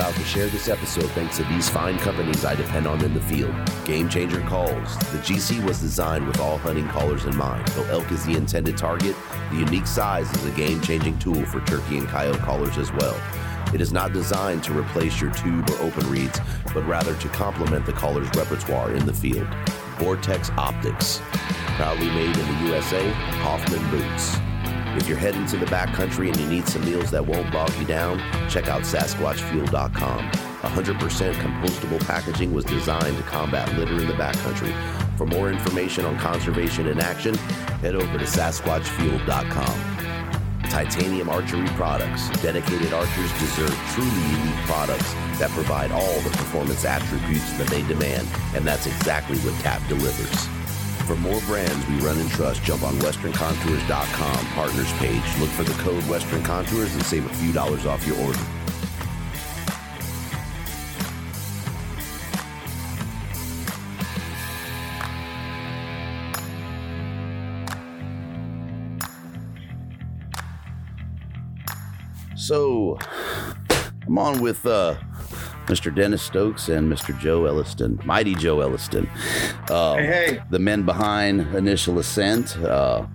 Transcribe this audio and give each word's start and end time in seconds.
Proud 0.00 0.14
to 0.14 0.24
share 0.24 0.46
this 0.46 0.68
episode 0.70 1.10
thanks 1.10 1.36
to 1.36 1.44
these 1.44 1.68
fine 1.68 1.98
companies 1.98 2.42
I 2.42 2.54
depend 2.54 2.86
on 2.86 3.04
in 3.04 3.12
the 3.12 3.20
field. 3.20 3.54
Game 3.84 4.08
Changer 4.08 4.40
Calls. 4.40 4.96
The 4.96 5.18
GC 5.18 5.62
was 5.62 5.78
designed 5.78 6.26
with 6.26 6.40
all 6.40 6.56
hunting 6.56 6.88
callers 6.88 7.26
in 7.26 7.36
mind. 7.36 7.68
Though 7.68 7.84
elk 7.98 8.10
is 8.10 8.24
the 8.24 8.34
intended 8.34 8.78
target, 8.78 9.14
the 9.50 9.58
unique 9.58 9.86
size 9.86 10.32
is 10.34 10.46
a 10.46 10.50
game 10.52 10.80
changing 10.80 11.18
tool 11.18 11.44
for 11.44 11.60
turkey 11.66 11.98
and 11.98 12.08
coyote 12.08 12.38
callers 12.38 12.78
as 12.78 12.90
well. 12.92 13.14
It 13.74 13.82
is 13.82 13.92
not 13.92 14.14
designed 14.14 14.64
to 14.64 14.72
replace 14.72 15.20
your 15.20 15.32
tube 15.32 15.68
or 15.68 15.78
open 15.80 16.08
reeds, 16.08 16.40
but 16.72 16.86
rather 16.86 17.14
to 17.16 17.28
complement 17.28 17.84
the 17.84 17.92
caller's 17.92 18.34
repertoire 18.34 18.94
in 18.94 19.04
the 19.04 19.12
field. 19.12 19.48
Vortex 19.98 20.48
Optics. 20.56 21.20
Proudly 21.76 22.08
made 22.08 22.34
in 22.38 22.46
the 22.54 22.70
USA, 22.70 23.06
Hoffman 23.42 23.90
Boots. 23.90 24.38
If 24.96 25.08
you're 25.08 25.18
heading 25.18 25.46
to 25.46 25.56
the 25.56 25.66
backcountry 25.66 26.28
and 26.28 26.36
you 26.36 26.46
need 26.48 26.66
some 26.68 26.84
meals 26.84 27.10
that 27.12 27.24
won't 27.24 27.52
bog 27.52 27.72
you 27.78 27.84
down, 27.84 28.18
check 28.50 28.68
out 28.68 28.82
SasquatchFuel.com. 28.82 30.30
100% 30.30 31.32
compostable 31.34 32.06
packaging 32.06 32.52
was 32.52 32.64
designed 32.64 33.16
to 33.16 33.22
combat 33.22 33.72
litter 33.78 33.98
in 34.00 34.06
the 34.06 34.14
backcountry. 34.14 34.74
For 35.16 35.26
more 35.26 35.50
information 35.50 36.04
on 36.04 36.18
conservation 36.18 36.86
in 36.86 37.00
action, 37.00 37.34
head 37.82 37.94
over 37.94 38.18
to 38.18 38.24
SasquatchFuel.com. 38.24 40.00
Titanium 40.70 41.28
Archery 41.28 41.66
Products. 41.68 42.28
Dedicated 42.42 42.92
archers 42.92 43.32
deserve 43.40 43.74
truly 43.92 44.10
unique 44.10 44.64
products 44.66 45.12
that 45.38 45.50
provide 45.50 45.90
all 45.90 46.20
the 46.20 46.30
performance 46.30 46.84
attributes 46.84 47.52
that 47.58 47.66
they 47.68 47.82
demand, 47.82 48.28
and 48.54 48.64
that's 48.64 48.86
exactly 48.86 49.38
what 49.38 49.54
TAP 49.62 49.86
delivers. 49.88 50.59
For 51.10 51.16
more 51.16 51.40
brands 51.40 51.88
we 51.88 51.96
run 51.96 52.16
and 52.18 52.30
trust, 52.30 52.62
jump 52.62 52.84
on 52.84 52.94
westerncontours.com 53.00 54.46
partners 54.54 54.92
page. 54.92 55.40
Look 55.40 55.48
for 55.48 55.64
the 55.64 55.72
code 55.82 56.04
Western 56.04 56.40
Contours 56.44 56.94
and 56.94 57.02
save 57.02 57.26
a 57.26 57.34
few 57.34 57.52
dollars 57.52 57.84
off 57.84 58.06
your 58.06 58.16
order. 58.16 58.38
So, 72.36 73.00
I'm 74.06 74.16
on 74.16 74.40
with 74.40 74.64
uh, 74.64 74.94
Mr. 75.70 75.94
Dennis 75.94 76.20
Stokes 76.20 76.68
and 76.68 76.92
Mr. 76.92 77.16
Joe 77.20 77.44
Elliston, 77.44 78.00
Mighty 78.04 78.34
Joe 78.34 78.60
Elliston. 78.60 79.08
Um, 79.70 79.98
hey, 79.98 80.06
hey. 80.06 80.42
The 80.50 80.58
men 80.58 80.82
behind 80.82 81.42
Initial 81.54 82.00
Ascent 82.00 82.56
uh, 82.58 83.06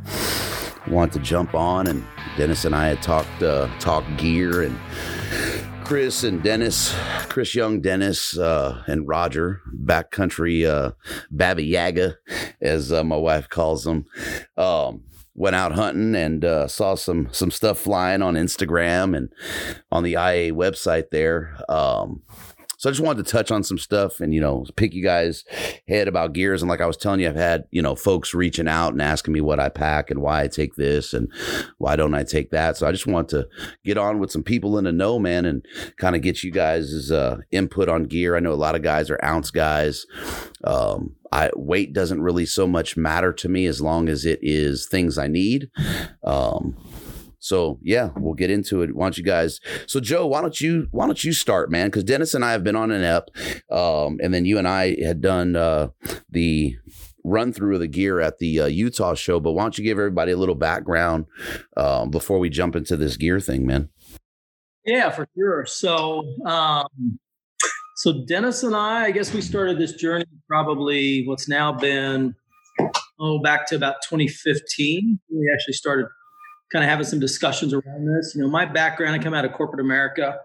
want 0.88 1.12
to 1.14 1.20
jump 1.20 1.54
on, 1.54 1.88
and 1.88 2.02
Dennis 2.38 2.64
and 2.64 2.74
I 2.74 2.88
had 2.88 3.02
talked 3.02 3.44
uh, 3.44 3.68
talked 3.80 4.08
gear, 4.16 4.62
and 4.62 4.80
Chris 5.84 6.24
and 6.24 6.42
Dennis, 6.42 6.96
Chris 7.28 7.54
Young, 7.54 7.82
Dennis, 7.82 8.38
uh, 8.38 8.84
and 8.88 9.06
Roger, 9.06 9.62
backcountry 9.76 10.66
uh, 10.66 10.92
Baba 11.30 11.62
Yaga, 11.62 12.16
as 12.62 12.94
uh, 12.94 13.04
my 13.04 13.18
wife 13.18 13.50
calls 13.50 13.84
them. 13.84 14.06
Um, 14.56 15.04
went 15.36 15.56
out 15.56 15.74
hunting 15.74 16.16
and 16.16 16.46
uh, 16.46 16.68
saw 16.68 16.96
some 16.96 17.28
some 17.32 17.52
stuff 17.52 17.78
flying 17.78 18.22
on 18.22 18.36
Instagram 18.36 19.16
and 19.16 19.32
on 19.92 20.04
the 20.04 20.14
IA 20.14 20.54
website 20.54 21.10
there. 21.12 21.58
Um, 21.70 22.24
so 22.86 22.90
I 22.90 22.92
just 22.92 23.04
wanted 23.04 23.26
to 23.26 23.32
touch 23.32 23.50
on 23.50 23.64
some 23.64 23.80
stuff 23.80 24.20
and, 24.20 24.32
you 24.32 24.40
know, 24.40 24.64
pick 24.76 24.94
you 24.94 25.02
guys 25.02 25.44
head 25.88 26.08
about 26.08 26.34
gears. 26.34 26.62
And 26.62 26.70
like 26.70 26.82
I 26.82 26.86
was 26.86 26.98
telling 26.98 27.20
you, 27.20 27.28
I've 27.28 27.36
had, 27.36 27.64
you 27.72 27.82
know, 27.82 27.96
folks 27.96 28.36
reaching 28.36 28.68
out 28.68 28.94
and 28.94 29.02
asking 29.02 29.34
me 29.34 29.42
what 29.42 29.60
I 29.60 29.70
pack 29.70 30.12
and 30.12 30.22
why 30.22 30.44
I 30.44 30.48
take 30.48 30.76
this 30.76 31.12
and 31.12 31.28
why 31.80 31.96
don't 31.96 32.14
I 32.14 32.22
take 32.22 32.52
that. 32.52 32.78
So 32.78 32.86
I 32.86 32.92
just 32.92 33.08
want 33.08 33.28
to 33.30 33.48
get 33.84 33.98
on 33.98 34.20
with 34.20 34.32
some 34.32 34.44
people 34.44 34.78
in 34.78 34.84
the 34.84 34.92
know, 34.92 35.18
man, 35.18 35.46
and 35.46 35.66
kind 35.98 36.16
of 36.16 36.22
get 36.22 36.44
you 36.44 36.52
guys' 36.52 37.10
uh, 37.10 37.38
input 37.50 37.90
on 37.90 38.04
gear. 38.04 38.36
I 38.36 38.40
know 38.40 38.54
a 38.54 38.54
lot 38.54 38.76
of 38.76 38.84
guys 38.84 39.10
are 39.10 39.20
ounce 39.26 39.50
guys. 39.50 40.06
Um, 40.64 41.16
I, 41.32 41.50
weight 41.56 41.92
doesn't 41.92 42.22
really 42.22 42.46
so 42.46 42.68
much 42.68 42.96
matter 42.96 43.34
to 43.34 43.50
me 43.50 43.66
as 43.66 43.82
long 43.82 44.10
as 44.10 44.26
it 44.26 44.38
is 44.44 44.86
things 44.86 45.18
I 45.18 45.26
need. 45.26 45.72
Um, 46.24 46.78
so 47.46 47.78
yeah, 47.84 48.10
we'll 48.18 48.34
get 48.34 48.50
into 48.50 48.82
it. 48.82 48.96
Why 48.96 49.06
don't 49.06 49.20
you 49.20 49.24
guys? 49.24 49.60
So 49.86 50.00
Joe, 50.00 50.26
why 50.26 50.42
don't 50.42 50.60
you 50.60 50.88
why 50.90 51.06
don't 51.06 51.24
you 51.24 51.32
start, 51.32 51.70
man? 51.70 51.90
Because 51.90 52.04
Dennis 52.04 52.34
and 52.34 52.44
I 52.44 52.54
have 52.54 52.64
been 52.64 52.76
on 52.76 52.90
an 52.90 53.04
ep, 53.04 53.30
um, 53.70 54.18
and 54.20 54.34
then 54.34 54.46
you 54.46 54.58
and 54.58 54.68
I 54.68 55.00
had 55.00 55.22
done 55.22 55.56
uh, 55.56 55.90
the 56.28 56.76
run 57.24 57.54
through 57.54 57.76
of 57.76 57.82
the 57.82 57.88
gear 57.88 58.20
at 58.20 58.40
the 58.40 58.62
uh, 58.62 58.66
Utah 58.66 59.14
show. 59.14 59.40
But 59.40 59.52
why 59.52 59.62
don't 59.62 59.78
you 59.78 59.84
give 59.84 60.00
everybody 60.00 60.32
a 60.32 60.38
little 60.38 60.56
background 60.56 61.28
um, 61.78 62.10
before 62.10 62.40
we 62.40 62.50
jump 62.50 62.76
into 62.76 62.98
this 62.98 63.16
gear 63.16 63.40
thing, 63.40 63.68
man? 63.68 63.90
Yeah, 64.84 65.12
for 65.12 65.28
sure. 65.38 65.68
So, 65.68 66.24
um, 66.48 67.20
so 67.98 68.26
Dennis 68.26 68.64
and 68.64 68.76
I, 68.76 69.06
I 69.06 69.12
guess 69.12 69.32
we 69.36 69.42
started 69.42 69.78
this 69.78 69.94
journey 69.94 70.26
probably 70.48 71.28
what's 71.28 71.48
now 71.48 71.72
been 71.74 72.34
oh 73.20 73.38
back 73.38 73.68
to 73.68 73.76
about 73.76 73.98
2015. 74.10 75.20
We 75.30 75.52
actually 75.54 75.74
started 75.74 76.08
kind 76.76 76.84
of 76.84 76.90
having 76.90 77.06
some 77.06 77.22
discussions 77.22 77.74
around 77.74 78.06
this. 78.06 78.36
You 78.36 78.42
know, 78.42 78.50
my 78.50 78.66
background, 78.66 79.16
I 79.16 79.24
come 79.24 79.34
out 79.34 79.46
of 79.46 79.54
corporate 79.54 79.80
America. 79.80 80.38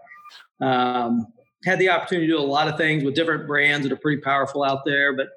Um, 0.61 1.27
had 1.65 1.77
the 1.77 1.89
opportunity 1.89 2.27
to 2.27 2.33
do 2.33 2.39
a 2.39 2.41
lot 2.41 2.69
of 2.69 2.77
things 2.77 3.03
with 3.03 3.15
different 3.15 3.47
brands 3.47 3.85
that 3.85 3.91
are 3.91 3.99
pretty 3.99 4.21
powerful 4.21 4.63
out 4.63 4.85
there, 4.85 5.13
but 5.13 5.27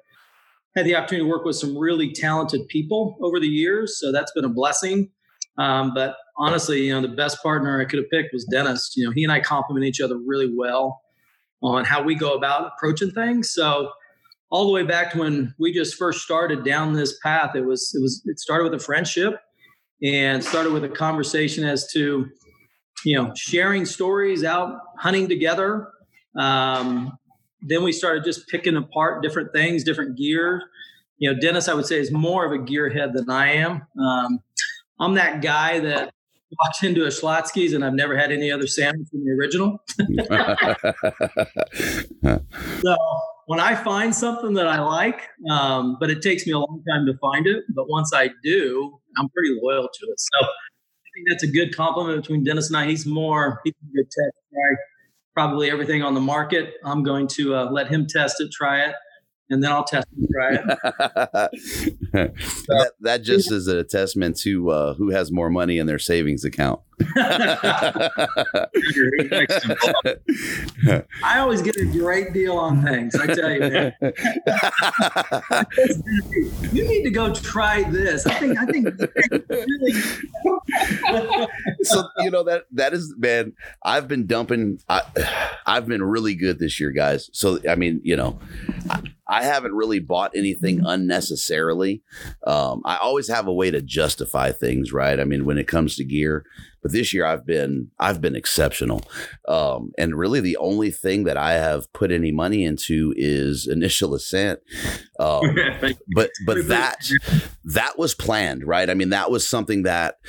had 0.77 0.85
the 0.85 0.95
opportunity 0.95 1.25
to 1.25 1.29
work 1.29 1.43
with 1.43 1.57
some 1.57 1.77
really 1.77 2.13
talented 2.13 2.65
people 2.69 3.17
over 3.21 3.41
the 3.41 3.47
years. 3.47 3.99
So 3.99 4.13
that's 4.13 4.31
been 4.31 4.45
a 4.45 4.49
blessing. 4.49 5.09
Um, 5.57 5.93
but 5.93 6.15
honestly, 6.37 6.85
you 6.85 6.93
know, 6.93 7.01
the 7.01 7.13
best 7.13 7.43
partner 7.43 7.81
I 7.81 7.83
could 7.83 7.99
have 7.99 8.09
picked 8.09 8.31
was 8.31 8.45
Dennis. 8.45 8.93
You 8.95 9.03
know, 9.03 9.11
he 9.11 9.25
and 9.25 9.33
I 9.33 9.41
complement 9.41 9.85
each 9.85 9.99
other 9.99 10.17
really 10.17 10.49
well 10.55 11.01
on 11.61 11.83
how 11.83 12.03
we 12.03 12.15
go 12.15 12.35
about 12.35 12.71
approaching 12.73 13.11
things. 13.11 13.51
So 13.51 13.91
all 14.49 14.65
the 14.65 14.71
way 14.71 14.83
back 14.83 15.11
to 15.11 15.19
when 15.19 15.53
we 15.59 15.73
just 15.73 15.95
first 15.95 16.21
started 16.21 16.63
down 16.63 16.93
this 16.93 17.19
path, 17.21 17.53
it 17.53 17.65
was 17.65 17.93
it 17.93 18.01
was 18.01 18.21
it 18.25 18.39
started 18.39 18.63
with 18.63 18.81
a 18.81 18.83
friendship 18.83 19.41
and 20.03 20.43
started 20.43 20.73
with 20.73 20.83
a 20.83 20.89
conversation 20.89 21.63
as 21.63 21.91
to 21.93 22.29
you 23.05 23.15
know, 23.15 23.31
sharing 23.35 23.85
stories 23.85 24.43
out 24.43 24.79
hunting 24.97 25.29
together. 25.29 25.89
Um, 26.37 27.17
then 27.61 27.83
we 27.83 27.91
started 27.91 28.23
just 28.23 28.47
picking 28.47 28.75
apart 28.75 29.21
different 29.21 29.53
things, 29.53 29.83
different 29.83 30.17
gear. 30.17 30.63
You 31.17 31.31
know, 31.31 31.39
Dennis, 31.39 31.69
I 31.69 31.73
would 31.73 31.85
say, 31.85 31.99
is 31.99 32.11
more 32.11 32.45
of 32.45 32.51
a 32.51 32.57
gearhead 32.57 33.13
than 33.13 33.29
I 33.29 33.53
am. 33.53 33.83
Um, 33.99 34.39
I'm 34.99 35.13
that 35.15 35.41
guy 35.41 35.79
that 35.79 36.13
walks 36.59 36.83
into 36.83 37.03
a 37.05 37.09
Schlotzsky's 37.09 37.73
and 37.73 37.85
I've 37.85 37.93
never 37.93 38.17
had 38.17 38.31
any 38.31 38.51
other 38.51 38.67
sandwich 38.67 39.07
than 39.11 39.23
the 39.23 39.31
original. 39.31 39.83
so 42.81 42.95
when 43.47 43.59
I 43.59 43.75
find 43.75 44.13
something 44.13 44.53
that 44.55 44.67
I 44.67 44.79
like, 44.81 45.29
um, 45.49 45.97
but 45.99 46.09
it 46.09 46.21
takes 46.21 46.45
me 46.45 46.53
a 46.53 46.59
long 46.59 46.83
time 46.89 47.05
to 47.05 47.17
find 47.19 47.45
it, 47.47 47.63
but 47.69 47.87
once 47.89 48.11
I 48.13 48.29
do, 48.43 48.99
I'm 49.17 49.29
pretty 49.29 49.59
loyal 49.61 49.83
to 49.83 50.05
it. 50.07 50.19
So 50.19 50.45
I 50.45 51.07
think 51.13 51.27
that's 51.29 51.43
a 51.43 51.47
good 51.47 51.75
compliment 51.75 52.21
between 52.21 52.43
Dennis 52.43 52.67
and 52.67 52.77
I. 52.77 52.87
He's 52.87 53.05
more 53.05 53.61
he's 53.63 53.73
a 53.73 53.95
good 53.95 54.05
test 54.05 54.35
guy 54.51 54.81
probably 55.35 55.69
everything 55.69 56.01
on 56.01 56.13
the 56.13 56.21
market. 56.21 56.75
I'm 56.83 57.03
going 57.03 57.27
to 57.27 57.55
uh, 57.55 57.69
let 57.69 57.89
him 57.89 58.07
test 58.07 58.39
it, 58.39 58.51
try 58.51 58.85
it, 58.85 58.95
and 59.49 59.63
then 59.63 59.71
I'll 59.71 59.83
test 59.83 60.07
and 60.15 60.27
try 60.31 60.55
it. 60.55 60.65
that, 62.13 62.91
that 63.01 63.21
just 63.23 63.51
is 63.51 63.67
a 63.67 63.83
testament 63.83 64.37
to 64.39 64.69
uh, 64.69 64.93
who 64.95 65.09
has 65.11 65.31
more 65.31 65.49
money 65.49 65.77
in 65.77 65.85
their 65.87 65.99
savings 65.99 66.43
account. 66.43 66.79
I 67.17 68.59
always 71.39 71.61
get 71.61 71.75
a 71.75 71.85
great 71.85 72.31
deal 72.31 72.57
on 72.57 72.83
things. 72.83 73.13
I 73.15 73.27
tell 73.27 73.51
you, 73.51 73.59
man. 73.59 73.93
you 76.71 76.87
need 76.87 77.03
to 77.03 77.11
go 77.11 77.33
try 77.33 77.83
this. 77.83 78.25
I 78.25 78.35
think. 78.35 78.57
I 78.57 78.65
think. 78.65 78.87
Really... 79.49 79.91
so 81.83 82.07
you 82.19 82.31
know 82.31 82.43
that 82.43 82.63
that 82.71 82.93
is 82.93 83.13
man. 83.17 83.51
I've 83.83 84.07
been 84.07 84.25
dumping. 84.25 84.79
I, 84.87 85.01
have 85.65 85.87
been 85.87 86.01
really 86.01 86.35
good 86.35 86.59
this 86.59 86.79
year, 86.79 86.91
guys. 86.91 87.29
So 87.33 87.59
I 87.69 87.75
mean, 87.75 87.99
you 88.05 88.15
know. 88.15 88.39
I, 88.89 89.01
I 89.27 89.43
haven't 89.43 89.73
really 89.73 89.99
bought 89.99 90.31
anything 90.35 90.81
unnecessarily. 90.85 92.03
Um, 92.45 92.81
I 92.85 92.97
always 92.97 93.27
have 93.27 93.47
a 93.47 93.53
way 93.53 93.71
to 93.71 93.81
justify 93.81 94.51
things, 94.51 94.93
right? 94.93 95.19
I 95.19 95.23
mean, 95.23 95.45
when 95.45 95.57
it 95.57 95.67
comes 95.67 95.95
to 95.95 96.03
gear, 96.03 96.45
but 96.85 96.91
this 96.91 97.15
year 97.15 97.25
I've 97.25 97.47
been 97.47 97.89
I've 97.97 98.21
been 98.21 98.35
exceptional, 98.35 99.01
um, 99.47 99.91
and 99.97 100.15
really 100.15 100.39
the 100.39 100.57
only 100.57 100.91
thing 100.91 101.23
that 101.23 101.35
I 101.35 101.53
have 101.53 101.91
put 101.93 102.11
any 102.11 102.31
money 102.31 102.63
into 102.63 103.11
is 103.17 103.65
initial 103.71 104.13
ascent. 104.13 104.59
Um, 105.19 105.41
but 106.13 106.29
but 106.45 106.67
that 106.67 107.09
that 107.63 107.97
was 107.97 108.13
planned, 108.13 108.63
right? 108.67 108.87
I 108.87 108.93
mean, 108.93 109.09
that 109.09 109.31
was 109.31 109.47
something 109.47 109.81
that 109.81 110.19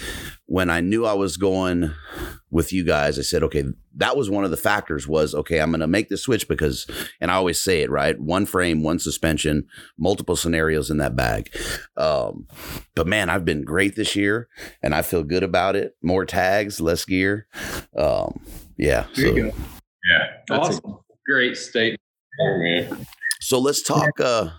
when 0.47 0.71
I 0.71 0.81
knew 0.81 1.05
I 1.05 1.13
was 1.13 1.37
going 1.37 1.93
with 2.51 2.73
you 2.73 2.85
guys, 2.85 3.19
I 3.19 3.23
said, 3.23 3.43
okay, 3.43 3.65
that 3.97 4.17
was 4.17 4.31
one 4.31 4.45
of 4.45 4.51
the 4.51 4.57
factors 4.57 5.09
was, 5.09 5.35
okay, 5.35 5.61
I'm 5.61 5.71
going 5.71 5.81
to 5.81 5.87
make 5.87 6.09
the 6.09 6.17
switch 6.17 6.49
because, 6.49 6.87
and 7.21 7.31
I 7.31 7.35
always 7.35 7.61
say 7.61 7.83
it, 7.83 7.91
right? 7.91 8.19
One 8.19 8.47
frame, 8.47 8.83
one 8.83 8.99
suspension, 8.99 9.67
multiple 9.99 10.37
scenarios 10.37 10.91
in 10.91 10.99
that 10.99 11.17
bag. 11.17 11.51
Um, 11.97 12.47
but 12.95 13.07
man, 13.07 13.31
I've 13.31 13.45
been 13.45 13.65
great 13.65 13.97
this 13.97 14.15
year 14.15 14.49
and 14.83 14.95
I 14.95 15.03
feel 15.03 15.23
good 15.23 15.43
about 15.43 15.77
it. 15.77 15.97
More 16.03 16.25
tags, 16.25 16.81
less 16.81 17.05
gear. 17.05 17.47
Um, 17.97 18.41
yeah. 18.77 19.07
So, 19.15 19.35
yeah. 19.35 19.51
That's 20.49 20.69
awesome. 20.69 20.91
a 20.91 20.97
great 21.27 21.57
statement. 21.57 22.01
So 23.41 23.59
let's 23.59 23.83
talk. 23.83 24.21
Uh, 24.21 24.51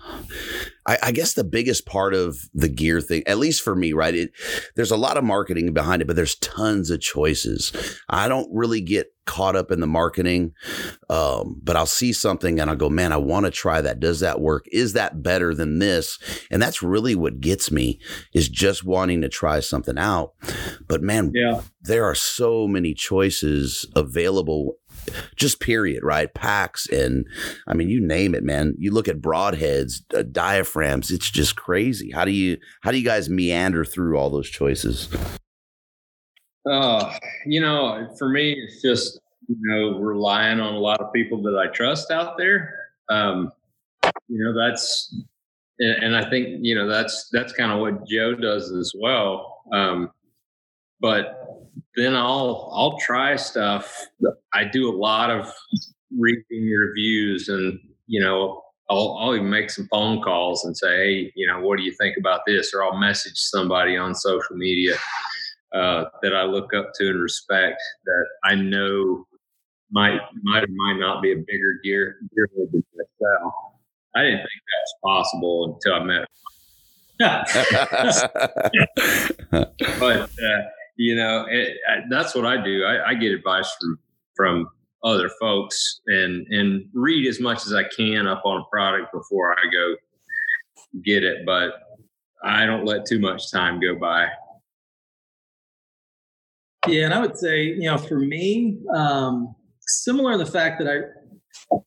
I, 0.88 0.98
I, 1.04 1.12
guess 1.12 1.34
the 1.34 1.44
biggest 1.44 1.86
part 1.86 2.14
of 2.14 2.50
the 2.54 2.70
gear 2.70 3.02
thing, 3.02 3.24
at 3.28 3.38
least 3.38 3.62
for 3.62 3.76
me, 3.76 3.94
right? 3.94 4.16
It, 4.16 4.32
there's 4.76 4.92
a 4.92 4.98
lot 4.98 5.18
of 5.18 5.24
marketing 5.24 5.74
behind 5.74 6.02
it, 6.02 6.06
but 6.06 6.16
there's 6.16 6.36
tons 6.36 6.90
of 6.90 7.02
choices. 7.02 8.00
I 8.10 8.28
don't 8.28 8.50
really 8.54 8.82
get 8.82 9.12
caught 9.26 9.56
up 9.56 9.72
in 9.72 9.82
the 9.82 9.88
marketing, 9.88 10.54
um, 11.10 11.60
but 11.62 11.76
I'll 11.76 11.86
see 11.86 12.14
something 12.14 12.60
and 12.60 12.70
I'll 12.70 12.76
go, 12.76 12.90
man, 12.90 13.12
I 13.12 13.18
want 13.18 13.46
to 13.46 13.52
try 13.52 13.82
that. 13.82 14.00
Does 14.00 14.22
that 14.22 14.40
work? 14.40 14.66
Is 14.72 14.94
that 14.94 15.22
better 15.22 15.54
than 15.54 15.80
this? 15.80 16.18
And 16.50 16.62
that's 16.62 16.82
really 16.82 17.14
what 17.14 17.42
gets 17.42 17.70
me 17.70 18.00
is 18.34 18.50
just 18.50 18.86
wanting 18.86 19.22
to 19.22 19.30
try 19.30 19.60
something 19.60 19.98
out. 19.98 20.34
But 20.88 21.04
man, 21.04 21.32
yeah. 21.36 21.62
there 21.82 22.06
are 22.06 22.16
so 22.16 22.68
many 22.68 22.94
choices 22.94 23.86
available 23.96 24.78
just 25.36 25.60
period, 25.60 26.04
right? 26.04 26.34
Packs 26.34 26.88
and 26.90 27.26
I 27.68 27.74
mean, 27.74 27.90
you 27.90 28.00
name 28.00 28.36
it, 28.36 28.44
man. 28.44 28.76
You 28.78 28.92
look 28.92 29.08
at 29.08 29.22
broadheads, 29.22 30.02
uh, 30.16 30.24
diaphragms. 30.24 31.12
It's 31.12 31.30
just 31.30 31.56
crazy. 31.56 32.12
How 32.12 32.26
do 32.26 32.32
you 32.32 32.58
how 32.82 32.92
do 32.92 32.98
you 32.98 33.06
guys 33.06 33.30
meander 33.30 33.86
through 33.86 34.18
all 34.18 34.30
those 34.30 34.50
choices? 34.50 35.10
Uh, 36.70 37.14
you 37.46 37.62
know, 37.62 38.14
for 38.18 38.30
me, 38.30 38.54
it's 38.54 38.82
just 38.82 39.20
you 39.48 39.58
know 39.60 40.00
relying 40.00 40.60
on 40.60 40.74
a 40.74 40.80
lot 40.80 41.00
of 41.00 41.14
people 41.14 41.42
that 41.44 41.58
I 41.58 41.68
trust 41.72 42.12
out 42.12 42.38
there. 42.38 42.76
Um, 43.10 43.52
you 44.28 44.44
know, 44.44 44.54
that's 44.54 45.16
and 45.80 46.16
I 46.16 46.30
think 46.30 46.60
you 46.62 46.76
know 46.76 46.88
that's 46.88 47.30
that's 47.32 47.54
kind 47.54 47.72
of 47.72 47.80
what 47.80 48.08
Joe 48.08 48.36
does 48.36 48.72
as 48.72 48.94
well. 49.00 49.62
Um, 49.72 50.12
but 51.00 51.37
then 51.96 52.16
I'll 52.16 52.72
I'll 52.74 52.98
try 53.00 53.36
stuff. 53.36 54.08
I 54.54 54.64
do 54.66 54.90
a 54.90 54.96
lot 54.96 55.30
of 55.30 55.52
reading 56.18 56.70
reviews, 56.70 57.50
and 57.50 57.78
you 58.08 58.22
know 58.22 58.64
I'll 58.90 59.18
I'll 59.20 59.36
even 59.36 59.50
make 59.50 59.70
some 59.70 59.90
phone 59.92 60.22
calls 60.22 60.64
and 60.66 60.78
say, 60.78 60.98
hey, 60.98 61.32
you 61.36 61.48
know, 61.48 61.60
what 61.60 61.78
do 61.78 61.84
you 61.84 61.94
think 62.00 62.18
about 62.18 62.42
this? 62.48 62.74
Or 62.74 62.84
I'll 62.84 62.98
message 62.98 63.38
somebody 63.38 63.98
on 63.98 64.16
social 64.16 64.56
media 64.56 64.96
uh, 65.74 66.06
that 66.22 66.34
I 66.36 66.44
look 66.44 66.74
up 66.74 66.92
to 66.96 67.10
and 67.10 67.22
respect 67.22 67.82
that 68.06 68.26
I 68.46 68.56
know 68.56 69.28
might 69.92 70.20
might 70.44 70.64
or 70.64 70.68
might 70.70 71.00
not 71.00 71.22
be 71.22 71.32
a 71.32 71.36
bigger 71.36 71.80
gear 71.84 72.18
gear 72.36 72.50
than 72.56 72.84
myself. 72.96 73.54
I 74.16 74.24
didn't 74.24 74.40
think 74.40 74.62
that 74.68 74.84
was 74.84 74.94
possible 75.04 75.76
until 75.76 75.94
I 75.94 76.04
met. 76.04 76.28
but 80.00 80.22
uh, 80.22 80.62
you 80.98 81.16
know, 81.16 81.46
it, 81.50 81.78
that's 82.10 82.36
what 82.36 82.46
I 82.46 82.62
do. 82.62 82.84
I, 82.84 83.10
I 83.10 83.14
get 83.16 83.32
advice 83.32 83.72
from 83.80 84.00
from 84.36 84.68
other 85.04 85.30
folks 85.40 86.02
and 86.08 86.46
and 86.48 86.90
read 86.94 87.28
as 87.28 87.40
much 87.40 87.66
as 87.66 87.74
I 87.74 87.84
can 87.96 88.28
up 88.28 88.42
on 88.46 88.62
a 88.62 88.66
product 88.72 89.14
before 89.14 89.54
I 89.54 89.64
go 89.72 89.96
get 91.04 91.24
it. 91.24 91.46
But 91.46 91.74
I 92.44 92.66
don't 92.66 92.86
let 92.86 93.06
too 93.06 93.20
much 93.20 93.52
time 93.52 93.80
go 93.80 93.96
by. 93.96 94.28
Yeah, 96.88 97.06
and 97.06 97.14
I 97.14 97.20
would 97.20 97.38
say, 97.38 97.66
you 97.66 97.84
know, 97.84 97.98
for 97.98 98.20
me, 98.20 98.78
um, 98.96 99.56
similar 99.82 100.34
in 100.34 100.40
the 100.40 100.46
fact 100.46 100.80
that 100.80 100.88
I 100.88 101.78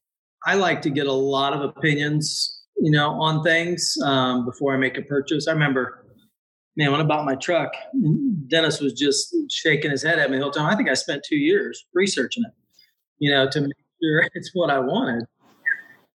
I 0.46 0.54
like 0.54 0.82
to 0.82 0.90
get 0.90 1.06
a 1.06 1.12
lot 1.12 1.52
of 1.52 1.60
opinions, 1.62 2.64
you 2.78 2.90
know, 2.90 3.10
on 3.20 3.42
things 3.42 3.94
um, 4.04 4.46
before 4.46 4.74
I 4.74 4.78
make 4.78 4.96
a 4.96 5.02
purchase. 5.02 5.48
I 5.48 5.52
remember 5.52 5.99
man, 6.76 6.92
when 6.92 7.00
I 7.00 7.04
bought 7.04 7.24
my 7.24 7.34
truck, 7.34 7.72
Dennis 8.48 8.80
was 8.80 8.92
just 8.92 9.34
shaking 9.50 9.90
his 9.90 10.02
head 10.02 10.18
at 10.18 10.30
me 10.30 10.38
the 10.38 10.42
whole 10.42 10.52
time. 10.52 10.66
I 10.66 10.76
think 10.76 10.88
I 10.88 10.94
spent 10.94 11.22
two 11.26 11.36
years 11.36 11.86
researching 11.94 12.44
it, 12.46 12.52
you 13.18 13.30
know, 13.30 13.48
to 13.50 13.60
make 13.60 13.72
sure 14.02 14.28
it's 14.34 14.50
what 14.54 14.70
I 14.70 14.78
wanted. 14.78 15.24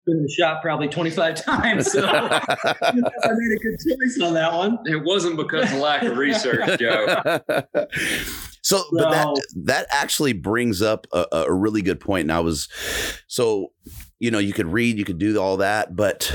Been 0.07 0.19
in 0.19 0.23
the 0.25 0.29
shop 0.29 0.61
probably 0.61 0.87
25 0.89 1.35
times. 1.35 1.91
So 1.91 2.07
I 2.07 2.43
made 2.43 2.43
a 2.43 3.61
good 3.63 3.79
choice 3.89 4.21
on 4.23 4.35
that 4.35 4.53
one. 4.53 4.79
It 4.85 5.03
wasn't 5.03 5.39
because 5.39 5.73
of 5.73 5.79
lack 5.79 6.03
of 6.03 6.19
research, 6.19 6.79
Joe. 6.79 7.41
So, 7.41 7.87
so, 8.63 8.85
but 8.93 9.11
that 9.11 9.47
that 9.65 9.87
actually 9.89 10.35
brings 10.35 10.83
up 10.83 11.07
a, 11.11 11.25
a 11.33 11.53
really 11.55 11.81
good 11.81 12.01
point. 12.01 12.25
And 12.25 12.33
I 12.33 12.41
was 12.41 12.69
so, 13.29 13.73
you 14.19 14.31
know, 14.31 14.39
you 14.39 14.53
could 14.53 14.67
read, 14.67 14.99
you 14.99 15.07
could 15.07 15.17
do 15.17 15.41
all 15.41 15.57
that, 15.57 15.97
but 15.97 16.31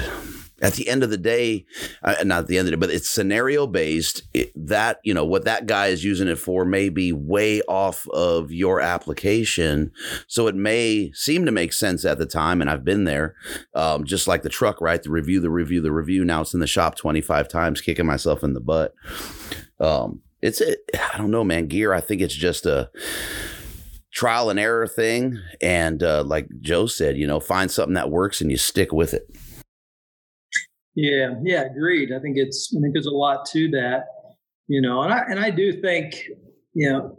at 0.62 0.74
the 0.74 0.88
end 0.88 1.04
of 1.04 1.10
the 1.10 1.18
day, 1.18 1.66
uh, 2.04 2.16
not 2.24 2.40
at 2.40 2.48
the 2.48 2.58
end 2.58 2.68
of 2.68 2.72
the 2.72 2.78
day, 2.78 2.88
but 2.88 2.94
it's 2.94 3.10
scenario 3.10 3.68
based. 3.68 4.24
It, 4.34 4.52
that 4.56 5.00
you 5.04 5.14
know 5.14 5.26
what 5.26 5.46
that 5.46 5.66
guy 5.66 5.88
is 5.88 6.04
using 6.04 6.28
it 6.28 6.38
for 6.38 6.66
may 6.66 6.90
be 6.90 7.12
way 7.12 7.62
off 7.64 8.08
of 8.10 8.52
your 8.52 8.82
application, 8.82 9.92
so 10.28 10.48
it 10.48 10.56
may 10.56 11.12
seem 11.14 11.46
to 11.46 11.52
make 11.52 11.74
sense 11.74 12.06
at 12.06 12.18
the 12.18 12.26
time. 12.26 12.62
And 12.62 12.70
I've 12.70 12.86
been 12.86 13.04
there, 13.04 13.36
um, 13.74 14.04
just 14.04 14.28
like 14.28 14.44
the 14.44 14.50
truck, 14.50 14.82
right? 14.82 15.02
The 15.02 15.12
review, 15.12 15.40
the 15.40 15.50
review, 15.50 15.82
the 15.82 15.92
review. 15.92 16.26
Now 16.26 16.42
it's 16.42 16.54
in 16.54 16.60
the 16.60 16.68
shop 16.68 16.96
twenty 16.96 17.22
five 17.22 17.48
times, 17.48 17.82
kicking 17.82 18.06
myself 18.06 18.44
in 18.44 18.54
the 18.54 18.60
butt. 18.62 18.94
Um, 19.80 20.22
it's 20.42 20.62
it. 20.62 20.80
I 21.14 21.18
don't 21.18 21.32
know, 21.32 21.44
man. 21.44 21.68
Gear. 21.68 21.94
I 21.94 22.02
think 22.02 22.22
it's 22.22 22.36
just 22.36 22.66
a 22.66 22.90
trial 24.12 24.50
and 24.50 24.60
error 24.60 24.88
thing, 24.88 25.40
and 25.62 26.02
uh, 26.02 26.24
like 26.24 26.48
Joe 26.62 26.88
said, 26.88 27.18
you 27.18 27.28
know, 27.28 27.40
find 27.40 27.70
something 27.70 27.94
that 27.94 28.10
works 28.10 28.42
and 28.42 28.52
you 28.52 28.58
stick 28.58 28.92
with 28.92 29.14
it. 29.14 29.30
Yeah, 30.96 31.36
yeah, 31.44 31.64
agreed. 31.64 32.12
I 32.14 32.20
think 32.20 32.38
it's 32.38 32.74
I 32.76 32.82
think 32.82 32.94
there's 32.94 33.06
a 33.06 33.12
lot 33.12 33.46
to 33.52 33.70
that, 33.72 34.06
you 34.68 34.82
know, 34.82 35.02
and 35.04 35.14
I 35.14 35.20
and 35.30 35.40
I 35.40 35.50
do 35.50 35.82
think, 35.82 36.16
you 36.74 36.90
know, 36.90 37.16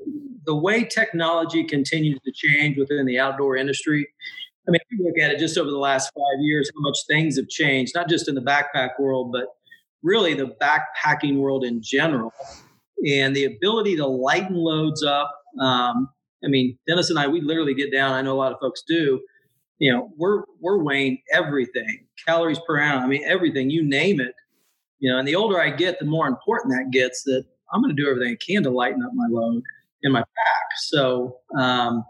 the 0.47 0.55
way 0.55 0.85
technology 0.85 1.65
continues 1.65 2.19
to 2.25 2.33
change 2.33 2.77
within 2.77 3.07
the 3.07 3.19
outdoor 3.19 3.57
industry. 3.57 4.07
I 4.69 4.73
mean, 4.73 4.81
if 4.89 4.99
you 4.99 5.05
look 5.05 5.19
at 5.19 5.31
it 5.31 5.39
just 5.39 5.57
over 5.57 5.71
the 5.71 5.79
last 5.79 6.11
five 6.15 6.41
years, 6.41 6.71
how 6.75 6.81
much 6.83 6.99
things 7.09 7.37
have 7.37 7.49
changed, 7.49 7.93
not 7.95 8.09
just 8.09 8.29
in 8.29 8.35
the 8.35 8.43
backpack 8.43 8.91
world, 8.99 9.33
but 9.33 9.47
really 10.03 10.35
the 10.35 10.55
backpacking 10.61 11.39
world 11.39 11.65
in 11.65 11.81
general. 11.83 12.33
And 13.07 13.35
the 13.35 13.45
ability 13.45 13.97
to 13.97 14.07
lighten 14.07 14.55
loads 14.57 15.03
up, 15.03 15.35
um, 15.61 16.09
I 16.45 16.49
mean, 16.49 16.79
Dennis 16.87 17.11
and 17.11 17.19
I, 17.19 17.27
we 17.29 17.41
literally 17.41 17.75
get 17.75 17.91
down. 17.91 18.13
I 18.13 18.23
know 18.23 18.33
a 18.33 18.37
lot 18.37 18.53
of 18.53 18.59
folks 18.61 18.83
do. 18.87 19.21
You 19.81 19.93
know, 19.93 20.11
we're 20.17 20.45
we're 20.61 20.83
weighing 20.83 21.21
everything, 21.33 22.07
calories 22.27 22.61
per 22.67 22.79
ounce. 22.79 23.03
I 23.03 23.09
mean, 23.09 23.25
everything 23.27 23.71
you 23.71 23.83
name 23.83 24.21
it. 24.21 24.35
You 25.01 25.11
know, 25.11 25.19
and 25.19 25.27
the 25.27 25.35
older 25.35 25.61
I 25.61 25.71
get, 25.71 25.99
the 25.99 26.05
more 26.05 26.29
important 26.29 26.73
that 26.75 26.91
gets. 26.93 27.25
That 27.25 27.45
I'm 27.73 27.83
going 27.83 27.95
to 27.95 28.01
do 28.01 28.09
everything 28.09 28.37
I 28.41 28.45
can 28.45 28.63
to 28.63 28.71
lighten 28.71 29.03
up 29.03 29.11
my 29.15 29.27
load 29.31 29.63
in 30.03 30.13
my 30.13 30.21
pack. 30.21 30.67
So, 30.79 31.39
um, 31.59 32.05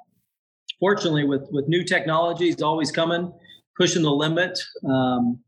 fortunately, 0.81 1.25
with 1.25 1.49
with 1.53 1.69
new 1.69 1.85
technologies 1.85 2.61
always 2.61 2.91
coming, 2.91 3.33
pushing 3.79 4.03
the 4.03 4.11
limit, 4.11 4.59
um, 4.89 5.39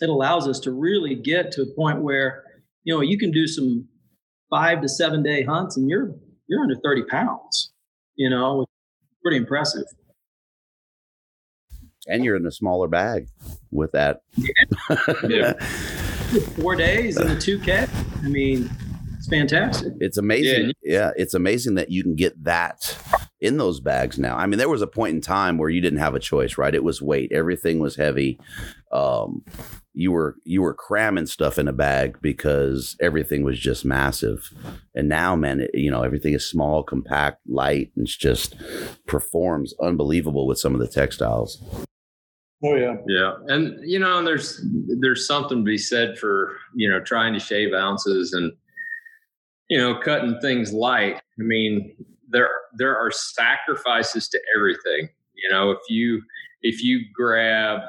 it 0.00 0.08
allows 0.08 0.48
us 0.48 0.60
to 0.60 0.72
really 0.72 1.14
get 1.14 1.52
to 1.52 1.62
a 1.62 1.74
point 1.74 2.02
where 2.02 2.44
you 2.84 2.94
know 2.94 3.00
you 3.00 3.18
can 3.18 3.30
do 3.30 3.46
some 3.46 3.86
five 4.50 4.82
to 4.82 4.88
seven 4.88 5.22
day 5.22 5.42
hunts 5.42 5.76
and 5.76 5.88
you're 5.88 6.14
you're 6.48 6.60
under 6.60 6.76
30 6.76 7.04
pounds 7.04 7.72
you 8.16 8.28
know 8.28 8.66
pretty 9.22 9.38
impressive 9.38 9.84
and 12.06 12.24
you're 12.24 12.36
in 12.36 12.46
a 12.46 12.52
smaller 12.52 12.88
bag 12.88 13.28
with 13.70 13.92
that 13.92 14.22
yeah. 15.28 15.52
four 16.56 16.74
days 16.74 17.18
in 17.20 17.28
the 17.28 17.34
2k 17.34 17.88
i 18.24 18.28
mean 18.28 18.70
it's 19.16 19.28
fantastic 19.28 19.92
it's 20.00 20.16
amazing 20.16 20.72
yeah. 20.82 20.98
yeah 20.98 21.10
it's 21.16 21.34
amazing 21.34 21.74
that 21.74 21.90
you 21.90 22.02
can 22.02 22.14
get 22.14 22.42
that 22.44 22.96
in 23.42 23.56
those 23.56 23.80
bags 23.80 24.20
now. 24.20 24.36
I 24.36 24.46
mean, 24.46 24.58
there 24.58 24.68
was 24.68 24.82
a 24.82 24.86
point 24.86 25.16
in 25.16 25.20
time 25.20 25.58
where 25.58 25.68
you 25.68 25.80
didn't 25.80 25.98
have 25.98 26.14
a 26.14 26.20
choice, 26.20 26.56
right? 26.56 26.74
It 26.74 26.84
was 26.84 27.02
weight. 27.02 27.32
Everything 27.32 27.80
was 27.80 27.96
heavy. 27.96 28.38
Um, 28.92 29.44
you 29.94 30.12
were 30.12 30.36
you 30.44 30.62
were 30.62 30.72
cramming 30.72 31.26
stuff 31.26 31.58
in 31.58 31.66
a 31.66 31.72
bag 31.72 32.18
because 32.22 32.96
everything 33.00 33.42
was 33.42 33.58
just 33.58 33.84
massive. 33.84 34.52
And 34.94 35.08
now, 35.08 35.34
man, 35.34 35.60
it, 35.60 35.70
you 35.74 35.90
know, 35.90 36.02
everything 36.02 36.34
is 36.34 36.48
small, 36.48 36.84
compact, 36.84 37.40
light, 37.48 37.90
and 37.96 38.06
it's 38.06 38.16
just 38.16 38.54
performs 39.08 39.74
unbelievable 39.82 40.46
with 40.46 40.58
some 40.58 40.72
of 40.72 40.80
the 40.80 40.86
textiles. 40.86 41.60
Oh 42.64 42.74
yeah, 42.76 42.94
yeah, 43.08 43.32
and 43.48 43.78
you 43.82 43.98
know, 43.98 44.24
there's 44.24 44.64
there's 45.00 45.26
something 45.26 45.58
to 45.58 45.64
be 45.64 45.78
said 45.78 46.18
for 46.18 46.56
you 46.74 46.88
know 46.88 47.00
trying 47.00 47.32
to 47.32 47.40
shave 47.40 47.72
ounces 47.74 48.32
and 48.32 48.52
you 49.68 49.78
know 49.78 49.98
cutting 49.98 50.38
things 50.40 50.72
light. 50.72 51.16
I 51.16 51.42
mean, 51.42 51.96
there 52.28 52.50
there 52.78 52.96
are 52.96 53.10
sacrifices 53.10 54.28
to 54.28 54.40
everything. 54.56 55.08
You 55.34 55.50
know, 55.50 55.72
if 55.72 55.80
you 55.88 56.22
if 56.62 56.82
you 56.82 57.00
grab 57.12 57.80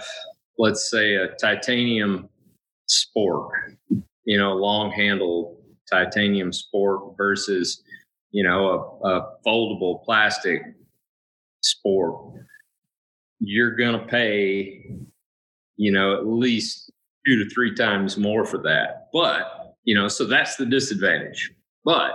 let's 0.58 0.90
say 0.90 1.16
a 1.16 1.30
titanium 1.36 2.30
spork, 2.90 3.50
you 4.26 4.38
know, 4.38 4.54
long 4.54 4.92
handle 4.92 5.60
titanium 5.92 6.52
spork 6.52 7.16
versus 7.18 7.84
you 8.32 8.44
know 8.44 9.00
a, 9.04 9.08
a 9.08 9.38
foldable 9.46 10.04
plastic 10.04 10.62
spork, 11.64 12.34
you're 13.44 13.76
going 13.76 14.00
to 14.00 14.06
pay 14.06 14.90
you 15.78 15.92
know 15.92 16.14
at 16.16 16.26
least 16.26 16.92
two 17.26 17.44
to 17.44 17.50
three 17.50 17.74
times 17.76 18.18
more 18.18 18.46
for 18.46 18.58
that. 18.60 19.08
But 19.14 19.76
you 19.84 19.96
know, 19.96 20.08
so 20.08 20.26
that's 20.26 20.56
the 20.56 20.66
disadvantage. 20.66 21.52
But 21.86 22.14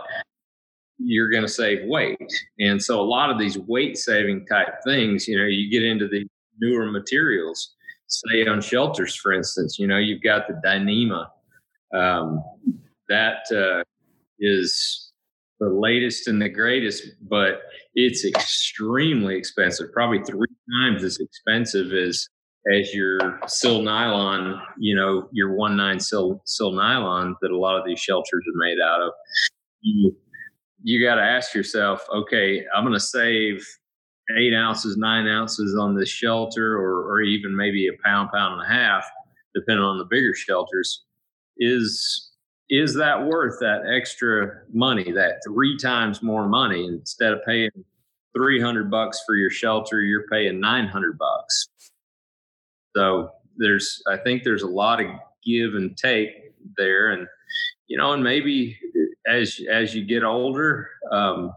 you're 0.99 1.31
going 1.31 1.43
to 1.43 1.49
save 1.49 1.87
weight. 1.87 2.33
And 2.59 2.83
so 2.83 3.01
a 3.01 3.03
lot 3.03 3.31
of 3.31 3.39
these 3.39 3.59
weight 3.59 3.97
saving 3.97 4.47
type 4.47 4.83
things, 4.85 5.29
you 5.29 5.39
know, 5.39 5.45
you 5.45 5.71
get 5.71 5.85
into 5.85 6.09
the 6.09 6.27
newer 6.59 6.91
materials, 6.91 7.75
say 8.09 8.47
on 8.47 8.61
shelters, 8.61 9.15
for 9.15 9.33
instance, 9.33 9.79
you 9.79 9.87
know, 9.87 9.99
you've 9.99 10.23
got 10.23 10.49
the 10.49 10.61
Dyneema. 10.65 11.27
Um, 11.95 12.43
that 13.09 13.45
uh, 13.53 13.83
is 14.39 15.08
the 15.61 15.69
latest 15.69 16.29
and 16.29 16.41
the 16.41 16.49
greatest, 16.49 17.05
but 17.23 17.63
it's 17.95 18.25
extremely 18.25 19.37
expensive, 19.37 19.93
probably 19.93 20.23
three 20.23 20.47
times 20.83 21.03
as 21.05 21.19
expensive 21.19 21.93
as 21.93 22.29
as 22.75 22.93
your 22.93 23.41
sil 23.49 23.81
nylon, 23.83 24.61
you 24.79 24.95
know, 24.95 25.29
your 25.33 25.55
one 25.55 25.77
nine 25.77 25.99
sil 25.99 26.43
sil 26.45 26.73
nylon 26.73 27.35
that 27.41 27.51
a 27.51 27.57
lot 27.57 27.79
of 27.79 27.87
these 27.87 28.01
shelters 28.01 28.45
are 28.47 28.59
made 28.59 28.79
out 28.81 29.01
of. 29.01 29.13
You 29.81 30.15
you 30.83 31.05
got 31.05 31.17
to 31.17 31.23
ask 31.23 31.55
yourself, 31.55 32.05
okay, 32.15 32.65
I'm 32.75 32.85
going 32.85 32.95
to 32.95 33.01
save 33.01 33.67
eight 34.37 34.55
ounces, 34.55 34.97
nine 34.97 35.27
ounces 35.27 35.77
on 35.77 35.97
this 35.97 36.09
shelter, 36.09 36.77
or, 36.77 37.11
or 37.11 37.21
even 37.23 37.57
maybe 37.57 37.89
a 37.89 38.03
pound, 38.05 38.31
pound 38.33 38.61
and 38.61 38.71
a 38.71 38.73
half, 38.73 39.09
depending 39.55 39.85
on 39.85 39.99
the 39.99 40.05
bigger 40.05 40.35
shelters. 40.35 41.05
Is 41.57 42.28
is 42.71 42.95
that 42.95 43.25
worth 43.27 43.59
that 43.61 43.83
extra 43.87 44.63
money, 44.73 45.11
that 45.13 45.41
three 45.47 45.77
times 45.79 46.23
more 46.23 46.47
money? 46.49 46.87
Instead 46.87 47.33
of 47.33 47.41
paying 47.47 47.71
300 48.37 48.91
bucks 48.91 49.23
for 49.27 49.37
your 49.37 49.51
shelter, 49.51 50.03
you're 50.03 50.27
paying 50.29 50.61
900 50.61 51.19
bucks. 51.19 51.69
So 52.95 53.31
there's, 53.57 54.03
I 54.07 54.17
think 54.17 54.45
there's 54.45 54.63
a 54.63 54.69
lot 54.69 55.01
of 55.01 55.07
give 55.45 55.75
and 55.75 55.97
take 55.97 56.29
there. 56.77 57.13
And, 57.13 57.27
you 57.87 57.97
know, 57.97 58.13
and 58.13 58.23
maybe 58.23 58.79
as 59.27 59.59
as 59.71 59.95
you 59.95 60.05
get 60.05 60.25
older, 60.25 60.91
um, 61.11 61.53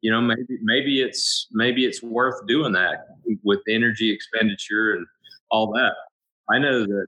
you 0.00 0.10
know, 0.10 0.20
maybe 0.20 0.58
maybe 0.62 1.00
it's 1.00 1.48
maybe 1.52 1.84
it's 1.84 2.02
worth 2.02 2.46
doing 2.46 2.72
that 2.72 3.06
with 3.42 3.60
energy 3.68 4.10
expenditure 4.10 4.92
and 4.92 5.06
all 5.50 5.72
that. 5.72 5.94
I 6.50 6.58
know 6.58 6.84
that 6.86 7.06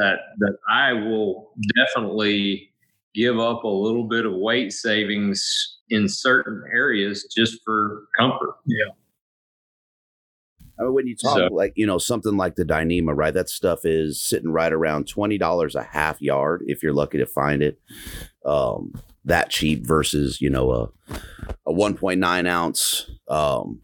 that 0.00 0.18
that 0.38 0.56
I 0.68 0.92
will 0.92 1.50
definitely 1.76 2.70
give 3.14 3.38
up 3.38 3.64
a 3.64 3.68
little 3.68 4.04
bit 4.04 4.26
of 4.26 4.32
weight 4.34 4.72
savings 4.72 5.78
in 5.88 6.08
certain 6.08 6.62
areas 6.72 7.26
just 7.34 7.60
for 7.64 8.04
comfort. 8.18 8.56
Yeah. 8.66 8.92
I 10.78 10.82
mean, 10.82 10.92
when 10.92 11.06
you 11.06 11.16
talk 11.16 11.38
so, 11.38 11.48
like 11.50 11.72
you 11.76 11.86
know 11.86 11.98
something 11.98 12.36
like 12.36 12.56
the 12.56 12.64
Dyneema, 12.64 13.16
right? 13.16 13.32
That 13.32 13.48
stuff 13.48 13.84
is 13.84 14.20
sitting 14.20 14.50
right 14.50 14.72
around 14.72 15.08
twenty 15.08 15.38
dollars 15.38 15.74
a 15.74 15.82
half 15.82 16.20
yard 16.20 16.62
if 16.66 16.82
you're 16.82 16.92
lucky 16.92 17.18
to 17.18 17.26
find 17.26 17.62
it. 17.62 17.80
Um, 18.44 18.92
that 19.24 19.50
cheap 19.50 19.86
versus 19.86 20.40
you 20.40 20.50
know 20.50 20.70
a 20.70 21.18
a 21.64 21.72
one 21.72 21.94
point 21.94 22.20
nine 22.20 22.46
ounce 22.46 23.10
um, 23.28 23.80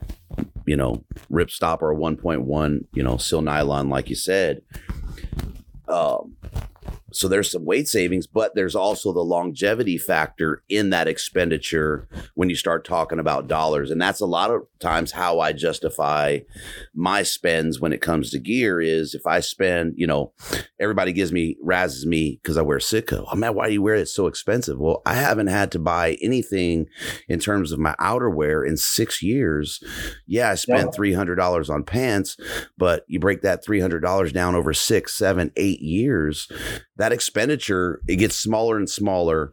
you 0.66 0.76
know 0.76 1.02
rip 1.30 1.50
stop 1.50 1.82
or 1.82 1.90
a 1.90 1.96
one 1.96 2.16
point 2.16 2.42
one 2.42 2.86
you 2.92 3.02
know 3.02 3.16
sil 3.16 3.40
nylon 3.40 3.88
like 3.88 4.10
you 4.10 4.16
said. 4.16 4.60
Um, 5.92 6.36
so 7.12 7.28
there's 7.28 7.50
some 7.50 7.64
weight 7.64 7.88
savings, 7.88 8.26
but 8.26 8.54
there's 8.54 8.74
also 8.74 9.12
the 9.12 9.20
longevity 9.20 9.98
factor 9.98 10.62
in 10.68 10.90
that 10.90 11.08
expenditure 11.08 12.08
when 12.34 12.50
you 12.50 12.56
start 12.56 12.84
talking 12.84 13.18
about 13.18 13.48
dollars. 13.48 13.90
And 13.90 14.00
that's 14.00 14.20
a 14.20 14.26
lot 14.26 14.50
of 14.50 14.62
times 14.80 15.12
how 15.12 15.40
I 15.40 15.52
justify 15.52 16.40
my 16.94 17.22
spends 17.22 17.80
when 17.80 17.92
it 17.92 18.00
comes 18.00 18.30
to 18.30 18.38
gear 18.38 18.80
is 18.80 19.14
if 19.14 19.26
I 19.26 19.40
spend, 19.40 19.94
you 19.96 20.06
know, 20.06 20.32
everybody 20.80 21.12
gives 21.12 21.32
me, 21.32 21.56
razzes 21.64 22.04
me 22.04 22.40
because 22.42 22.56
I 22.56 22.62
wear 22.62 22.80
Sitka. 22.80 23.24
Oh 23.30 23.36
man, 23.36 23.54
why 23.54 23.68
do 23.68 23.74
you 23.74 23.82
wear 23.82 23.94
it 23.94 24.08
so 24.08 24.26
expensive? 24.26 24.78
Well, 24.78 25.02
I 25.06 25.14
haven't 25.14 25.48
had 25.48 25.72
to 25.72 25.78
buy 25.78 26.16
anything 26.22 26.86
in 27.28 27.38
terms 27.38 27.72
of 27.72 27.78
my 27.78 27.94
outerwear 28.00 28.66
in 28.66 28.76
six 28.76 29.22
years. 29.22 29.82
Yeah, 30.26 30.50
I 30.50 30.54
spent 30.54 30.94
$300 30.94 31.70
on 31.70 31.84
pants, 31.84 32.36
but 32.76 33.04
you 33.06 33.20
break 33.20 33.42
that 33.42 33.64
$300 33.64 34.32
down 34.32 34.54
over 34.54 34.72
six, 34.72 35.14
seven, 35.14 35.52
eight 35.56 35.80
years 35.80 36.48
that 37.02 37.12
expenditure 37.12 38.00
it 38.06 38.14
gets 38.14 38.36
smaller 38.36 38.76
and 38.76 38.88
smaller 38.88 39.52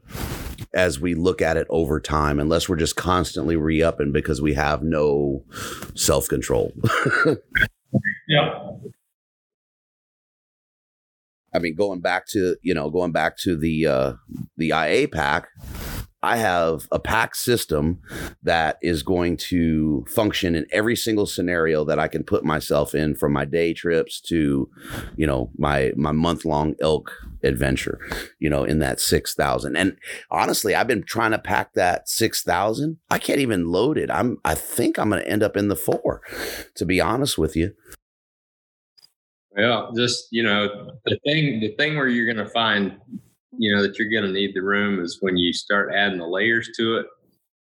as 0.75 0.99
we 0.99 1.15
look 1.15 1.41
at 1.41 1.57
it 1.57 1.65
over 1.71 1.99
time, 1.99 2.39
unless 2.39 2.69
we're 2.69 2.75
just 2.75 2.95
constantly 2.95 3.55
re-upping 3.55 4.11
because 4.11 4.39
we 4.39 4.53
have 4.53 4.83
no 4.83 5.43
self-control. 5.95 6.71
yeah. 8.27 8.59
I 11.55 11.57
mean, 11.57 11.73
going 11.73 12.01
back 12.01 12.27
to 12.27 12.55
you 12.61 12.75
know, 12.75 12.91
going 12.91 13.11
back 13.11 13.35
to 13.39 13.57
the 13.57 13.87
uh, 13.87 14.13
the 14.57 14.69
IA 14.69 15.07
pack, 15.07 15.47
I 16.21 16.35
have 16.37 16.87
a 16.91 16.99
pack 16.99 17.33
system 17.33 18.01
that 18.43 18.77
is 18.81 19.03
going 19.03 19.37
to 19.37 20.05
function 20.09 20.53
in 20.53 20.65
every 20.71 20.95
single 20.95 21.25
scenario 21.25 21.85
that 21.85 21.97
I 21.97 22.09
can 22.09 22.23
put 22.23 22.43
myself 22.43 22.93
in 22.93 23.15
from 23.15 23.31
my 23.31 23.45
day 23.45 23.73
trips 23.73 24.19
to, 24.21 24.69
you 25.15 25.25
know, 25.25 25.49
my 25.57 25.93
my 25.95 26.11
month 26.11 26.43
long 26.43 26.75
elk 26.81 27.11
adventure, 27.43 27.99
you 28.39 28.49
know, 28.49 28.65
in 28.65 28.79
that 28.79 28.99
6,000. 28.99 29.77
And 29.77 29.97
honestly, 30.29 30.75
I've 30.75 30.87
been 30.87 31.03
trying 31.03 31.31
to 31.31 31.39
pack 31.39 31.73
that 31.73 32.09
6,000. 32.09 32.97
I 33.09 33.17
can't 33.17 33.39
even 33.39 33.71
load 33.71 33.97
it. 33.97 34.11
I'm 34.11 34.39
I 34.43 34.55
think 34.55 34.99
I'm 34.99 35.09
going 35.09 35.23
to 35.23 35.29
end 35.29 35.43
up 35.43 35.55
in 35.55 35.69
the 35.69 35.75
4 35.77 36.21
to 36.75 36.85
be 36.85 36.99
honest 36.99 37.37
with 37.37 37.55
you. 37.55 37.73
Yeah, 39.57 39.87
just, 39.95 40.27
you 40.31 40.43
know, 40.43 40.67
the 41.05 41.17
thing 41.25 41.59
the 41.61 41.73
thing 41.77 41.95
where 41.95 42.07
you're 42.07 42.31
going 42.31 42.45
to 42.45 42.51
find 42.51 42.97
you 43.57 43.73
know 43.73 43.81
that 43.81 43.97
you're 43.97 44.09
going 44.09 44.23
to 44.23 44.31
need 44.31 44.53
the 44.53 44.61
room 44.61 45.03
is 45.03 45.17
when 45.21 45.37
you 45.37 45.53
start 45.53 45.91
adding 45.93 46.19
the 46.19 46.27
layers 46.27 46.69
to 46.77 46.97
it. 46.97 47.05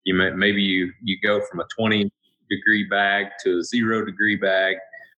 You 0.05 0.15
may 0.15 0.31
maybe 0.31 0.63
you 0.63 0.93
you 1.03 1.17
go 1.23 1.41
from 1.51 1.61
a 1.61 1.67
20 1.77 2.11
degree 2.51 2.87
bag 2.89 3.27
to 3.45 3.59
a 3.59 3.63
zero 3.63 4.05
degree 4.05 4.37
bag, 4.37 4.77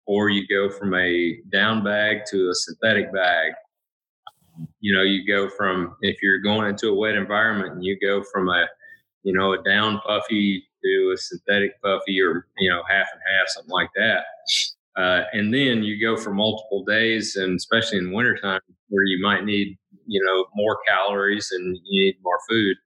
or 0.07 0.29
you 0.29 0.47
go 0.47 0.69
from 0.69 0.95
a 0.95 1.39
down 1.51 1.85
bag 1.85 2.23
to 2.31 2.51
a 2.51 2.55
synthetic 2.55 3.13
bag. 3.13 3.53
You 4.81 4.95
know, 4.95 5.03
you 5.03 5.27
go 5.27 5.49
from 5.49 5.97
if 6.03 6.23
you're 6.23 6.41
going 6.41 6.69
into 6.69 6.89
a 6.89 6.95
wet 6.95 7.15
environment, 7.15 7.75
and 7.75 7.85
you 7.85 7.99
go 8.01 8.23
from 8.33 8.49
a 8.49 8.67
you 9.23 9.33
know 9.33 9.53
a 9.53 9.63
down 9.63 10.01
puffy 10.01 10.67
do 10.83 11.13
a 11.13 11.17
synthetic 11.17 11.81
puffy 11.83 12.21
or 12.21 12.47
you 12.59 12.69
know 12.69 12.83
half 12.89 13.07
and 13.13 13.21
half, 13.27 13.49
something 13.49 13.71
like 13.71 13.91
that. 13.97 14.25
Uh, 14.97 15.25
and 15.33 15.55
then 15.55 15.83
you 15.83 16.01
go 16.01 16.21
for 16.21 16.35
multiple 16.35 16.85
days, 16.85 17.37
and 17.37 17.57
especially 17.57 17.99
in 17.99 18.13
wintertime 18.13 18.61
where 18.89 19.05
you 19.05 19.23
might 19.23 19.45
need 19.45 19.79
you 20.13 20.23
know 20.25 20.47
more 20.55 20.79
calories 20.87 21.49
and 21.53 21.77
you 21.85 22.07
need 22.07 22.17
more 22.23 22.39
food. 22.49 22.77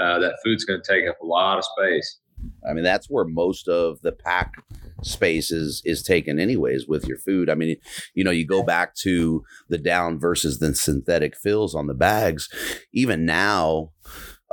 Uh, 0.00 0.18
that 0.18 0.36
food's 0.44 0.64
going 0.64 0.80
to 0.82 0.92
take 0.92 1.08
up 1.08 1.16
a 1.22 1.26
lot 1.26 1.58
of 1.58 1.64
space. 1.64 2.18
I 2.68 2.72
mean, 2.72 2.82
that's 2.82 3.08
where 3.08 3.24
most 3.24 3.68
of 3.68 4.00
the 4.00 4.12
pack 4.12 4.54
space 5.02 5.50
is 5.50 5.82
is 5.84 6.02
taken 6.02 6.38
anyways 6.38 6.86
with 6.86 7.06
your 7.06 7.18
food. 7.18 7.50
I 7.50 7.54
mean, 7.54 7.76
you 8.14 8.24
know, 8.24 8.30
you 8.30 8.46
go 8.46 8.62
back 8.62 8.94
to 8.96 9.44
the 9.68 9.78
down 9.78 10.18
versus 10.18 10.58
the 10.58 10.74
synthetic 10.74 11.36
fills 11.36 11.74
on 11.74 11.86
the 11.86 11.94
bags. 11.94 12.48
Even 12.92 13.26
now, 13.26 13.90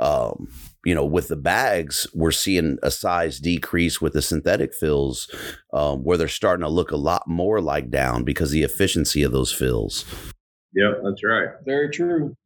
um, 0.00 0.48
you 0.84 0.94
know, 0.94 1.04
with 1.04 1.28
the 1.28 1.36
bags, 1.36 2.06
we're 2.14 2.30
seeing 2.30 2.78
a 2.82 2.90
size 2.90 3.38
decrease 3.38 4.00
with 4.00 4.12
the 4.12 4.22
synthetic 4.22 4.74
fills, 4.74 5.30
um, 5.72 6.02
where 6.04 6.16
they're 6.16 6.28
starting 6.28 6.64
to 6.64 6.70
look 6.70 6.90
a 6.90 6.96
lot 6.96 7.28
more 7.28 7.60
like 7.60 7.90
down 7.90 8.24
because 8.24 8.50
the 8.50 8.62
efficiency 8.62 9.22
of 9.22 9.32
those 9.32 9.52
fills. 9.52 10.04
Yep, 10.74 11.00
that's 11.04 11.24
right. 11.24 11.48
Very 11.64 11.90
true. 11.90 12.36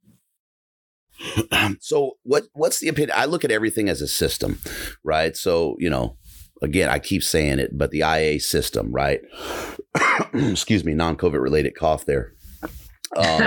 so 1.81 2.13
what 2.23 2.45
what's 2.55 2.81
the 2.81 2.89
opinion? 2.89 3.17
I 3.17 3.27
look 3.27 3.45
at 3.45 3.51
everything 3.51 3.89
as 3.89 4.01
a 4.01 4.09
system, 4.09 4.59
right? 5.03 5.37
So, 5.37 5.77
you 5.79 5.91
know, 5.91 6.17
again, 6.63 6.89
I 6.89 6.99
keep 6.99 7.23
saying 7.23 7.59
it, 7.59 7.77
but 7.77 7.91
the 7.91 8.01
IA 8.01 8.41
system, 8.41 8.93
right? 8.93 9.21
Excuse 10.35 10.85
me, 10.85 10.95
non-COVID 10.95 11.41
related 11.41 11.77
cough 11.77 12.05
there. 12.05 12.34
Um, 13.17 13.43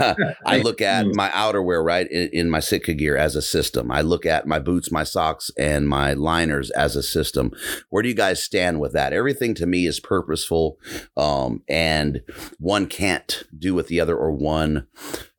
I 0.46 0.58
look 0.58 0.80
at 0.80 1.06
my 1.14 1.28
outerwear, 1.30 1.84
right, 1.84 2.10
in, 2.10 2.30
in, 2.32 2.50
my 2.50 2.60
Sitka 2.60 2.94
gear 2.94 3.16
as 3.16 3.36
a 3.36 3.42
system. 3.42 3.90
I 3.90 4.00
look 4.02 4.26
at 4.26 4.46
my 4.46 4.58
boots, 4.58 4.90
my 4.90 5.04
socks, 5.04 5.50
and 5.56 5.88
my 5.88 6.12
liners 6.12 6.70
as 6.70 6.96
a 6.96 7.02
system. 7.02 7.52
Where 7.88 8.02
do 8.02 8.08
you 8.08 8.14
guys 8.14 8.42
stand 8.42 8.80
with 8.80 8.92
that? 8.92 9.12
Everything 9.12 9.54
to 9.54 9.66
me 9.66 9.86
is 9.86 10.00
purposeful, 10.00 10.78
um, 11.16 11.62
and 11.68 12.20
one 12.58 12.86
can't 12.86 13.42
do 13.56 13.74
with 13.74 13.88
the 13.88 14.00
other, 14.00 14.16
or 14.16 14.32
one 14.32 14.86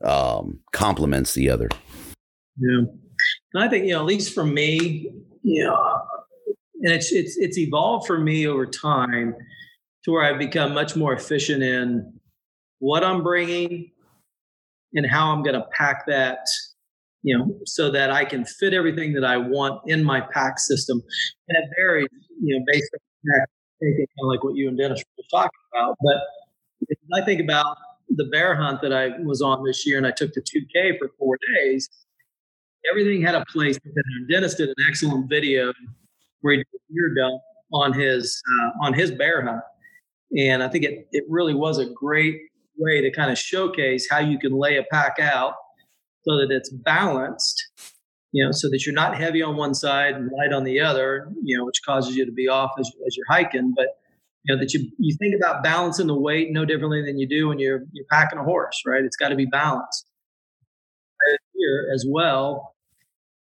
um, 0.03 0.59
complements 0.71 1.33
the 1.33 1.49
other. 1.49 1.69
Yeah, 2.57 2.85
and 3.53 3.63
I 3.63 3.69
think 3.69 3.85
you 3.85 3.93
know, 3.93 3.99
at 3.99 4.05
least 4.05 4.33
for 4.33 4.45
me, 4.45 5.11
you 5.43 5.63
know, 5.63 6.01
and 6.81 6.93
it's 6.93 7.11
it's 7.11 7.37
it's 7.37 7.57
evolved 7.57 8.07
for 8.07 8.19
me 8.19 8.47
over 8.47 8.65
time 8.65 9.35
to 10.03 10.11
where 10.11 10.23
I've 10.23 10.39
become 10.39 10.73
much 10.73 10.95
more 10.95 11.13
efficient 11.13 11.63
in 11.63 12.13
what 12.81 13.03
I'm 13.03 13.21
bringing 13.21 13.91
and 14.95 15.05
how 15.05 15.31
I'm 15.31 15.43
going 15.43 15.55
to 15.55 15.65
pack 15.71 16.07
that, 16.07 16.39
you 17.21 17.37
know, 17.37 17.55
so 17.65 17.91
that 17.91 18.09
I 18.09 18.25
can 18.25 18.43
fit 18.43 18.73
everything 18.73 19.13
that 19.13 19.23
I 19.23 19.37
want 19.37 19.81
in 19.87 20.03
my 20.03 20.19
pack 20.19 20.59
system. 20.59 21.01
And 21.47 21.63
it 21.63 21.69
varies, 21.77 22.09
you 22.41 22.57
know, 22.57 22.65
based 22.67 22.89
on 22.93 22.99
kind 23.31 24.01
of 24.23 24.27
like 24.27 24.43
what 24.43 24.55
you 24.55 24.67
and 24.67 24.77
Dennis 24.77 25.03
were 25.15 25.23
talking 25.31 25.59
about. 25.71 25.95
But 26.01 26.17
I 27.13 27.23
think 27.23 27.39
about 27.39 27.77
the 28.09 28.25
bear 28.25 28.55
hunt 28.55 28.81
that 28.81 28.91
I 28.91 29.09
was 29.19 29.43
on 29.43 29.63
this 29.63 29.85
year 29.85 29.97
and 29.97 30.07
I 30.07 30.11
took 30.11 30.33
the 30.33 30.41
2K 30.41 30.97
for 30.97 31.11
four 31.19 31.37
days, 31.55 31.87
everything 32.89 33.21
had 33.21 33.35
a 33.35 33.45
place. 33.45 33.77
And 33.83 34.27
Dennis 34.27 34.55
did 34.55 34.69
an 34.69 34.75
excellent 34.87 35.29
video 35.29 35.71
where 36.41 36.53
he 36.53 36.57
did 36.57 36.65
a 36.73 36.93
gear 36.93 37.13
dump 37.15 37.41
on 37.71 37.93
his 37.93 38.41
uh, 38.59 38.85
on 38.85 38.93
his 38.93 39.11
bear 39.11 39.45
hunt, 39.45 39.61
and 40.37 40.61
I 40.61 40.67
think 40.67 40.83
it 40.83 41.07
it 41.11 41.23
really 41.29 41.53
was 41.53 41.77
a 41.77 41.85
great 41.85 42.41
way 42.77 43.01
to 43.01 43.11
kind 43.11 43.31
of 43.31 43.37
showcase 43.37 44.07
how 44.09 44.19
you 44.19 44.39
can 44.39 44.53
lay 44.53 44.77
a 44.77 44.83
pack 44.83 45.19
out 45.19 45.53
so 46.23 46.37
that 46.37 46.51
it's 46.51 46.69
balanced. 46.69 47.67
You 48.33 48.45
know, 48.45 48.51
so 48.53 48.69
that 48.69 48.85
you're 48.85 48.95
not 48.95 49.17
heavy 49.17 49.41
on 49.41 49.57
one 49.57 49.73
side 49.73 50.15
and 50.15 50.31
light 50.31 50.53
on 50.53 50.63
the 50.63 50.79
other. 50.79 51.27
You 51.43 51.57
know, 51.57 51.65
which 51.65 51.81
causes 51.85 52.15
you 52.15 52.25
to 52.25 52.31
be 52.31 52.47
off 52.47 52.71
as, 52.79 52.89
as 53.05 53.17
you're 53.17 53.25
hiking, 53.29 53.73
but 53.75 53.87
you 54.43 54.55
know 54.55 54.59
that 54.59 54.73
you 54.73 54.89
you 54.97 55.15
think 55.19 55.35
about 55.35 55.63
balancing 55.63 56.07
the 56.07 56.15
weight 56.15 56.47
no 56.51 56.63
differently 56.63 57.03
than 57.05 57.19
you 57.19 57.27
do 57.27 57.49
when 57.49 57.59
you're 57.59 57.83
you're 57.91 58.05
packing 58.09 58.39
a 58.39 58.43
horse, 58.43 58.81
right? 58.87 59.03
It's 59.03 59.17
got 59.17 59.29
to 59.29 59.35
be 59.35 59.45
balanced 59.45 60.05
here 61.61 61.91
as 61.93 62.05
well. 62.07 62.75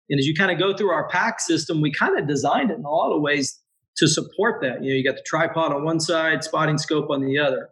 And 0.10 0.20
as 0.20 0.26
you 0.26 0.36
kind 0.36 0.52
of 0.52 0.60
go 0.60 0.76
through 0.76 0.92
our 0.92 1.08
pack 1.08 1.40
system, 1.40 1.82
we 1.82 1.92
kind 1.92 2.20
of 2.20 2.28
designed 2.28 2.70
it 2.70 2.78
in 2.78 2.86
a 2.86 2.90
lot 2.90 3.16
of 3.16 3.22
ways 3.22 3.60
to 3.98 4.08
support 4.08 4.62
that. 4.62 4.84
You 4.84 4.92
know, 4.92 4.98
you 4.98 5.04
got 5.04 5.16
the 5.16 5.24
tripod 5.26 5.74
on 5.74 5.84
one 5.84 6.00
side, 6.00 6.44
spotting 6.44 6.78
scope 6.78 7.10
on 7.10 7.22
the 7.22 7.40
other. 7.40 7.70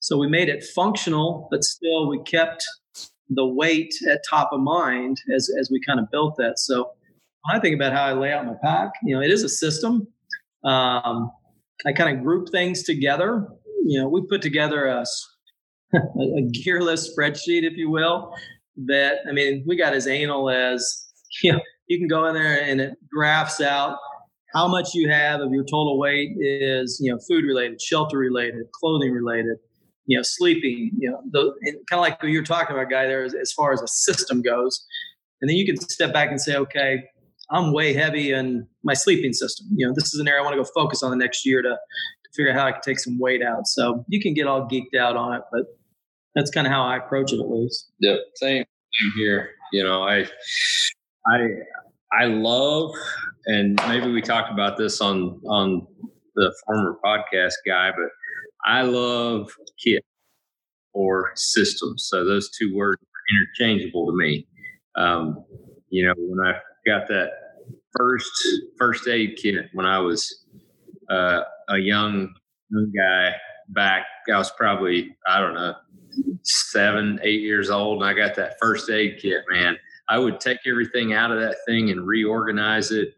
So 0.00 0.16
we 0.18 0.28
made 0.28 0.48
it 0.48 0.64
functional, 0.74 1.48
but 1.50 1.64
still 1.64 2.08
we 2.08 2.22
kept 2.22 2.64
the 3.28 3.46
weight 3.46 3.92
at 4.10 4.20
top 4.28 4.50
of 4.52 4.60
mind 4.60 5.20
as, 5.34 5.50
as 5.58 5.70
we 5.70 5.80
kind 5.86 5.98
of 5.98 6.10
built 6.10 6.36
that. 6.36 6.58
So 6.58 6.90
when 7.42 7.56
I 7.56 7.60
think 7.60 7.74
about 7.74 7.92
how 7.92 8.04
I 8.04 8.12
lay 8.12 8.32
out 8.32 8.46
my 8.46 8.54
pack, 8.62 8.92
you 9.02 9.14
know, 9.14 9.22
it 9.22 9.30
is 9.30 9.42
a 9.42 9.48
system. 9.48 10.06
Um, 10.64 11.30
I 11.84 11.92
kind 11.92 12.16
of 12.16 12.24
group 12.24 12.50
things 12.50 12.82
together. 12.82 13.48
You 13.84 14.00
know, 14.00 14.08
we 14.08 14.22
put 14.22 14.42
together 14.42 14.86
a, 14.86 15.04
a 15.94 16.50
gearless 16.64 17.08
spreadsheet, 17.08 17.62
if 17.62 17.76
you 17.76 17.90
will, 17.90 18.34
that, 18.86 19.18
I 19.28 19.32
mean, 19.32 19.64
we 19.66 19.76
got 19.76 19.92
as 19.92 20.06
anal 20.06 20.50
as, 20.50 21.04
you 21.42 21.52
know, 21.52 21.60
you 21.88 21.98
can 21.98 22.08
go 22.08 22.26
in 22.26 22.34
there 22.34 22.62
and 22.62 22.80
it 22.80 22.94
graphs 23.10 23.60
out 23.60 23.98
how 24.56 24.66
much 24.66 24.94
you 24.94 25.10
have 25.10 25.40
of 25.40 25.52
your 25.52 25.64
total 25.64 25.98
weight 25.98 26.30
is 26.38 26.98
you 27.00 27.12
know 27.12 27.18
food 27.28 27.44
related 27.44 27.80
shelter 27.80 28.18
related 28.18 28.64
clothing 28.72 29.12
related 29.12 29.58
you 30.06 30.16
know 30.16 30.22
sleeping 30.22 30.90
you 30.98 31.10
know 31.10 31.52
kind 31.62 31.76
of 31.92 32.00
like 32.00 32.18
you're 32.22 32.42
talking 32.42 32.74
about 32.74 32.90
guy 32.90 33.06
there 33.06 33.24
as, 33.24 33.34
as 33.34 33.52
far 33.52 33.72
as 33.72 33.82
a 33.82 33.88
system 33.88 34.42
goes. 34.42 34.84
And 35.42 35.50
then 35.50 35.56
you 35.56 35.66
can 35.66 35.76
step 35.76 36.12
back 36.12 36.30
and 36.30 36.40
say 36.40 36.56
okay 36.56 37.04
i'm 37.50 37.72
way 37.72 37.92
heavy 37.92 38.32
in 38.32 38.66
my 38.82 38.94
sleeping 38.94 39.32
system. 39.32 39.66
You 39.74 39.86
know 39.86 39.92
this 39.94 40.14
is 40.14 40.20
an 40.20 40.28
area 40.28 40.40
i 40.40 40.44
want 40.44 40.54
to 40.56 40.62
go 40.62 40.68
focus 40.74 41.02
on 41.02 41.10
the 41.10 41.16
next 41.16 41.44
year 41.44 41.62
to, 41.62 41.68
to 41.68 42.30
figure 42.34 42.52
out 42.52 42.58
how 42.58 42.66
i 42.66 42.72
can 42.72 42.80
take 42.82 42.98
some 42.98 43.18
weight 43.18 43.42
out. 43.42 43.66
So 43.66 44.04
you 44.08 44.20
can 44.20 44.34
get 44.34 44.46
all 44.46 44.68
geeked 44.68 44.96
out 44.98 45.16
on 45.16 45.34
it 45.34 45.42
but 45.52 45.62
that's 46.34 46.50
kind 46.50 46.66
of 46.66 46.72
how 46.72 46.82
i 46.84 46.96
approach 46.96 47.32
it 47.32 47.40
at 47.40 47.50
least. 47.50 47.90
Yep 48.00 48.18
same, 48.34 48.64
same 48.64 49.12
here. 49.16 49.50
You 49.72 49.82
know 49.82 50.02
i 50.02 50.26
I 51.28 51.48
I 52.12 52.26
love, 52.26 52.94
and 53.46 53.78
maybe 53.88 54.10
we 54.10 54.22
talked 54.22 54.50
about 54.52 54.78
this 54.78 55.00
on 55.00 55.40
on 55.46 55.86
the 56.34 56.54
former 56.64 56.98
podcast 57.04 57.54
guy, 57.66 57.90
but 57.90 58.08
I 58.66 58.82
love 58.82 59.50
kit 59.82 60.04
or 60.92 61.32
systems. 61.36 62.06
So 62.08 62.24
those 62.24 62.50
two 62.50 62.74
words 62.74 63.00
are 63.02 63.66
interchangeable 63.68 64.06
to 64.06 64.16
me. 64.16 64.46
Um, 64.96 65.44
you 65.90 66.06
know, 66.06 66.14
when 66.16 66.46
I 66.46 66.58
got 66.86 67.08
that 67.08 67.30
first 67.96 68.30
first 68.78 69.08
aid 69.08 69.38
kit 69.40 69.66
when 69.72 69.86
I 69.86 69.98
was 69.98 70.44
uh, 71.10 71.42
a 71.68 71.78
young 71.78 72.34
young 72.70 72.92
guy 72.96 73.34
back, 73.68 74.06
I 74.32 74.38
was 74.38 74.50
probably 74.52 75.16
I 75.26 75.40
don't 75.40 75.54
know 75.54 75.74
seven 76.42 77.20
eight 77.22 77.42
years 77.42 77.70
old, 77.70 78.02
and 78.02 78.10
I 78.10 78.14
got 78.14 78.34
that 78.36 78.56
first 78.60 78.90
aid 78.90 79.18
kit. 79.20 79.42
Man, 79.50 79.76
I 80.08 80.18
would 80.18 80.40
take 80.40 80.58
everything 80.66 81.12
out 81.12 81.30
of 81.30 81.40
that 81.40 81.56
thing 81.66 81.90
and 81.90 82.06
reorganize 82.06 82.90
it. 82.90 83.14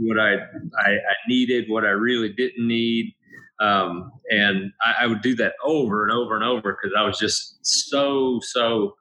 What 0.00 0.18
I, 0.18 0.34
I, 0.34 0.90
I 0.90 1.14
needed, 1.28 1.68
what 1.68 1.84
I 1.84 1.90
really 1.90 2.32
didn't 2.32 2.66
need. 2.66 3.14
Um, 3.60 4.12
and 4.30 4.72
I, 4.82 5.04
I, 5.04 5.06
would 5.06 5.22
do 5.22 5.34
that 5.36 5.54
over 5.64 6.02
and 6.02 6.12
over 6.12 6.34
and 6.34 6.44
over 6.44 6.72
because 6.72 6.94
I 6.94 7.02
was 7.04 7.18
just 7.18 7.58
so, 7.62 8.38
so 8.42 8.96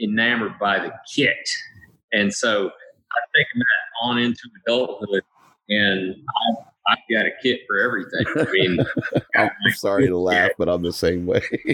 enamored 0.00 0.60
by 0.60 0.78
the 0.78 0.92
kit. 1.12 1.36
And 2.12 2.32
so 2.32 2.66
I've 2.66 3.32
taken 3.34 3.58
that 3.58 4.06
on 4.06 4.18
into 4.18 4.42
adulthood 4.64 5.22
and 5.68 6.14
I've 6.14 6.64
I've 6.88 6.98
got 7.10 7.26
a 7.26 7.30
kit 7.42 7.60
for 7.66 7.78
everything. 7.78 8.24
I 8.36 8.50
mean, 8.50 8.78
I'm 9.36 9.72
sorry 9.74 10.06
to 10.08 10.16
laugh, 10.16 10.50
but 10.58 10.68
I'm 10.68 10.82
the 10.82 10.92
same 10.92 11.26
way. 11.26 11.42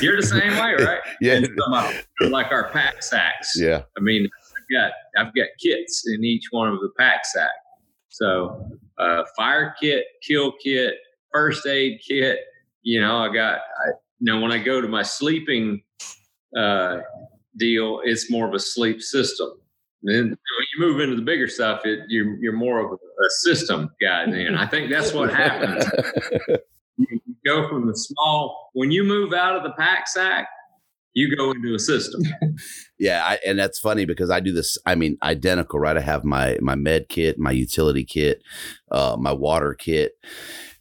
You're 0.00 0.20
the 0.20 0.26
same 0.26 0.52
way, 0.52 0.74
right? 0.84 1.00
yeah. 1.20 1.40
like 2.28 2.50
our 2.50 2.68
pack 2.70 3.02
sacks. 3.02 3.52
Yeah. 3.56 3.82
I 3.96 4.00
mean, 4.00 4.28
I've 4.56 4.76
got 4.76 4.92
I've 5.16 5.34
got 5.34 5.48
kits 5.62 6.04
in 6.08 6.24
each 6.24 6.44
one 6.50 6.68
of 6.68 6.80
the 6.80 6.90
pack 6.98 7.24
sacks. 7.24 7.52
So, 8.08 8.68
uh, 8.98 9.22
fire 9.36 9.74
kit, 9.80 10.04
kill 10.26 10.52
kit, 10.62 10.94
first 11.32 11.66
aid 11.66 12.00
kit. 12.06 12.40
You 12.82 13.00
know, 13.00 13.18
I 13.18 13.32
got. 13.32 13.58
I, 13.58 13.90
you 14.20 14.30
know, 14.30 14.40
when 14.40 14.52
I 14.52 14.58
go 14.58 14.80
to 14.82 14.88
my 14.88 15.02
sleeping 15.02 15.82
uh, 16.56 16.98
deal, 17.56 18.00
it's 18.04 18.30
more 18.30 18.46
of 18.46 18.54
a 18.54 18.58
sleep 18.58 19.00
system. 19.00 19.48
And 20.02 20.14
then 20.14 20.24
when 20.24 20.66
you 20.74 20.80
move 20.80 21.00
into 21.00 21.16
the 21.16 21.22
bigger 21.22 21.48
stuff, 21.48 21.82
it, 21.84 22.00
you're 22.08 22.36
you're 22.36 22.52
more 22.52 22.80
of 22.80 22.92
a, 22.92 22.96
system 23.42 23.90
guy. 24.00 24.22
And 24.22 24.58
I 24.58 24.66
think 24.66 24.90
that's 24.90 25.12
what 25.12 25.32
happens. 25.32 25.84
you 26.96 27.20
go 27.44 27.68
from 27.68 27.86
the 27.86 27.94
small 27.94 28.70
when 28.72 28.90
you 28.90 29.04
move 29.04 29.34
out 29.34 29.56
of 29.56 29.62
the 29.62 29.72
pack 29.72 30.08
sack, 30.08 30.48
you 31.12 31.36
go 31.36 31.50
into 31.50 31.74
a 31.74 31.78
system. 31.78 32.22
yeah, 32.98 33.22
I, 33.24 33.38
and 33.46 33.58
that's 33.58 33.78
funny 33.78 34.06
because 34.06 34.30
I 34.30 34.40
do 34.40 34.52
this. 34.52 34.78
I 34.86 34.94
mean, 34.94 35.18
identical, 35.22 35.80
right? 35.80 35.98
I 35.98 36.00
have 36.00 36.24
my 36.24 36.56
my 36.62 36.74
med 36.74 37.10
kit, 37.10 37.38
my 37.38 37.50
utility 37.50 38.04
kit, 38.04 38.42
uh, 38.90 39.16
my 39.18 39.32
water 39.32 39.74
kit, 39.74 40.12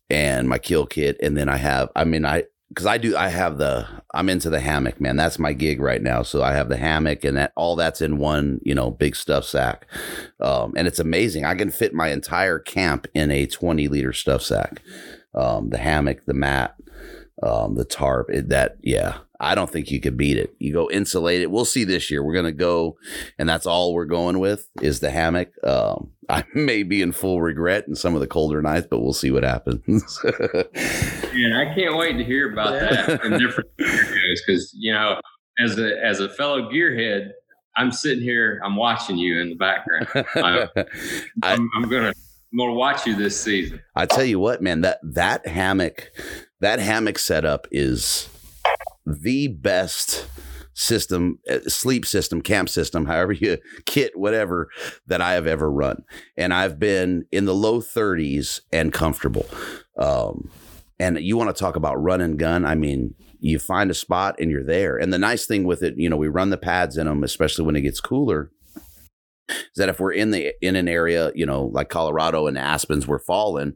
and 0.09 0.47
my 0.49 0.57
kill 0.57 0.85
kit, 0.85 1.17
and 1.21 1.37
then 1.37 1.49
I 1.49 1.57
have. 1.57 1.89
I 1.95 2.03
mean, 2.03 2.25
I 2.25 2.45
because 2.69 2.85
I 2.85 2.99
do, 2.99 3.17
I 3.17 3.29
have 3.29 3.57
the, 3.57 3.87
I'm 4.13 4.29
into 4.29 4.49
the 4.49 4.59
hammock, 4.59 5.01
man. 5.01 5.15
That's 5.15 5.39
my 5.39 5.53
gig 5.53 5.81
right 5.81 6.01
now. 6.01 6.21
So 6.21 6.43
I 6.43 6.53
have 6.53 6.69
the 6.69 6.77
hammock 6.77 7.23
and 7.23 7.35
that 7.35 7.51
all 7.55 7.75
that's 7.75 7.99
in 7.99 8.19
one, 8.19 8.61
you 8.63 8.75
know, 8.75 8.91
big 8.91 9.15
stuff 9.15 9.43
sack. 9.43 9.87
Um, 10.39 10.73
and 10.77 10.87
it's 10.87 10.99
amazing. 10.99 11.45
I 11.45 11.55
can 11.55 11.71
fit 11.71 11.95
my 11.95 12.09
entire 12.09 12.59
camp 12.59 13.07
in 13.15 13.31
a 13.31 13.47
20 13.47 13.87
liter 13.87 14.13
stuff 14.13 14.43
sack. 14.43 14.83
Um, 15.33 15.71
the 15.71 15.79
hammock, 15.79 16.25
the 16.25 16.35
mat, 16.35 16.75
um, 17.41 17.73
the 17.73 17.85
tarp, 17.85 18.29
it, 18.29 18.49
that, 18.49 18.77
yeah, 18.81 19.17
I 19.41 19.55
don't 19.55 19.69
think 19.69 19.89
you 19.89 20.01
could 20.01 20.17
beat 20.17 20.37
it. 20.37 20.53
You 20.59 20.73
go 20.73 20.89
insulate 20.89 21.41
it. 21.41 21.49
We'll 21.49 21.63
see 21.63 21.85
this 21.85 22.11
year. 22.11 22.21
We're 22.21 22.33
going 22.33 22.45
to 22.45 22.51
go, 22.51 22.97
and 23.37 23.47
that's 23.47 23.65
all 23.65 23.93
we're 23.93 24.05
going 24.05 24.39
with 24.39 24.67
is 24.81 24.99
the 24.99 25.11
hammock. 25.11 25.51
Um, 25.63 26.11
I 26.29 26.43
may 26.53 26.83
be 26.83 27.01
in 27.01 27.11
full 27.11 27.41
regret 27.41 27.87
in 27.87 27.95
some 27.95 28.13
of 28.13 28.21
the 28.21 28.27
colder 28.27 28.61
nights, 28.61 28.85
but 28.89 28.99
we'll 28.99 29.13
see 29.13 29.31
what 29.31 29.43
happens. 29.43 30.19
and 30.23 31.57
I 31.57 31.73
can't 31.73 31.97
wait 31.97 32.17
to 32.17 32.23
hear 32.23 32.51
about 32.51 32.79
that 32.79 33.23
in 33.23 33.31
different 33.39 33.69
scenarios 33.79 34.43
because 34.45 34.71
you 34.77 34.93
know, 34.93 35.19
as 35.57 35.79
a 35.79 36.05
as 36.05 36.19
a 36.19 36.29
fellow 36.29 36.69
gearhead, 36.69 37.31
I'm 37.77 37.91
sitting 37.91 38.23
here, 38.23 38.61
I'm 38.63 38.75
watching 38.75 39.17
you 39.17 39.39
in 39.39 39.49
the 39.49 39.55
background. 39.55 40.07
I, 40.35 40.67
I'm, 41.41 41.67
I'm 41.75 41.89
gonna 41.89 42.13
I'm 42.51 42.57
gonna 42.59 42.73
watch 42.73 43.07
you 43.07 43.15
this 43.15 43.39
season. 43.39 43.79
I 43.95 44.05
tell 44.05 44.23
you 44.23 44.39
what, 44.39 44.61
man 44.61 44.81
that 44.81 44.99
that 45.01 45.47
hammock, 45.47 46.11
that 46.59 46.77
hammock 46.77 47.17
setup 47.17 47.67
is 47.71 48.29
the 49.09 49.47
best 49.47 50.27
system, 50.73 51.39
uh, 51.49 51.59
sleep 51.67 52.05
system, 52.05 52.41
camp 52.41 52.69
system, 52.69 53.05
however 53.05 53.33
you 53.33 53.57
kit, 53.85 54.17
whatever 54.17 54.69
that 55.07 55.21
I 55.21 55.33
have 55.33 55.47
ever 55.47 55.69
run. 55.69 56.03
And 56.37 56.53
I've 56.53 56.79
been 56.79 57.25
in 57.31 57.45
the 57.45 57.55
low 57.55 57.81
30s 57.81 58.61
and 58.71 58.93
comfortable. 58.93 59.45
Um, 59.97 60.49
and 60.99 61.19
you 61.19 61.37
want 61.37 61.55
to 61.55 61.59
talk 61.59 61.75
about 61.75 62.01
run 62.01 62.21
and 62.21 62.37
gun? 62.37 62.65
I 62.65 62.75
mean, 62.75 63.15
you 63.39 63.57
find 63.57 63.89
a 63.89 63.93
spot 63.93 64.35
and 64.39 64.51
you're 64.51 64.63
there. 64.63 64.97
And 64.97 65.13
the 65.13 65.17
nice 65.17 65.45
thing 65.45 65.63
with 65.63 65.81
it, 65.81 65.95
you 65.97 66.09
know, 66.09 66.17
we 66.17 66.27
run 66.27 66.49
the 66.49 66.57
pads 66.57 66.97
in 66.97 67.07
them, 67.07 67.23
especially 67.23 67.65
when 67.65 67.75
it 67.75 67.81
gets 67.81 68.01
cooler 68.01 68.51
is 69.49 69.75
that 69.75 69.89
if 69.89 69.99
we're 69.99 70.11
in 70.11 70.31
the 70.31 70.53
in 70.61 70.75
an 70.75 70.87
area, 70.87 71.31
you 71.35 71.45
know, 71.45 71.65
like 71.65 71.89
Colorado 71.89 72.47
and 72.47 72.57
Aspens, 72.57 73.07
we're 73.07 73.19
falling, 73.19 73.75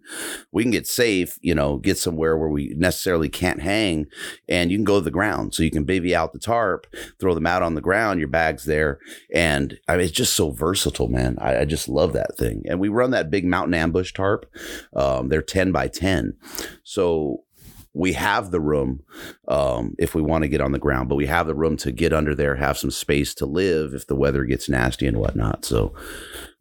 we 0.52 0.64
can 0.64 0.72
get 0.72 0.88
safe, 0.88 1.38
you 1.42 1.56
know, 1.56 1.78
get 1.78 1.98
somewhere 1.98 2.38
where 2.38 2.50
we 2.50 2.74
necessarily 2.78 3.30
can't 3.30 3.62
hang, 3.62 4.08
and 4.48 4.72
you 4.72 4.78
can 4.78 4.86
go 4.86 5.00
to 5.00 5.04
the 5.04 5.12
ground. 5.12 5.54
So 5.54 5.64
you 5.64 5.72
can 5.72 5.84
baby 5.84 6.16
out 6.16 6.34
the 6.34 6.40
tarp, 6.40 6.88
throw 7.20 7.34
them 7.34 7.48
out 7.48 7.64
on 7.64 7.76
the 7.76 7.82
ground, 7.82 8.20
your 8.20 8.30
bag's 8.30 8.66
there, 8.66 9.00
and 9.34 9.80
I 9.88 9.94
mean, 9.94 10.06
it's 10.06 10.12
just 10.12 10.34
so 10.34 10.52
versatile, 10.52 11.08
man. 11.08 11.38
I, 11.40 11.60
I 11.60 11.66
just 11.66 11.90
love 11.90 12.14
that 12.14 12.38
thing. 12.38 12.64
And 12.68 12.80
we 12.80 12.90
run 12.90 13.12
that 13.12 13.30
big 13.32 13.46
mountain 13.46 13.74
ambush 13.74 14.14
tarp. 14.14 14.46
Um, 14.96 15.30
they're 15.30 15.42
ten 15.42 15.72
by 15.72 15.88
ten, 15.88 16.34
so 16.84 17.44
we 17.94 18.14
have 18.14 18.52
the 18.52 18.60
room 18.60 19.04
um, 19.48 19.96
if 20.00 20.16
we 20.16 20.22
want 20.22 20.44
to 20.44 20.48
get 20.48 20.62
on 20.62 20.72
the 20.72 20.80
ground, 20.80 21.10
but 21.10 21.16
we 21.16 21.28
have 21.28 21.48
the 21.48 21.56
room 21.56 21.78
to 21.78 21.92
get 21.92 22.12
under 22.12 22.34
there, 22.34 22.56
have 22.56 22.78
some 22.78 22.92
space 22.92 23.34
to 23.36 23.46
live 23.46 23.94
if 23.94 24.08
the 24.08 24.16
weather 24.16 24.46
gets 24.46 24.68
nasty 24.68 25.06
and 25.06 25.18
whatnot. 25.18 25.64
So 25.64 25.94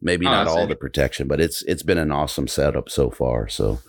maybe 0.01 0.27
oh, 0.27 0.31
not 0.31 0.47
all 0.47 0.67
the 0.67 0.75
protection, 0.75 1.27
but 1.27 1.41
it's 1.41 1.63
it's 1.63 1.83
been 1.83 1.97
an 1.97 2.11
awesome 2.11 2.47
setup 2.47 2.89
so 2.89 3.09
far. 3.09 3.47
So 3.47 3.79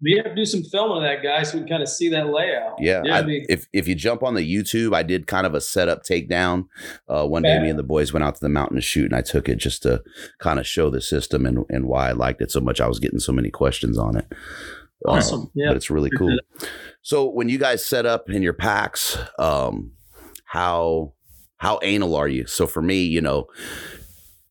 we 0.00 0.14
have 0.16 0.26
to 0.26 0.34
do 0.34 0.44
some 0.44 0.62
filming 0.62 0.98
of 0.98 1.02
that, 1.02 1.24
guy, 1.24 1.42
so 1.42 1.54
we 1.54 1.62
can 1.62 1.68
kind 1.68 1.82
of 1.82 1.88
see 1.88 2.08
that 2.10 2.28
layout. 2.28 2.76
Yeah, 2.78 3.02
yeah 3.04 3.18
I, 3.18 3.24
if 3.26 3.66
if 3.72 3.88
you 3.88 3.96
jump 3.96 4.22
on 4.22 4.34
the 4.34 4.54
YouTube, 4.54 4.94
I 4.94 5.02
did 5.02 5.26
kind 5.26 5.46
of 5.46 5.54
a 5.54 5.60
setup 5.60 6.04
takedown. 6.04 6.68
Uh, 7.08 7.26
one 7.26 7.42
day, 7.42 7.58
me 7.58 7.70
and 7.70 7.78
the 7.78 7.82
boys 7.82 8.12
went 8.12 8.22
out 8.22 8.36
to 8.36 8.40
the 8.40 8.48
mountain 8.48 8.76
to 8.76 8.80
shoot, 8.80 9.06
and 9.06 9.16
I 9.16 9.22
took 9.22 9.48
it 9.48 9.56
just 9.56 9.82
to 9.82 10.04
kind 10.38 10.60
of 10.60 10.66
show 10.66 10.90
the 10.90 11.00
system 11.00 11.44
and 11.44 11.64
and 11.68 11.86
why 11.86 12.10
I 12.10 12.12
liked 12.12 12.40
it 12.40 12.52
so 12.52 12.60
much. 12.60 12.80
I 12.80 12.86
was 12.86 13.00
getting 13.00 13.18
so 13.18 13.32
many 13.32 13.50
questions 13.50 13.98
on 13.98 14.16
it. 14.16 14.32
Awesome. 15.06 15.42
Um, 15.42 15.50
yeah. 15.54 15.68
But 15.68 15.76
it's 15.76 15.90
really 15.90 16.10
cool. 16.16 16.36
So 17.02 17.28
when 17.28 17.48
you 17.48 17.58
guys 17.58 17.84
set 17.84 18.06
up 18.06 18.28
in 18.28 18.42
your 18.42 18.52
packs, 18.52 19.16
um, 19.38 19.92
how 20.44 21.14
how 21.58 21.78
anal 21.82 22.14
are 22.16 22.28
you? 22.28 22.46
So 22.46 22.66
for 22.66 22.82
me, 22.82 23.02
you 23.02 23.20
know, 23.20 23.46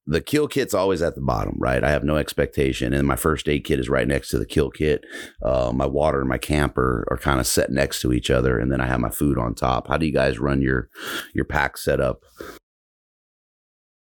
the 0.06 0.22
kill 0.22 0.48
kit's 0.48 0.74
always 0.74 1.02
at 1.02 1.16
the 1.16 1.22
bottom, 1.22 1.56
right? 1.58 1.84
I 1.84 1.90
have 1.90 2.04
no 2.04 2.16
expectation. 2.16 2.94
And 2.94 3.08
my 3.08 3.18
first 3.18 3.50
aid 3.50 3.66
kit 3.66 3.80
is 3.80 3.90
right 3.90 4.08
next 4.08 4.30
to 4.30 4.40
the 4.40 4.46
kill 4.46 4.70
kit. 4.70 5.04
Uh, 5.44 5.72
my 5.74 5.86
water 5.86 6.22
and 6.22 6.30
my 6.30 6.38
camper 6.38 7.06
are 7.12 7.18
kind 7.18 7.42
of 7.42 7.48
set 7.48 7.72
next 7.72 8.02
to 8.02 8.14
each 8.14 8.30
other. 8.30 8.58
And 8.58 8.72
then 8.72 8.80
I 8.80 8.88
have 8.88 9.02
my 9.02 9.10
food 9.10 9.38
on 9.38 9.54
top. 9.54 9.90
How 9.90 9.98
do 9.98 10.06
you 10.06 10.14
guys 10.14 10.40
run 10.40 10.62
your 10.62 10.90
your 11.34 11.46
pack 11.46 11.78
setup? 11.78 12.24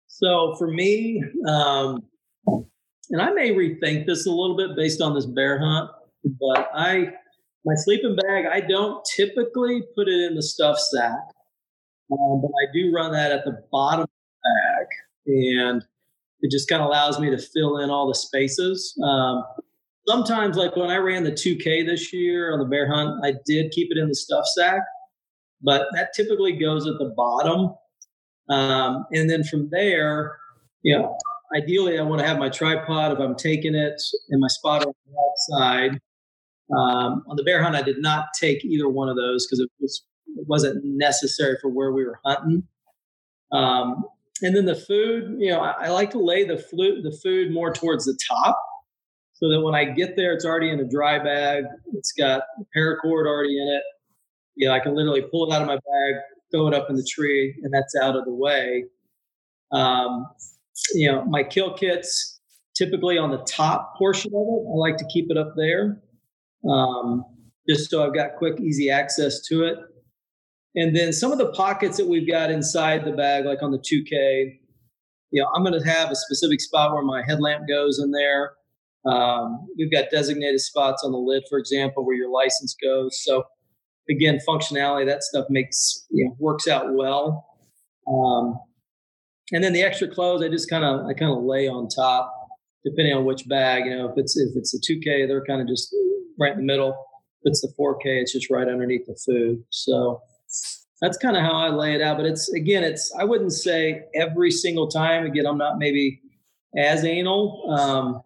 So 0.08 0.54
for 0.58 0.68
me, 0.68 1.22
um, 1.46 2.02
and 3.10 3.20
I 3.20 3.30
may 3.30 3.50
rethink 3.50 4.06
this 4.06 4.26
a 4.26 4.30
little 4.30 4.56
bit 4.56 4.76
based 4.76 5.00
on 5.00 5.14
this 5.14 5.26
bear 5.26 5.58
hunt 5.58 5.90
but 6.40 6.70
I 6.74 7.08
my 7.64 7.74
sleeping 7.76 8.16
bag 8.16 8.46
I 8.46 8.60
don't 8.60 9.04
typically 9.16 9.82
put 9.94 10.08
it 10.08 10.20
in 10.30 10.34
the 10.34 10.42
stuff 10.42 10.78
sack, 10.78 11.18
um, 12.12 12.42
but 12.42 12.50
I 12.50 12.72
do 12.72 12.92
run 12.94 13.12
that 13.12 13.32
at 13.32 13.44
the 13.44 13.62
bottom 13.70 14.02
of 14.02 14.08
the 14.08 14.48
bag, 14.50 14.86
and 15.26 15.84
it 16.40 16.50
just 16.50 16.68
kind 16.68 16.82
of 16.82 16.88
allows 16.88 17.18
me 17.18 17.30
to 17.30 17.38
fill 17.38 17.78
in 17.78 17.90
all 17.90 18.06
the 18.06 18.14
spaces. 18.14 18.98
Um, 19.02 19.44
sometimes, 20.06 20.56
like 20.56 20.76
when 20.76 20.90
I 20.90 20.96
ran 20.96 21.24
the 21.24 21.32
2K 21.32 21.86
this 21.86 22.12
year 22.12 22.52
on 22.52 22.58
the 22.58 22.66
bear 22.66 22.86
hunt, 22.92 23.24
I 23.24 23.34
did 23.46 23.72
keep 23.72 23.88
it 23.90 23.98
in 23.98 24.08
the 24.08 24.14
stuff 24.14 24.44
sack, 24.54 24.82
but 25.62 25.86
that 25.94 26.12
typically 26.14 26.52
goes 26.52 26.86
at 26.86 26.94
the 26.98 27.14
bottom. 27.16 27.74
Um, 28.50 29.06
and 29.12 29.28
then 29.28 29.42
from 29.42 29.70
there, 29.70 30.36
you 30.82 30.96
know, 30.96 31.16
ideally 31.56 31.98
I 31.98 32.02
want 32.02 32.20
to 32.20 32.26
have 32.26 32.38
my 32.38 32.50
tripod 32.50 33.12
if 33.12 33.18
I'm 33.18 33.34
taking 33.34 33.74
it 33.74 34.00
and 34.30 34.40
my 34.40 34.48
spotter 34.48 34.86
on 34.86 34.94
the 35.06 35.56
outside. 35.56 36.00
Um, 36.72 37.24
on 37.28 37.36
the 37.36 37.44
bear 37.44 37.62
hunt, 37.62 37.76
I 37.76 37.82
did 37.82 38.00
not 38.00 38.26
take 38.38 38.64
either 38.64 38.88
one 38.88 39.08
of 39.08 39.16
those 39.16 39.46
because 39.46 39.60
it, 39.60 39.70
was, 39.80 40.02
it 40.36 40.46
wasn't 40.48 40.82
necessary 40.84 41.56
for 41.60 41.68
where 41.68 41.92
we 41.92 42.04
were 42.04 42.18
hunting. 42.24 42.64
Um, 43.52 44.04
and 44.42 44.56
then 44.56 44.64
the 44.64 44.74
food, 44.74 45.36
you 45.38 45.50
know, 45.50 45.60
I, 45.60 45.86
I 45.86 45.88
like 45.88 46.10
to 46.12 46.18
lay 46.18 46.44
the, 46.44 46.58
flu- 46.58 47.02
the 47.02 47.16
food 47.22 47.52
more 47.52 47.72
towards 47.72 48.06
the 48.06 48.18
top 48.28 48.58
so 49.34 49.48
that 49.50 49.60
when 49.60 49.74
I 49.74 49.84
get 49.84 50.16
there, 50.16 50.32
it's 50.32 50.44
already 50.44 50.70
in 50.70 50.80
a 50.80 50.88
dry 50.88 51.18
bag. 51.18 51.64
It's 51.92 52.12
got 52.12 52.42
paracord 52.76 53.26
already 53.26 53.60
in 53.60 53.68
it. 53.68 53.82
Yeah, 54.56 54.70
I 54.70 54.80
can 54.80 54.94
literally 54.94 55.22
pull 55.22 55.50
it 55.50 55.54
out 55.54 55.60
of 55.60 55.68
my 55.68 55.74
bag, 55.74 56.14
throw 56.50 56.66
it 56.68 56.74
up 56.74 56.88
in 56.88 56.96
the 56.96 57.06
tree, 57.08 57.54
and 57.62 57.72
that's 57.72 57.94
out 57.96 58.16
of 58.16 58.24
the 58.24 58.32
way. 58.32 58.84
Um, 59.72 60.26
you 60.94 61.10
know, 61.10 61.24
my 61.24 61.42
kill 61.42 61.74
kits 61.74 62.40
typically 62.74 63.18
on 63.18 63.30
the 63.30 63.38
top 63.38 63.96
portion 63.96 64.32
of 64.34 64.40
it. 64.40 64.66
I 64.72 64.76
like 64.76 64.96
to 64.96 65.06
keep 65.12 65.30
it 65.30 65.36
up 65.36 65.54
there 65.56 66.00
um, 66.68 67.24
just 67.68 67.90
so 67.90 68.04
I've 68.04 68.14
got 68.14 68.36
quick, 68.36 68.60
easy 68.60 68.90
access 68.90 69.40
to 69.48 69.64
it. 69.64 69.78
And 70.76 70.94
then 70.94 71.12
some 71.12 71.30
of 71.30 71.38
the 71.38 71.52
pockets 71.52 71.96
that 71.98 72.06
we've 72.06 72.28
got 72.28 72.50
inside 72.50 73.04
the 73.04 73.12
bag, 73.12 73.44
like 73.44 73.62
on 73.62 73.70
the 73.70 73.78
2K, 73.78 74.58
you 75.30 75.42
know, 75.42 75.48
I'm 75.54 75.64
going 75.64 75.78
to 75.80 75.88
have 75.88 76.10
a 76.10 76.16
specific 76.16 76.60
spot 76.60 76.92
where 76.92 77.04
my 77.04 77.22
headlamp 77.26 77.68
goes 77.68 77.98
in 77.98 78.10
there. 78.10 78.52
Um, 79.06 79.66
we've 79.78 79.92
got 79.92 80.10
designated 80.10 80.60
spots 80.60 81.02
on 81.04 81.12
the 81.12 81.18
lid, 81.18 81.44
for 81.48 81.58
example, 81.58 82.04
where 82.04 82.16
your 82.16 82.32
license 82.32 82.74
goes. 82.82 83.20
So 83.22 83.44
again, 84.10 84.38
functionality, 84.46 85.06
that 85.06 85.22
stuff 85.22 85.46
makes, 85.48 86.06
you 86.10 86.24
know, 86.24 86.36
works 86.38 86.66
out 86.66 86.92
well. 86.94 87.46
Um, 88.08 88.58
and 89.52 89.62
then 89.62 89.72
the 89.72 89.82
extra 89.82 90.08
clothes, 90.08 90.42
I 90.42 90.48
just 90.48 90.70
kind 90.70 90.84
of, 90.84 91.06
I 91.06 91.14
kind 91.14 91.32
of 91.32 91.44
lay 91.44 91.68
on 91.68 91.88
top, 91.88 92.32
depending 92.84 93.14
on 93.14 93.24
which 93.24 93.48
bag, 93.48 93.86
you 93.86 93.96
know, 93.96 94.08
if 94.08 94.14
it's, 94.16 94.36
if 94.36 94.56
it's 94.56 94.74
a 94.74 94.78
2K, 94.78 95.28
they're 95.28 95.44
kind 95.44 95.60
of 95.60 95.68
just 95.68 95.94
right 96.38 96.52
in 96.52 96.58
the 96.58 96.64
middle. 96.64 96.96
It's 97.42 97.60
the 97.60 97.72
4K, 97.78 98.22
it's 98.22 98.32
just 98.32 98.50
right 98.50 98.66
underneath 98.68 99.06
the 99.06 99.16
food. 99.26 99.62
So 99.70 100.22
that's 101.00 101.18
kind 101.18 101.36
of 101.36 101.42
how 101.42 101.52
I 101.52 101.68
lay 101.68 101.94
it 101.94 102.00
out. 102.00 102.16
But 102.16 102.26
it's 102.26 102.52
again, 102.52 102.84
it's 102.84 103.14
I 103.18 103.24
wouldn't 103.24 103.52
say 103.52 104.04
every 104.14 104.50
single 104.50 104.88
time. 104.88 105.26
Again, 105.26 105.46
I'm 105.46 105.58
not 105.58 105.78
maybe 105.78 106.20
as 106.76 107.04
anal. 107.04 107.70
Um, 107.70 108.22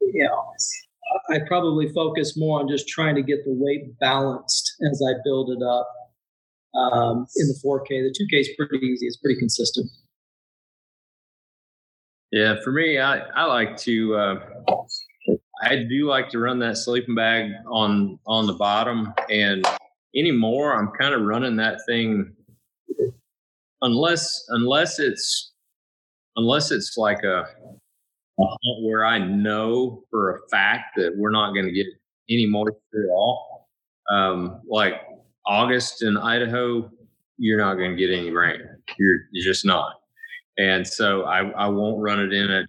you 0.00 0.24
know, 0.24 0.52
I 1.30 1.38
probably 1.46 1.88
focus 1.92 2.36
more 2.36 2.60
on 2.60 2.68
just 2.68 2.88
trying 2.88 3.14
to 3.14 3.22
get 3.22 3.44
the 3.44 3.52
weight 3.52 3.98
balanced 3.98 4.74
as 4.90 5.02
I 5.06 5.14
build 5.24 5.50
it 5.50 5.62
up. 5.62 5.88
Um, 6.74 7.26
in 7.36 7.48
the 7.48 7.60
4K, 7.64 7.88
the 7.88 8.14
2K 8.18 8.40
is 8.40 8.50
pretty 8.56 8.84
easy. 8.84 9.06
It's 9.06 9.18
pretty 9.18 9.38
consistent. 9.38 9.90
Yeah, 12.30 12.56
for 12.64 12.72
me, 12.72 12.98
I, 12.98 13.18
I 13.18 13.44
like 13.44 13.76
to 13.78 14.16
uh, 14.16 14.34
I 15.62 15.84
do 15.88 16.08
like 16.08 16.28
to 16.30 16.38
run 16.40 16.58
that 16.60 16.76
sleeping 16.76 17.14
bag 17.14 17.52
on 17.70 18.18
on 18.26 18.46
the 18.46 18.52
bottom, 18.54 19.14
and 19.30 19.64
anymore 20.16 20.74
I'm 20.76 20.90
kind 20.98 21.14
of 21.14 21.22
running 21.22 21.56
that 21.56 21.78
thing 21.86 22.34
unless 23.80 24.44
unless 24.48 24.98
it's 24.98 25.52
unless 26.36 26.70
it's 26.70 26.96
like 26.96 27.22
a, 27.22 27.44
a 28.40 28.44
where 28.82 29.04
I 29.04 29.18
know 29.18 30.02
for 30.10 30.36
a 30.36 30.48
fact 30.50 30.96
that 30.96 31.12
we're 31.16 31.30
not 31.30 31.52
going 31.52 31.66
to 31.66 31.72
get 31.72 31.86
any 32.28 32.46
moisture 32.46 32.74
at 32.94 33.10
all. 33.10 33.68
Um, 34.10 34.60
like 34.68 34.94
August 35.46 36.02
in 36.02 36.16
Idaho, 36.16 36.90
you're 37.38 37.58
not 37.58 37.74
going 37.74 37.96
to 37.96 37.96
get 37.96 38.12
any 38.12 38.30
rain. 38.30 38.60
You're 38.98 39.20
you're 39.30 39.44
just 39.44 39.64
not. 39.64 39.94
And 40.58 40.86
so 40.86 41.22
I, 41.22 41.48
I 41.50 41.66
won't 41.68 42.02
run 42.02 42.20
it 42.20 42.32
in 42.32 42.50
a 42.50 42.66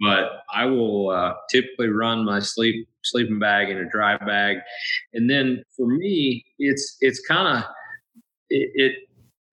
but 0.00 0.42
I 0.52 0.66
will 0.66 1.10
uh, 1.10 1.34
typically 1.50 1.88
run 1.88 2.24
my 2.24 2.40
sleep 2.40 2.88
sleeping 3.02 3.38
bag 3.38 3.68
in 3.68 3.78
a 3.78 3.88
dry 3.88 4.16
bag, 4.16 4.58
and 5.12 5.28
then 5.28 5.62
for 5.76 5.86
me, 5.86 6.44
it's 6.58 6.96
it's 7.00 7.20
kind 7.26 7.58
of 7.58 7.70
it, 8.50 8.70
it 8.74 8.92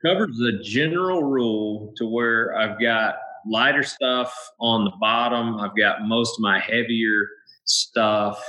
covers 0.05 0.37
the 0.37 0.59
general 0.63 1.23
rule 1.23 1.93
to 1.97 2.07
where 2.07 2.57
I've 2.57 2.79
got 2.79 3.15
lighter 3.47 3.83
stuff 3.83 4.33
on 4.59 4.85
the 4.85 4.91
bottom. 4.99 5.59
I've 5.59 5.75
got 5.75 6.03
most 6.03 6.37
of 6.37 6.41
my 6.41 6.59
heavier 6.59 7.27
stuff 7.65 8.43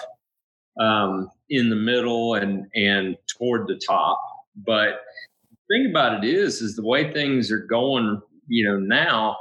um, 0.80 1.30
in 1.50 1.68
the 1.68 1.76
middle 1.76 2.34
and 2.34 2.66
and 2.74 3.16
toward 3.36 3.66
the 3.66 3.80
top. 3.86 4.20
But 4.66 5.00
the 5.50 5.76
thing 5.76 5.90
about 5.90 6.22
it 6.22 6.28
is, 6.28 6.60
is 6.60 6.76
the 6.76 6.86
way 6.86 7.12
things 7.12 7.50
are 7.50 7.66
going, 7.66 8.20
you 8.48 8.64
know, 8.64 8.78
now. 8.78 9.36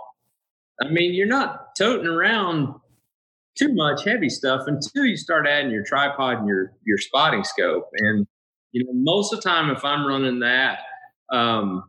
I 0.82 0.90
mean, 0.90 1.14
you're 1.14 1.28
not 1.28 1.76
toting 1.76 2.08
around 2.08 2.74
too 3.56 3.74
much 3.74 4.04
heavy 4.04 4.30
stuff 4.30 4.64
until 4.68 5.06
you 5.06 5.18
start 5.18 5.48
adding 5.48 5.72
your 5.72 5.84
tripod 5.84 6.40
and 6.40 6.48
your 6.48 6.74
your 6.86 6.98
spotting 6.98 7.44
scope. 7.44 7.90
And 7.98 8.26
you 8.72 8.84
know, 8.84 8.92
most 8.94 9.34
of 9.34 9.42
the 9.42 9.50
time, 9.50 9.70
if 9.70 9.84
I'm 9.84 10.06
running 10.06 10.40
that, 10.40 10.80
um, 11.32 11.84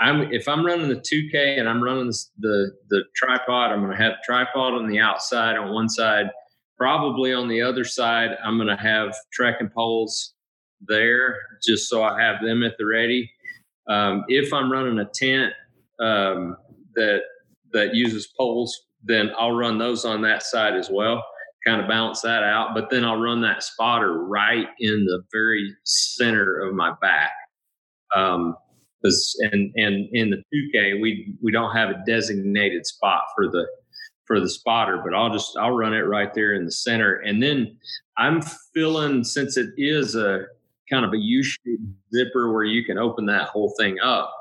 I'm 0.00 0.32
if 0.32 0.48
I'm 0.48 0.64
running 0.64 0.88
the 0.88 0.96
2K 0.96 1.58
and 1.58 1.68
I'm 1.68 1.82
running 1.82 2.08
the 2.08 2.24
the, 2.38 2.72
the 2.88 3.04
tripod, 3.14 3.70
I'm 3.70 3.80
going 3.80 3.96
to 3.96 4.02
have 4.02 4.14
tripod 4.24 4.74
on 4.74 4.88
the 4.88 4.98
outside 4.98 5.56
on 5.56 5.72
one 5.72 5.88
side. 5.88 6.26
Probably 6.76 7.32
on 7.32 7.48
the 7.48 7.62
other 7.62 7.84
side, 7.84 8.36
I'm 8.44 8.58
going 8.58 8.68
to 8.68 8.82
have 8.82 9.14
trekking 9.32 9.70
poles 9.70 10.34
there 10.86 11.38
just 11.66 11.88
so 11.88 12.02
I 12.02 12.20
have 12.20 12.42
them 12.42 12.62
at 12.62 12.76
the 12.76 12.84
ready. 12.84 13.30
Um, 13.88 14.24
if 14.28 14.52
I'm 14.52 14.70
running 14.70 14.98
a 14.98 15.06
tent 15.06 15.52
um, 16.00 16.56
that 16.96 17.22
that 17.72 17.94
uses 17.94 18.28
poles, 18.38 18.76
then 19.02 19.30
I'll 19.38 19.52
run 19.52 19.78
those 19.78 20.04
on 20.04 20.22
that 20.22 20.42
side 20.42 20.74
as 20.74 20.90
well, 20.90 21.24
kind 21.66 21.80
of 21.80 21.88
balance 21.88 22.20
that 22.22 22.42
out. 22.42 22.74
But 22.74 22.90
then 22.90 23.04
I'll 23.04 23.20
run 23.20 23.40
that 23.42 23.62
spotter 23.62 24.24
right 24.24 24.66
in 24.78 25.04
the 25.04 25.22
very 25.32 25.74
center 25.84 26.60
of 26.60 26.74
my 26.74 26.92
back. 27.00 27.32
Um, 28.14 28.56
and 29.52 29.72
and 29.76 30.08
in 30.12 30.30
the 30.30 30.42
2K 30.52 31.00
we 31.00 31.34
we 31.42 31.52
don't 31.52 31.74
have 31.74 31.90
a 31.90 32.02
designated 32.06 32.86
spot 32.86 33.22
for 33.34 33.48
the 33.48 33.66
for 34.24 34.40
the 34.40 34.48
spotter, 34.48 35.00
but 35.04 35.14
I'll 35.14 35.32
just 35.32 35.56
I'll 35.56 35.76
run 35.76 35.94
it 35.94 36.00
right 36.00 36.32
there 36.34 36.54
in 36.54 36.64
the 36.64 36.72
center, 36.72 37.16
and 37.16 37.42
then 37.42 37.76
I'm 38.18 38.42
feeling 38.74 39.22
since 39.22 39.56
it 39.56 39.68
is 39.76 40.16
a 40.16 40.40
kind 40.90 41.04
of 41.04 41.12
a 41.12 41.18
U-shaped 41.18 41.82
zipper 42.14 42.52
where 42.52 42.64
you 42.64 42.84
can 42.84 42.98
open 42.98 43.26
that 43.26 43.48
whole 43.48 43.74
thing 43.78 43.98
up. 44.00 44.32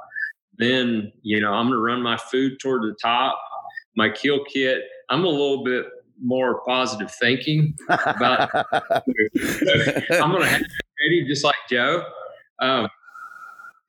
Then 0.58 1.12
you 1.22 1.40
know 1.40 1.52
I'm 1.52 1.68
going 1.68 1.78
to 1.78 1.84
run 1.84 2.02
my 2.02 2.18
food 2.18 2.60
toward 2.62 2.84
the 2.84 2.96
top, 3.02 3.40
my 3.96 4.10
kill 4.10 4.44
kit. 4.46 4.84
I'm 5.10 5.24
a 5.24 5.30
little 5.30 5.64
bit 5.64 5.86
more 6.22 6.62
positive 6.66 7.12
thinking 7.12 7.76
about. 7.90 8.50
I'm 8.54 9.02
going 10.32 10.42
to 10.42 10.48
have 10.48 10.62
it 10.62 10.68
ready 11.04 11.26
just 11.28 11.44
like 11.44 11.56
Joe. 11.70 12.04
Um, 12.60 12.88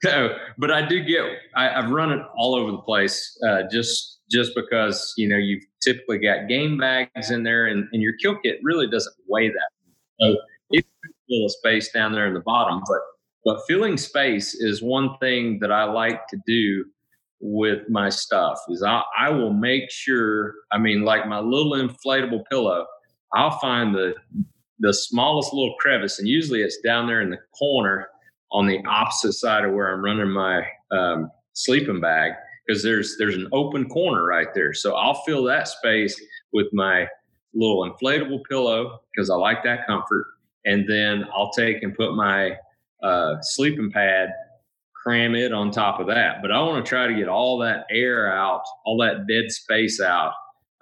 so, 0.02 0.36
but 0.58 0.70
I 0.70 0.86
do 0.86 1.02
get 1.02 1.24
I, 1.54 1.68
have 1.68 1.90
run 1.90 2.12
it 2.12 2.20
all 2.36 2.54
over 2.54 2.70
the 2.70 2.78
place 2.78 3.38
uh, 3.46 3.62
just 3.70 4.20
just 4.30 4.52
because 4.54 5.14
you 5.16 5.28
know 5.28 5.36
you've 5.36 5.62
typically 5.82 6.18
got 6.18 6.48
game 6.48 6.78
bags 6.78 7.30
in 7.30 7.42
there 7.42 7.66
and, 7.66 7.88
and 7.92 8.02
your 8.02 8.14
kill 8.20 8.36
kit 8.40 8.58
really 8.62 8.88
doesn't 8.88 9.14
weigh 9.28 9.48
that. 9.48 9.70
So 10.20 10.36
it's 10.70 10.88
a 11.04 11.32
little 11.32 11.48
space 11.48 11.90
down 11.92 12.12
there 12.12 12.26
in 12.26 12.34
the 12.34 12.40
bottom, 12.40 12.82
but 12.86 12.98
but 13.46 13.60
filling 13.66 13.96
space 13.96 14.54
is 14.54 14.82
one 14.82 15.16
thing 15.18 15.58
that 15.60 15.72
I 15.72 15.84
like 15.84 16.26
to 16.28 16.38
do 16.46 16.84
with 17.40 17.88
my 17.88 18.10
stuff 18.10 18.58
is 18.68 18.82
I, 18.82 19.02
I 19.18 19.30
will 19.30 19.52
make 19.52 19.90
sure 19.90 20.54
I 20.72 20.78
mean 20.78 21.02
like 21.02 21.26
my 21.26 21.38
little 21.38 21.72
inflatable 21.72 22.42
pillow 22.50 22.84
I'll 23.32 23.58
find 23.58 23.94
the 23.94 24.14
the 24.80 24.92
smallest 24.92 25.54
little 25.54 25.74
crevice 25.78 26.18
and 26.18 26.28
usually 26.28 26.60
it's 26.60 26.78
down 26.84 27.06
there 27.06 27.22
in 27.22 27.30
the 27.30 27.38
corner 27.58 28.08
on 28.52 28.66
the 28.66 28.82
opposite 28.86 29.32
side 29.32 29.64
of 29.64 29.72
where 29.72 29.92
I'm 29.92 30.04
running 30.04 30.30
my 30.30 30.66
um, 30.90 31.30
sleeping 31.52 32.00
bag 32.00 32.32
because 32.66 32.82
there's 32.82 33.16
there's 33.18 33.36
an 33.36 33.48
open 33.52 33.88
corner 33.88 34.24
right 34.24 34.48
there. 34.54 34.72
So 34.72 34.94
I'll 34.94 35.22
fill 35.26 35.44
that 35.44 35.68
space 35.68 36.20
with 36.52 36.66
my 36.72 37.06
little 37.54 37.90
inflatable 37.90 38.40
pillow 38.48 39.00
because 39.14 39.30
I 39.30 39.34
like 39.34 39.62
that 39.64 39.86
comfort, 39.86 40.26
and 40.64 40.88
then 40.88 41.24
I'll 41.34 41.50
take 41.50 41.82
and 41.82 41.94
put 41.94 42.14
my 42.14 42.56
sleeping 43.40 43.90
pad, 43.92 44.30
cram 45.02 45.34
it 45.34 45.52
on 45.52 45.70
top 45.70 46.00
of 46.00 46.06
that. 46.08 46.42
But 46.42 46.50
I 46.50 46.60
want 46.60 46.84
to 46.84 46.88
try 46.88 47.06
to 47.06 47.14
get 47.14 47.28
all 47.28 47.58
that 47.58 47.86
air 47.90 48.32
out, 48.32 48.62
all 48.84 48.98
that 48.98 49.26
dead 49.28 49.50
space 49.50 50.00
out 50.00 50.32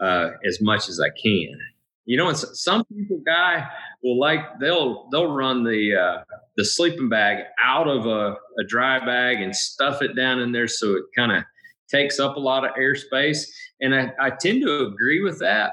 uh, 0.01 0.31
as 0.47 0.61
much 0.61 0.89
as 0.89 1.01
I 1.01 1.09
can. 1.11 1.59
You 2.07 2.19
know, 2.19 2.33
some 2.33 2.85
people, 2.85 3.21
guy, 3.25 3.67
will 4.03 4.19
like 4.19 4.41
they'll 4.61 5.09
they'll 5.11 5.33
run 5.33 5.65
the 5.65 5.97
uh, 5.97 6.35
the 6.57 6.65
sleeping 6.65 7.09
bag 7.09 7.45
out 7.63 7.89
of 7.89 8.07
a, 8.07 8.37
a 8.61 8.65
dry 8.69 9.05
bag 9.05 9.41
and 9.41 9.57
stuff 9.57 10.03
it 10.03 10.15
down 10.15 10.41
in 10.41 10.53
there 10.53 10.69
so 10.69 10.93
it 10.93 11.05
kind 11.17 11.33
of 11.33 11.45
takes 11.91 12.21
up 12.21 12.37
a 12.37 12.41
lot 12.41 12.65
of 12.65 12.75
airspace. 12.77 13.47
And 13.81 13.95
I, 13.95 14.13
I 14.21 14.31
tend 14.31 14.63
to 14.63 14.87
agree 14.87 15.23
with 15.23 15.39
that, 15.41 15.73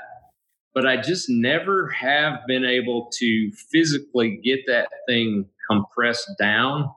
but 0.74 0.86
I 0.88 0.98
just 0.98 1.30
never 1.30 1.90
have 1.90 2.40
been 2.48 2.66
able 2.66 3.10
to 3.20 3.52
physically 3.72 4.40
get 4.44 4.62
that 4.68 4.88
thing 5.08 5.46
compressed 5.72 6.32
down 6.40 6.90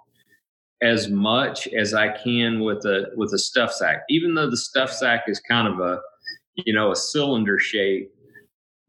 as 0.83 1.09
much 1.09 1.69
as 1.69 1.95
I 1.95 2.09
can 2.09 2.61
with 2.61 2.85
a 2.85 3.07
with 3.17 3.33
a 3.33 3.39
stuff 3.39 3.73
sack. 3.73 4.03
Even 4.11 4.35
though 4.35 4.51
the 4.51 4.57
stuff 4.57 4.93
sack 4.93 5.25
is 5.29 5.41
kind 5.41 5.69
of 5.69 5.81
a 5.81 6.01
you 6.57 6.75
know 6.75 6.91
a 6.91 6.97
cylinder 6.97 7.59
shape, 7.59 8.11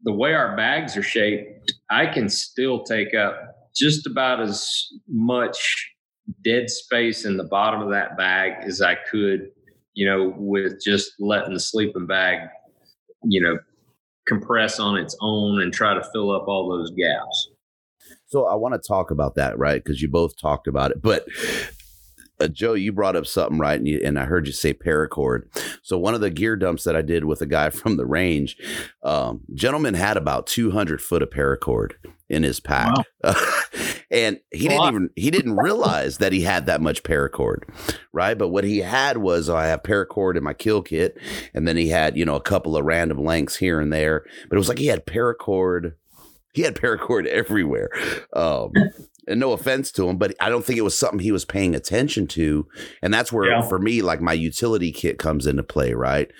the 0.02 0.12
way 0.12 0.34
our 0.34 0.56
bags 0.56 0.96
are 0.96 1.02
shaped, 1.02 1.72
I 1.90 2.06
can 2.06 2.28
still 2.28 2.82
take 2.82 3.14
up 3.14 3.56
just 3.74 4.06
about 4.06 4.40
as 4.40 4.86
much 5.08 5.92
dead 6.44 6.68
space 6.70 7.24
in 7.24 7.36
the 7.36 7.44
bottom 7.44 7.82
of 7.82 7.90
that 7.90 8.16
bag 8.16 8.64
as 8.64 8.80
I 8.82 8.96
could, 9.10 9.50
you 9.94 10.06
know, 10.08 10.34
with 10.36 10.82
just 10.82 11.12
letting 11.20 11.54
the 11.54 11.60
sleeping 11.60 12.06
bag, 12.06 12.48
you 13.24 13.40
know, 13.40 13.58
compress 14.26 14.80
on 14.80 14.96
its 14.96 15.16
own 15.20 15.62
and 15.62 15.72
try 15.72 15.94
to 15.94 16.02
fill 16.12 16.30
up 16.30 16.48
all 16.48 16.68
those 16.68 16.90
gaps. 16.90 17.45
So 18.26 18.46
I 18.46 18.54
want 18.54 18.74
to 18.74 18.86
talk 18.86 19.10
about 19.10 19.36
that, 19.36 19.58
right? 19.58 19.82
Because 19.82 20.02
you 20.02 20.08
both 20.08 20.36
talked 20.36 20.66
about 20.66 20.90
it, 20.90 21.00
but 21.00 21.26
uh, 22.38 22.48
Joe, 22.48 22.74
you 22.74 22.92
brought 22.92 23.16
up 23.16 23.26
something 23.26 23.58
right, 23.58 23.78
and, 23.78 23.88
you, 23.88 24.00
and 24.04 24.18
I 24.18 24.24
heard 24.24 24.46
you 24.46 24.52
say 24.52 24.74
paracord. 24.74 25.42
So 25.82 25.96
one 25.96 26.14
of 26.14 26.20
the 26.20 26.30
gear 26.30 26.56
dumps 26.56 26.84
that 26.84 26.96
I 26.96 27.02
did 27.02 27.24
with 27.24 27.40
a 27.40 27.46
guy 27.46 27.70
from 27.70 27.96
the 27.96 28.06
range, 28.06 28.56
um, 29.02 29.40
gentleman 29.54 29.94
had 29.94 30.16
about 30.16 30.46
200 30.46 31.00
foot 31.00 31.22
of 31.22 31.30
paracord 31.30 31.92
in 32.28 32.42
his 32.42 32.60
pack, 32.60 32.92
wow. 33.22 33.34
and 34.10 34.40
he 34.50 34.68
didn't 34.68 34.88
even 34.88 35.10
he 35.14 35.30
didn't 35.30 35.56
realize 35.56 36.18
that 36.18 36.32
he 36.32 36.40
had 36.40 36.66
that 36.66 36.80
much 36.80 37.04
paracord, 37.04 37.62
right? 38.12 38.36
But 38.36 38.48
what 38.48 38.64
he 38.64 38.78
had 38.78 39.18
was 39.18 39.48
oh, 39.48 39.56
I 39.56 39.66
have 39.66 39.84
paracord 39.84 40.36
in 40.36 40.42
my 40.42 40.52
kill 40.52 40.82
kit, 40.82 41.16
and 41.54 41.68
then 41.68 41.76
he 41.76 41.88
had 41.88 42.16
you 42.16 42.24
know 42.24 42.34
a 42.34 42.40
couple 42.40 42.76
of 42.76 42.84
random 42.84 43.24
lengths 43.24 43.56
here 43.56 43.78
and 43.80 43.92
there, 43.92 44.24
but 44.48 44.56
it 44.56 44.58
was 44.58 44.68
like 44.68 44.78
he 44.78 44.88
had 44.88 45.06
paracord 45.06 45.92
he 46.56 46.62
had 46.62 46.74
paracord 46.74 47.26
everywhere. 47.26 47.90
Um, 48.32 48.72
and 49.28 49.38
no 49.38 49.52
offense 49.52 49.92
to 49.92 50.08
him, 50.08 50.16
but 50.16 50.34
I 50.40 50.48
don't 50.48 50.64
think 50.64 50.78
it 50.78 50.82
was 50.82 50.98
something 50.98 51.18
he 51.18 51.32
was 51.32 51.44
paying 51.44 51.74
attention 51.74 52.26
to. 52.28 52.66
And 53.02 53.12
that's 53.12 53.30
where, 53.30 53.50
yeah. 53.50 53.60
for 53.60 53.78
me, 53.78 54.00
like 54.00 54.22
my 54.22 54.32
utility 54.32 54.90
kit 54.90 55.18
comes 55.18 55.46
into 55.46 55.62
play, 55.62 55.92
right? 55.92 56.30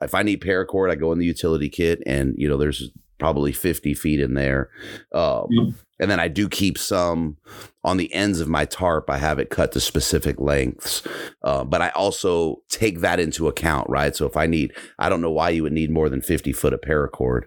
If 0.00 0.14
I 0.14 0.22
need 0.22 0.40
paracord, 0.40 0.92
I 0.92 0.94
go 0.94 1.10
in 1.10 1.18
the 1.18 1.26
utility 1.26 1.68
kit, 1.68 2.02
and 2.06 2.34
you 2.38 2.48
know, 2.48 2.56
there's 2.56 2.90
probably 3.18 3.50
50 3.50 3.94
feet 3.94 4.20
in 4.20 4.34
there. 4.34 4.70
Um, 5.12 5.48
mm-hmm. 5.50 5.70
And 5.98 6.10
then 6.10 6.20
I 6.20 6.28
do 6.28 6.48
keep 6.48 6.76
some 6.76 7.36
on 7.82 7.96
the 7.96 8.12
ends 8.12 8.40
of 8.40 8.48
my 8.48 8.64
tarp. 8.64 9.08
I 9.08 9.18
have 9.18 9.38
it 9.38 9.50
cut 9.50 9.72
to 9.72 9.80
specific 9.80 10.40
lengths, 10.40 11.02
uh, 11.42 11.64
but 11.64 11.80
I 11.82 11.90
also 11.90 12.62
take 12.68 13.00
that 13.00 13.20
into 13.20 13.48
account, 13.48 13.88
right? 13.88 14.14
So 14.14 14.26
if 14.26 14.36
I 14.36 14.46
need, 14.46 14.72
I 14.98 15.08
don't 15.08 15.20
know 15.20 15.30
why 15.30 15.50
you 15.50 15.62
would 15.62 15.72
need 15.72 15.90
more 15.90 16.08
than 16.08 16.20
50 16.20 16.52
foot 16.52 16.72
of 16.72 16.80
paracord. 16.80 17.44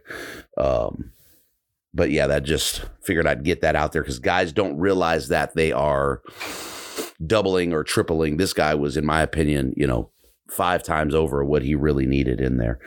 Um, 0.58 1.12
but 1.98 2.12
yeah, 2.12 2.28
that 2.28 2.44
just 2.44 2.86
figured 3.02 3.26
I'd 3.26 3.44
get 3.44 3.62
that 3.62 3.76
out 3.76 3.92
there 3.92 4.04
because 4.04 4.20
guys 4.20 4.54
don't 4.54 4.78
realize 4.78 5.30
that 5.30 5.56
they 5.56 5.72
are 5.72 6.22
doubling 7.26 7.74
or 7.74 7.84
tripling. 7.84 8.38
This 8.38 8.54
guy 8.54 8.76
was, 8.76 8.96
in 8.96 9.06
my 9.06 9.24
opinion, 9.24 9.74
you 9.76 9.88
know, 9.88 10.12
five 10.48 10.84
times 10.84 11.16
over 11.16 11.44
what 11.44 11.64
he 11.64 11.74
really 11.74 12.06
needed 12.06 12.40
in 12.40 12.58
there. 12.58 12.80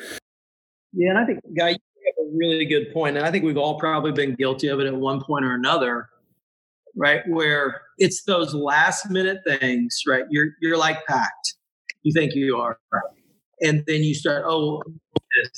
Yeah, 0.92 1.10
and 1.10 1.18
I 1.18 1.26
think, 1.26 1.40
guy, 1.58 1.70
you 1.70 1.76
have 2.06 2.24
a 2.24 2.36
really 2.36 2.64
good 2.64 2.92
point, 2.92 3.16
and 3.16 3.26
I 3.26 3.32
think 3.32 3.44
we've 3.44 3.58
all 3.58 3.80
probably 3.80 4.12
been 4.12 4.36
guilty 4.36 4.68
of 4.68 4.78
it 4.78 4.86
at 4.86 4.94
one 4.94 5.20
point 5.20 5.44
or 5.44 5.54
another, 5.54 6.08
right? 6.96 7.22
Where 7.26 7.82
it's 7.98 8.22
those 8.22 8.54
last 8.54 9.10
minute 9.10 9.38
things, 9.44 10.02
right? 10.06 10.24
You're 10.30 10.50
you're 10.62 10.78
like 10.78 11.04
packed. 11.06 11.56
You 12.04 12.12
think 12.12 12.34
you 12.36 12.56
are, 12.56 12.78
and 13.60 13.84
then 13.88 14.04
you 14.04 14.14
start, 14.14 14.44
oh, 14.46 14.82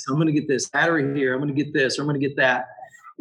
I'm 0.09 0.15
going 0.15 0.27
to 0.27 0.33
get 0.33 0.49
this 0.49 0.71
battery 0.71 1.15
here. 1.15 1.35
I'm 1.35 1.41
going 1.41 1.55
to 1.55 1.65
get 1.65 1.75
this. 1.75 1.99
Or 1.99 2.03
I'm 2.03 2.09
going 2.09 2.21
to 2.21 2.27
get 2.27 2.37
that 2.37 2.67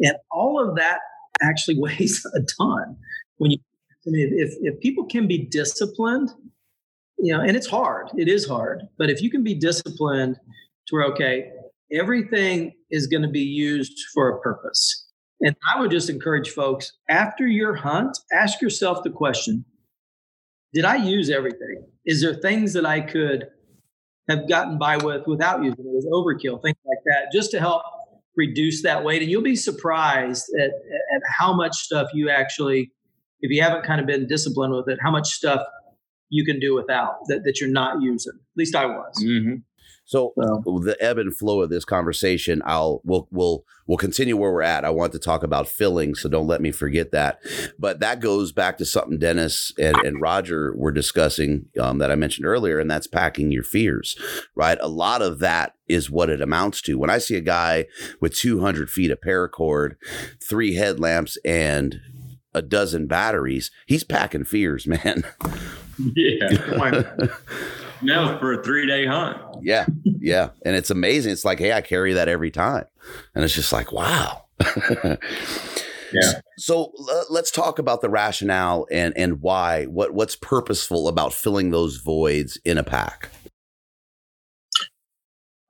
and 0.02 0.16
all 0.30 0.60
of 0.60 0.76
that 0.76 0.98
actually 1.40 1.76
weighs 1.78 2.24
a 2.34 2.40
ton. 2.58 2.96
When 3.38 3.52
you, 3.52 3.58
I 4.06 4.10
mean, 4.10 4.30
if, 4.34 4.54
if 4.60 4.80
people 4.80 5.04
can 5.04 5.26
be 5.26 5.38
disciplined, 5.38 6.30
you 7.18 7.32
know, 7.32 7.40
and 7.40 7.56
it's 7.56 7.68
hard, 7.68 8.10
it 8.16 8.28
is 8.28 8.46
hard, 8.46 8.82
but 8.98 9.08
if 9.08 9.22
you 9.22 9.30
can 9.30 9.44
be 9.44 9.54
disciplined 9.54 10.36
to 10.88 10.96
where, 10.96 11.04
okay, 11.04 11.50
everything 11.92 12.72
is 12.90 13.06
going 13.06 13.22
to 13.22 13.28
be 13.28 13.40
used 13.40 13.96
for 14.12 14.28
a 14.28 14.40
purpose. 14.40 15.08
And 15.40 15.56
I 15.72 15.80
would 15.80 15.90
just 15.90 16.08
encourage 16.08 16.50
folks 16.50 16.92
after 17.08 17.46
your 17.46 17.74
hunt, 17.74 18.16
ask 18.32 18.60
yourself 18.60 19.02
the 19.02 19.10
question 19.10 19.64
Did 20.72 20.84
I 20.84 20.96
use 20.96 21.30
everything? 21.30 21.84
Is 22.06 22.20
there 22.20 22.34
things 22.34 22.72
that 22.72 22.86
I 22.86 23.00
could 23.00 23.46
have 24.28 24.48
gotten 24.48 24.78
by 24.78 24.96
with 24.96 25.26
without 25.26 25.62
using 25.62 25.80
it? 25.80 25.86
Was 25.86 26.06
overkill, 26.06 26.62
things 26.62 26.76
like 26.84 26.98
that, 27.06 27.32
just 27.32 27.50
to 27.52 27.60
help 27.60 27.82
reduce 28.36 28.82
that 28.82 29.04
weight. 29.04 29.22
And 29.22 29.30
you'll 29.30 29.42
be 29.42 29.56
surprised 29.56 30.46
at, 30.58 30.70
at 30.70 31.22
how 31.38 31.52
much 31.52 31.76
stuff 31.76 32.08
you 32.14 32.30
actually, 32.30 32.90
if 33.40 33.50
you 33.50 33.62
haven't 33.62 33.84
kind 33.84 34.00
of 34.00 34.06
been 34.06 34.26
disciplined 34.26 34.74
with 34.74 34.88
it, 34.88 34.98
how 35.02 35.10
much 35.10 35.28
stuff 35.28 35.62
you 36.30 36.44
can 36.44 36.58
do 36.58 36.74
without 36.74 37.16
that, 37.28 37.44
that 37.44 37.60
you're 37.60 37.70
not 37.70 38.00
using. 38.00 38.32
At 38.34 38.56
least 38.56 38.74
I 38.74 38.86
was. 38.86 39.22
Mm-hmm. 39.22 39.56
So 40.12 40.34
the 40.36 40.94
ebb 41.00 41.16
and 41.16 41.34
flow 41.34 41.62
of 41.62 41.70
this 41.70 41.86
conversation, 41.86 42.60
I'll 42.66 43.00
we'll 43.02 43.28
we'll 43.30 43.64
we'll 43.86 43.96
continue 43.96 44.36
where 44.36 44.52
we're 44.52 44.60
at. 44.60 44.84
I 44.84 44.90
want 44.90 45.12
to 45.12 45.18
talk 45.18 45.42
about 45.42 45.68
filling, 45.68 46.14
so 46.14 46.28
don't 46.28 46.46
let 46.46 46.60
me 46.60 46.70
forget 46.70 47.12
that. 47.12 47.40
But 47.78 48.00
that 48.00 48.20
goes 48.20 48.52
back 48.52 48.76
to 48.76 48.84
something 48.84 49.18
Dennis 49.18 49.72
and, 49.78 49.96
and 50.04 50.20
Roger 50.20 50.74
were 50.76 50.92
discussing 50.92 51.64
um, 51.80 51.96
that 51.96 52.10
I 52.10 52.14
mentioned 52.16 52.46
earlier, 52.46 52.78
and 52.78 52.90
that's 52.90 53.06
packing 53.06 53.52
your 53.52 53.62
fears. 53.62 54.14
Right, 54.54 54.76
a 54.82 54.88
lot 54.88 55.22
of 55.22 55.38
that 55.38 55.76
is 55.88 56.10
what 56.10 56.28
it 56.28 56.42
amounts 56.42 56.82
to. 56.82 56.98
When 56.98 57.08
I 57.08 57.16
see 57.16 57.36
a 57.36 57.40
guy 57.40 57.86
with 58.20 58.34
200 58.34 58.90
feet 58.90 59.10
of 59.10 59.18
paracord, 59.22 59.96
three 60.46 60.74
headlamps, 60.74 61.38
and 61.42 62.02
a 62.52 62.60
dozen 62.60 63.06
batteries, 63.06 63.70
he's 63.86 64.04
packing 64.04 64.44
fears, 64.44 64.86
man. 64.86 65.24
Yeah. 65.98 67.28
No, 68.02 68.38
for 68.38 68.52
a 68.52 68.62
three 68.62 68.86
day 68.86 69.06
hunt. 69.06 69.38
Yeah, 69.62 69.86
yeah, 70.04 70.50
and 70.64 70.76
it's 70.76 70.90
amazing. 70.90 71.32
It's 71.32 71.44
like, 71.44 71.58
hey, 71.58 71.72
I 71.72 71.80
carry 71.80 72.12
that 72.14 72.28
every 72.28 72.50
time, 72.50 72.84
and 73.34 73.44
it's 73.44 73.54
just 73.54 73.72
like, 73.72 73.92
wow. 73.92 74.44
yeah. 76.12 76.40
So 76.58 76.92
uh, 77.10 77.22
let's 77.30 77.50
talk 77.50 77.78
about 77.78 78.00
the 78.00 78.10
rationale 78.10 78.86
and 78.90 79.14
and 79.16 79.40
why. 79.40 79.84
What 79.86 80.14
what's 80.14 80.36
purposeful 80.36 81.08
about 81.08 81.32
filling 81.32 81.70
those 81.70 81.96
voids 81.96 82.58
in 82.64 82.78
a 82.78 82.84
pack? 82.84 83.30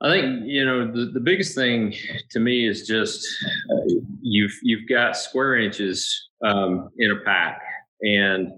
I 0.03 0.11
think 0.11 0.43
you 0.45 0.65
know 0.65 0.91
the, 0.91 1.11
the 1.13 1.21
biggest 1.21 1.55
thing 1.55 1.95
to 2.31 2.41
me 2.41 2.67
is 2.67 2.87
just 2.87 3.27
uh, 3.71 3.95
you've 4.21 4.59
you've 4.63 4.89
got 4.89 5.17
square 5.17 5.57
inches 5.57 6.29
um, 6.45 6.89
in 6.99 7.11
a 7.11 7.17
pack, 7.25 7.61
and 8.01 8.49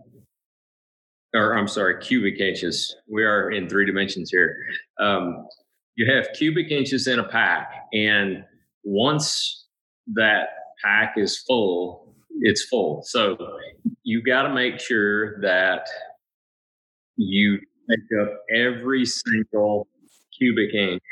or 1.34 1.56
I'm 1.56 1.68
sorry, 1.68 2.00
cubic 2.00 2.40
inches. 2.40 2.94
We 3.08 3.24
are 3.24 3.50
in 3.50 3.68
three 3.68 3.86
dimensions 3.86 4.30
here. 4.30 4.56
Um, 5.00 5.46
you 5.96 6.10
have 6.12 6.28
cubic 6.36 6.70
inches 6.70 7.06
in 7.06 7.18
a 7.18 7.24
pack, 7.28 7.70
and 7.92 8.44
once 8.84 9.66
that 10.14 10.48
pack 10.82 11.14
is 11.16 11.38
full, 11.46 12.14
it's 12.40 12.64
full. 12.64 13.02
So 13.04 13.36
you 14.02 14.22
got 14.22 14.42
to 14.42 14.54
make 14.54 14.80
sure 14.80 15.40
that 15.40 15.86
you 17.16 17.58
take 17.88 18.20
up 18.20 18.32
every 18.54 19.04
single 19.06 19.86
cubic 20.36 20.74
inch 20.74 21.02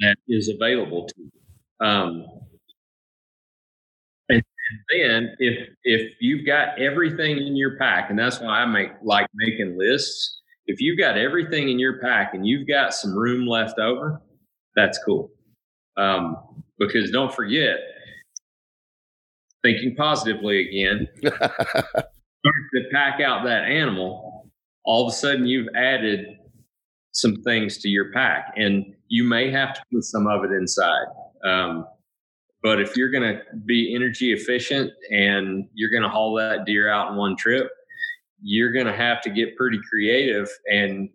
that 0.00 0.16
is 0.28 0.48
available 0.48 1.06
to 1.06 1.14
you. 1.18 1.86
Um, 1.86 2.26
then 4.90 5.36
if 5.38 5.68
if 5.84 6.12
you've 6.20 6.46
got 6.46 6.78
everything 6.80 7.38
in 7.38 7.56
your 7.56 7.76
pack, 7.76 8.10
and 8.10 8.18
that's 8.18 8.40
why 8.40 8.60
I 8.60 8.66
make 8.66 8.90
like 9.02 9.26
making 9.34 9.78
lists. 9.78 10.40
If 10.66 10.80
you've 10.80 10.98
got 10.98 11.18
everything 11.18 11.68
in 11.68 11.78
your 11.78 12.00
pack 12.00 12.32
and 12.32 12.46
you've 12.46 12.66
got 12.66 12.94
some 12.94 13.14
room 13.14 13.46
left 13.46 13.78
over, 13.78 14.22
that's 14.74 14.98
cool. 15.04 15.30
Um, 15.96 16.36
because 16.78 17.10
don't 17.10 17.32
forget, 17.32 17.78
thinking 19.62 19.94
positively 19.94 20.68
again, 20.68 21.08
start 21.24 21.40
to 22.74 22.82
pack 22.92 23.20
out 23.20 23.44
that 23.44 23.64
animal. 23.64 24.50
All 24.84 25.06
of 25.06 25.12
a 25.12 25.16
sudden, 25.16 25.46
you've 25.46 25.68
added 25.74 26.26
some 27.12 27.36
things 27.42 27.78
to 27.78 27.88
your 27.88 28.12
pack, 28.12 28.52
and 28.56 28.94
you 29.08 29.24
may 29.24 29.50
have 29.50 29.74
to 29.74 29.80
put 29.92 30.04
some 30.04 30.26
of 30.26 30.44
it 30.44 30.50
inside. 30.50 31.06
Um, 31.44 31.86
but 32.64 32.80
if 32.80 32.96
you're 32.96 33.10
going 33.10 33.22
to 33.22 33.42
be 33.66 33.94
energy 33.94 34.32
efficient 34.32 34.90
and 35.12 35.68
you're 35.74 35.90
going 35.90 36.02
to 36.02 36.08
haul 36.08 36.34
that 36.34 36.64
deer 36.64 36.88
out 36.88 37.12
in 37.12 37.16
one 37.16 37.36
trip, 37.36 37.68
you're 38.40 38.72
going 38.72 38.86
to 38.86 38.96
have 38.96 39.20
to 39.20 39.30
get 39.30 39.54
pretty 39.54 39.78
creative. 39.88 40.48
And 40.72 41.10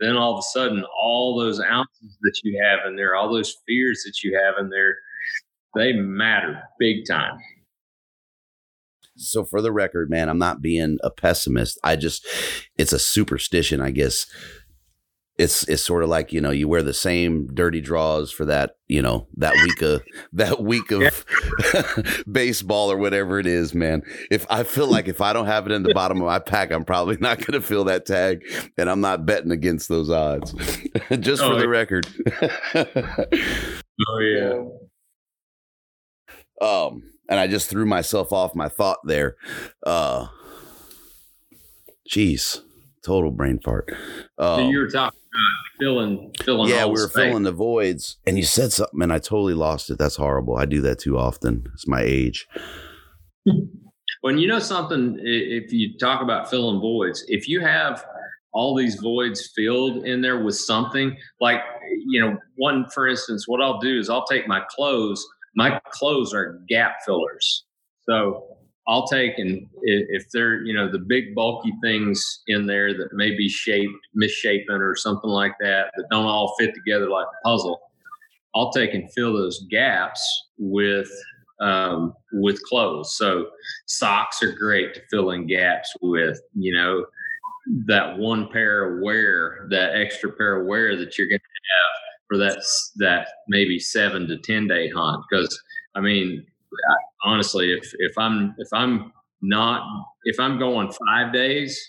then 0.00 0.16
all 0.16 0.32
of 0.34 0.40
a 0.40 0.42
sudden, 0.42 0.84
all 1.00 1.38
those 1.38 1.60
ounces 1.60 2.18
that 2.22 2.40
you 2.42 2.60
have 2.60 2.80
in 2.84 2.96
there, 2.96 3.14
all 3.14 3.32
those 3.32 3.56
fears 3.64 4.02
that 4.04 4.24
you 4.24 4.36
have 4.36 4.56
in 4.58 4.70
there, 4.70 4.96
they 5.76 5.92
matter 5.92 6.60
big 6.80 7.06
time. 7.08 7.38
So, 9.16 9.44
for 9.44 9.60
the 9.60 9.72
record, 9.72 10.10
man, 10.10 10.28
I'm 10.28 10.38
not 10.38 10.62
being 10.62 10.98
a 11.02 11.10
pessimist. 11.10 11.78
I 11.82 11.96
just, 11.96 12.26
it's 12.76 12.92
a 12.92 13.00
superstition, 13.00 13.80
I 13.80 13.90
guess 13.90 14.26
it's 15.38 15.66
it's 15.68 15.82
sort 15.82 16.02
of 16.02 16.08
like 16.08 16.32
you 16.32 16.40
know 16.40 16.50
you 16.50 16.66
wear 16.66 16.82
the 16.82 16.92
same 16.92 17.46
dirty 17.54 17.80
draws 17.80 18.32
for 18.32 18.44
that 18.44 18.76
you 18.88 19.00
know 19.00 19.28
that 19.36 19.54
week 19.54 19.80
of 19.82 20.02
that 20.32 20.60
week 20.60 20.90
of 20.90 21.24
baseball 22.30 22.90
or 22.90 22.96
whatever 22.96 23.38
it 23.38 23.46
is 23.46 23.74
man. 23.74 24.02
If 24.30 24.44
i 24.50 24.64
feel 24.64 24.88
like 24.88 25.06
if 25.06 25.20
i 25.20 25.32
don't 25.32 25.46
have 25.46 25.66
it 25.66 25.72
in 25.72 25.84
the 25.84 25.94
bottom 25.98 26.20
of 26.20 26.26
my 26.26 26.40
pack 26.40 26.72
i'm 26.72 26.84
probably 26.84 27.16
not 27.18 27.38
going 27.38 27.52
to 27.52 27.60
fill 27.60 27.84
that 27.84 28.04
tag 28.04 28.42
and 28.76 28.90
i'm 28.90 29.00
not 29.00 29.24
betting 29.24 29.52
against 29.52 29.88
those 29.88 30.10
odds. 30.10 30.52
Just 31.20 31.42
oh, 31.42 31.52
for 31.52 31.60
the 31.60 31.68
record. 31.68 32.06
Oh 34.08 34.18
yeah. 34.18 34.62
Um 36.60 37.02
and 37.28 37.38
i 37.38 37.46
just 37.46 37.70
threw 37.70 37.86
myself 37.86 38.32
off 38.32 38.56
my 38.56 38.68
thought 38.68 38.98
there. 39.04 39.36
Uh 39.86 40.26
jeez 42.10 42.60
total 43.08 43.30
brain 43.30 43.58
fart. 43.58 43.90
Um, 44.36 44.60
so 44.60 44.68
you 44.68 44.78
were 44.78 44.88
talking 44.88 45.18
filling 45.78 46.32
filling 46.42 46.68
yeah 46.68 46.84
we 46.84 46.92
were 46.92 47.08
space. 47.08 47.24
filling 47.24 47.42
the 47.44 47.52
voids. 47.52 48.16
And 48.26 48.36
you 48.36 48.44
said 48.44 48.72
something 48.72 49.02
and 49.02 49.12
i 49.12 49.18
totally 49.18 49.54
lost 49.54 49.90
it. 49.90 49.98
That's 49.98 50.16
horrible. 50.16 50.56
I 50.56 50.64
do 50.64 50.80
that 50.82 50.98
too 50.98 51.18
often. 51.18 51.68
It's 51.74 51.86
my 51.86 52.02
age. 52.02 52.46
When 54.22 54.38
you 54.38 54.48
know 54.48 54.58
something 54.58 55.18
if 55.22 55.72
you 55.72 55.96
talk 55.98 56.22
about 56.22 56.50
filling 56.50 56.80
voids 56.80 57.24
if 57.28 57.48
you 57.48 57.60
have 57.60 58.04
all 58.52 58.74
these 58.74 58.96
voids 58.96 59.50
filled 59.54 60.04
in 60.04 60.22
there 60.22 60.42
with 60.42 60.56
something 60.56 61.16
like 61.40 61.60
you 62.08 62.20
know 62.20 62.36
one 62.56 62.86
for 62.92 63.06
instance 63.06 63.44
what 63.46 63.62
i'll 63.62 63.78
do 63.78 63.98
is 63.98 64.10
i'll 64.10 64.26
take 64.26 64.48
my 64.48 64.60
clothes 64.70 65.24
my 65.58 65.80
clothes 65.90 66.32
are 66.32 66.60
gap 66.68 66.98
fillers. 67.04 67.64
So 68.08 68.44
I'll 68.88 69.06
take 69.06 69.38
and 69.38 69.66
if 69.82 70.30
they're 70.30 70.62
you 70.62 70.72
know 70.72 70.90
the 70.90 70.98
big 70.98 71.34
bulky 71.34 71.72
things 71.82 72.40
in 72.46 72.66
there 72.66 72.96
that 72.96 73.12
may 73.12 73.36
be 73.36 73.48
shaped 73.48 73.92
misshapen 74.14 74.80
or 74.80 74.96
something 74.96 75.30
like 75.30 75.52
that 75.60 75.90
that 75.96 76.06
don't 76.10 76.24
all 76.24 76.54
fit 76.58 76.74
together 76.74 77.08
like 77.08 77.26
a 77.26 77.48
puzzle, 77.48 77.80
I'll 78.54 78.72
take 78.72 78.94
and 78.94 79.12
fill 79.12 79.34
those 79.34 79.66
gaps 79.70 80.46
with 80.58 81.10
um, 81.60 82.14
with 82.32 82.62
clothes. 82.62 83.16
So 83.16 83.48
socks 83.86 84.42
are 84.42 84.52
great 84.52 84.94
to 84.94 85.02
fill 85.10 85.32
in 85.32 85.46
gaps 85.46 85.92
with. 86.00 86.40
You 86.54 86.74
know 86.74 87.04
that 87.86 88.16
one 88.16 88.48
pair 88.50 88.94
of 88.94 89.02
wear, 89.02 89.66
that 89.70 89.96
extra 89.96 90.32
pair 90.32 90.62
of 90.62 90.66
wear 90.66 90.96
that 90.96 91.18
you're 91.18 91.28
going 91.28 91.40
to 91.40 91.44
have 91.44 92.26
for 92.26 92.38
that 92.38 92.62
that 92.96 93.28
maybe 93.48 93.78
seven 93.78 94.26
to 94.28 94.38
ten 94.38 94.66
day 94.66 94.88
hunt. 94.88 95.22
Because 95.28 95.60
I 95.94 96.00
mean, 96.00 96.46
honestly, 97.24 97.72
if 97.72 97.92
if 97.98 98.16
I'm 98.18 98.54
if 98.58 98.68
I'm 98.72 99.12
not 99.42 99.82
if 100.24 100.38
I'm 100.40 100.58
going 100.58 100.90
five 101.06 101.32
days, 101.32 101.80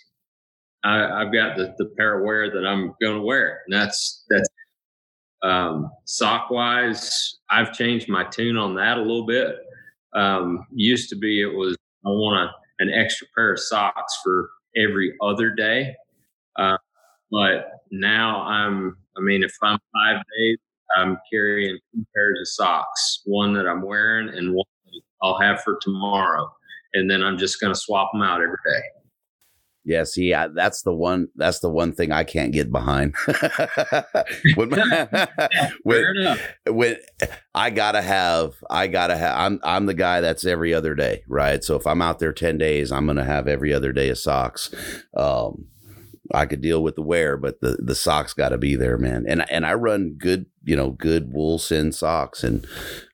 I, 0.84 1.24
have 1.24 1.34
got 1.34 1.58
the, 1.58 1.74
the 1.78 1.92
pair 1.98 2.20
of 2.20 2.26
wear 2.26 2.52
that 2.52 2.66
I'm 2.66 2.94
going 3.02 3.16
to 3.16 3.22
wear, 3.22 3.62
and 3.66 3.74
that's 3.74 4.26
that's 4.30 4.48
um, 5.44 5.90
sock 6.06 6.50
wise. 6.50 7.38
I've 7.50 7.74
changed 7.74 8.10
my 8.10 8.24
tune 8.26 8.58
on 8.58 8.76
that 8.76 8.98
a 8.98 9.02
little 9.02 9.26
bit. 9.26 9.56
Um, 10.14 10.66
used 10.72 11.10
to 11.10 11.16
be 11.16 11.42
it 11.42 11.54
was 11.54 11.76
I 12.06 12.10
want 12.10 12.50
a, 12.50 12.84
an 12.84 12.92
extra 12.92 13.28
pair 13.36 13.54
of 13.54 13.60
socks 13.60 14.20
for 14.24 14.50
every 14.76 15.14
other 15.22 15.52
day, 15.52 15.96
uh, 16.58 16.78
but 17.32 17.72
now 17.92 18.42
I'm. 18.44 18.98
I 19.18 19.22
mean, 19.22 19.44
if 19.44 19.52
I'm 19.62 19.78
five 19.94 20.24
days, 20.38 20.58
I'm 20.96 21.18
carrying 21.32 21.78
two 21.94 22.06
pairs 22.16 22.40
of 22.40 22.48
socks, 22.48 23.22
one 23.26 23.54
that 23.54 23.68
I'm 23.68 23.82
wearing 23.82 24.30
and 24.30 24.54
one 24.54 24.66
I'll 25.22 25.40
have 25.40 25.62
for 25.62 25.78
tomorrow. 25.82 26.52
And 26.94 27.10
then 27.10 27.22
I'm 27.24 27.38
just 27.38 27.60
going 27.60 27.74
to 27.74 27.80
swap 27.80 28.12
them 28.14 28.22
out 28.22 28.42
every 28.42 28.58
day. 28.66 28.82
Yeah, 29.86 30.04
see, 30.04 30.34
I, 30.34 30.50
that's 30.50 30.84
the 30.84 30.94
one. 30.94 31.30
That's 31.36 31.60
the 31.60 31.70
one 31.70 31.94
thing 31.94 32.12
I 32.12 32.24
can't 32.24 32.52
get 32.52 32.72
behind. 32.72 33.16
when, 34.56 34.70
when, 35.84 36.38
when, 36.68 36.98
I 37.56 37.70
gotta 37.70 38.02
have, 38.02 38.54
I 38.70 38.88
gotta 38.88 39.18
have. 39.18 39.36
I'm 39.36 39.60
I'm 39.64 39.86
the 39.86 39.94
guy 39.94 40.22
that's 40.22 40.46
every 40.46 40.74
other 40.74 40.96
day, 40.96 41.24
right? 41.28 41.64
So 41.64 41.76
if 41.76 41.88
I'm 41.88 42.02
out 42.02 42.20
there 42.20 42.34
ten 42.34 42.58
days, 42.58 42.92
I'm 42.92 43.08
gonna 43.08 43.24
have 43.24 43.48
every 43.48 43.74
other 43.74 43.92
day 43.92 44.10
of 44.10 44.20
socks. 44.20 44.70
Um, 45.16 45.66
I 46.34 46.46
could 46.46 46.62
deal 46.62 46.84
with 46.84 46.96
the 46.96 47.02
wear, 47.02 47.38
but 47.38 47.62
the 47.62 47.78
the 47.82 47.96
socks 47.96 48.34
got 48.34 48.50
to 48.50 48.58
be 48.58 48.76
there, 48.76 48.98
man. 48.98 49.26
And 49.28 49.50
and 49.50 49.66
I 49.66 49.74
run 49.74 50.16
good, 50.18 50.46
you 50.64 50.76
know, 50.76 50.92
good 50.92 51.34
wool 51.34 51.58
sin 51.58 51.92
socks, 51.92 52.44
and 52.44 52.66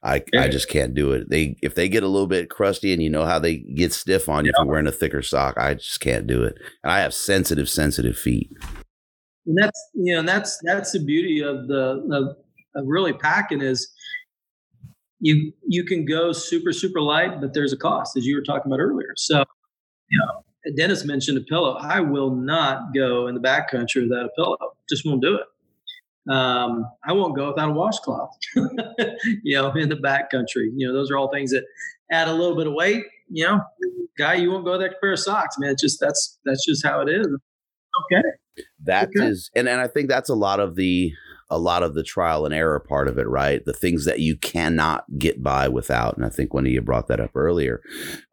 I 0.04 0.24
yeah. 0.34 0.44
I 0.44 0.50
just 0.50 0.70
can't 0.70 0.94
do 0.94 1.12
it. 1.12 1.30
They 1.30 1.56
if 1.62 1.76
they 1.76 1.88
get 1.88 2.04
a 2.04 2.08
little 2.08 2.28
bit 2.28 2.50
crusty, 2.50 2.94
and 2.94 3.02
you 3.02 3.10
know 3.10 3.26
how 3.26 3.40
they 3.40 3.58
get 3.58 3.94
stiff 3.94 4.28
on 4.28 4.46
you 4.46 4.50
yeah. 4.50 4.62
if 4.62 4.66
you're 4.66 4.72
wearing 4.72 4.88
a 4.88 4.92
thicker 4.92 5.22
sock, 5.22 5.58
I 5.58 5.76
just 5.76 6.00
can't 6.02 6.28
do 6.28 6.44
it. 6.44 6.58
And 6.84 6.92
I 6.92 7.00
have 7.00 7.14
sensitive, 7.14 7.70
sensitive 7.70 8.18
feet. 8.18 8.52
And 9.46 9.58
that's 9.58 9.90
you 9.94 10.14
know 10.16 10.24
that's 10.24 10.60
that's 10.64 10.92
the 10.92 11.04
beauty 11.04 11.42
of 11.42 11.68
the 11.68 12.02
of, 12.12 12.38
of 12.76 12.88
really 12.88 13.14
packing 13.14 13.62
is 13.62 13.92
you 15.20 15.54
you 15.68 15.86
can 15.86 16.06
go 16.06 16.32
super 16.32 16.74
super 16.74 17.02
light, 17.02 17.40
but 17.40 17.54
there's 17.54 17.72
a 17.72 17.78
cost 17.78 18.18
as 18.18 18.26
you 18.26 18.36
were 18.36 18.44
talking 18.44 18.72
about 18.72 18.82
earlier. 18.82 19.14
So 19.16 19.44
you 20.10 20.20
know 20.20 20.44
Dennis 20.76 21.06
mentioned 21.06 21.38
a 21.38 21.42
pillow. 21.42 21.76
I 21.76 22.00
will 22.00 22.32
not 22.32 22.94
go 22.94 23.28
in 23.28 23.36
the 23.36 23.42
backcountry 23.42 24.08
without 24.08 24.26
a 24.26 24.30
pillow. 24.36 24.58
Just 24.90 25.06
won't 25.06 25.22
do 25.22 25.36
it. 25.36 26.32
Um, 26.32 26.86
I 27.08 27.14
won't 27.14 27.36
go 27.36 27.50
without 27.50 27.70
a 27.70 27.74
washcloth. 27.74 28.32
you 29.44 29.56
know, 29.56 29.72
in 29.74 29.90
the 29.90 29.96
backcountry. 29.96 30.70
You 30.76 30.88
know, 30.88 30.94
those 30.94 31.12
are 31.12 31.18
all 31.18 31.30
things 31.32 31.52
that 31.52 31.64
add 32.12 32.28
a 32.28 32.34
little 32.34 32.56
bit 32.56 32.68
of 32.68 32.74
weight. 32.74 33.04
You 33.30 33.46
know, 33.46 33.62
guy, 34.18 34.36
you 34.36 34.52
won't 34.52 34.66
go 34.66 34.78
that 34.78 35.00
pair 35.02 35.14
of 35.14 35.20
socks, 35.20 35.58
man. 35.60 35.72
It's 35.72 35.82
just 35.82 36.00
that's 36.00 36.40
that's 36.46 36.66
just 36.66 36.86
how 36.86 37.02
it 37.02 37.10
is. 37.10 37.28
Okay. 37.28 38.28
That 38.84 39.10
okay. 39.10 39.28
is, 39.28 39.50
and 39.56 39.70
and 39.70 39.80
I 39.80 39.88
think 39.88 40.10
that's 40.10 40.30
a 40.30 40.36
lot 40.36 40.60
of 40.60 40.76
the 40.76 41.14
a 41.50 41.60
lot 41.60 41.84
of 41.84 41.94
the 41.94 42.04
trial 42.04 42.46
and 42.46 42.54
error 42.54 42.80
part 42.80 43.08
of 43.08 43.18
it, 43.18 43.28
right? 43.28 43.64
The 43.66 43.74
things 43.74 44.06
that 44.06 44.20
you 44.20 44.36
cannot 44.36 45.06
get 45.18 45.44
by 45.44 45.68
without. 45.68 46.18
And 46.18 46.26
I 46.26 46.30
think 46.30 46.54
one 46.54 46.66
of 46.66 46.72
you 46.72 46.82
brought 46.82 47.08
that 47.08 47.20
up 47.20 47.36
earlier. 47.36 47.82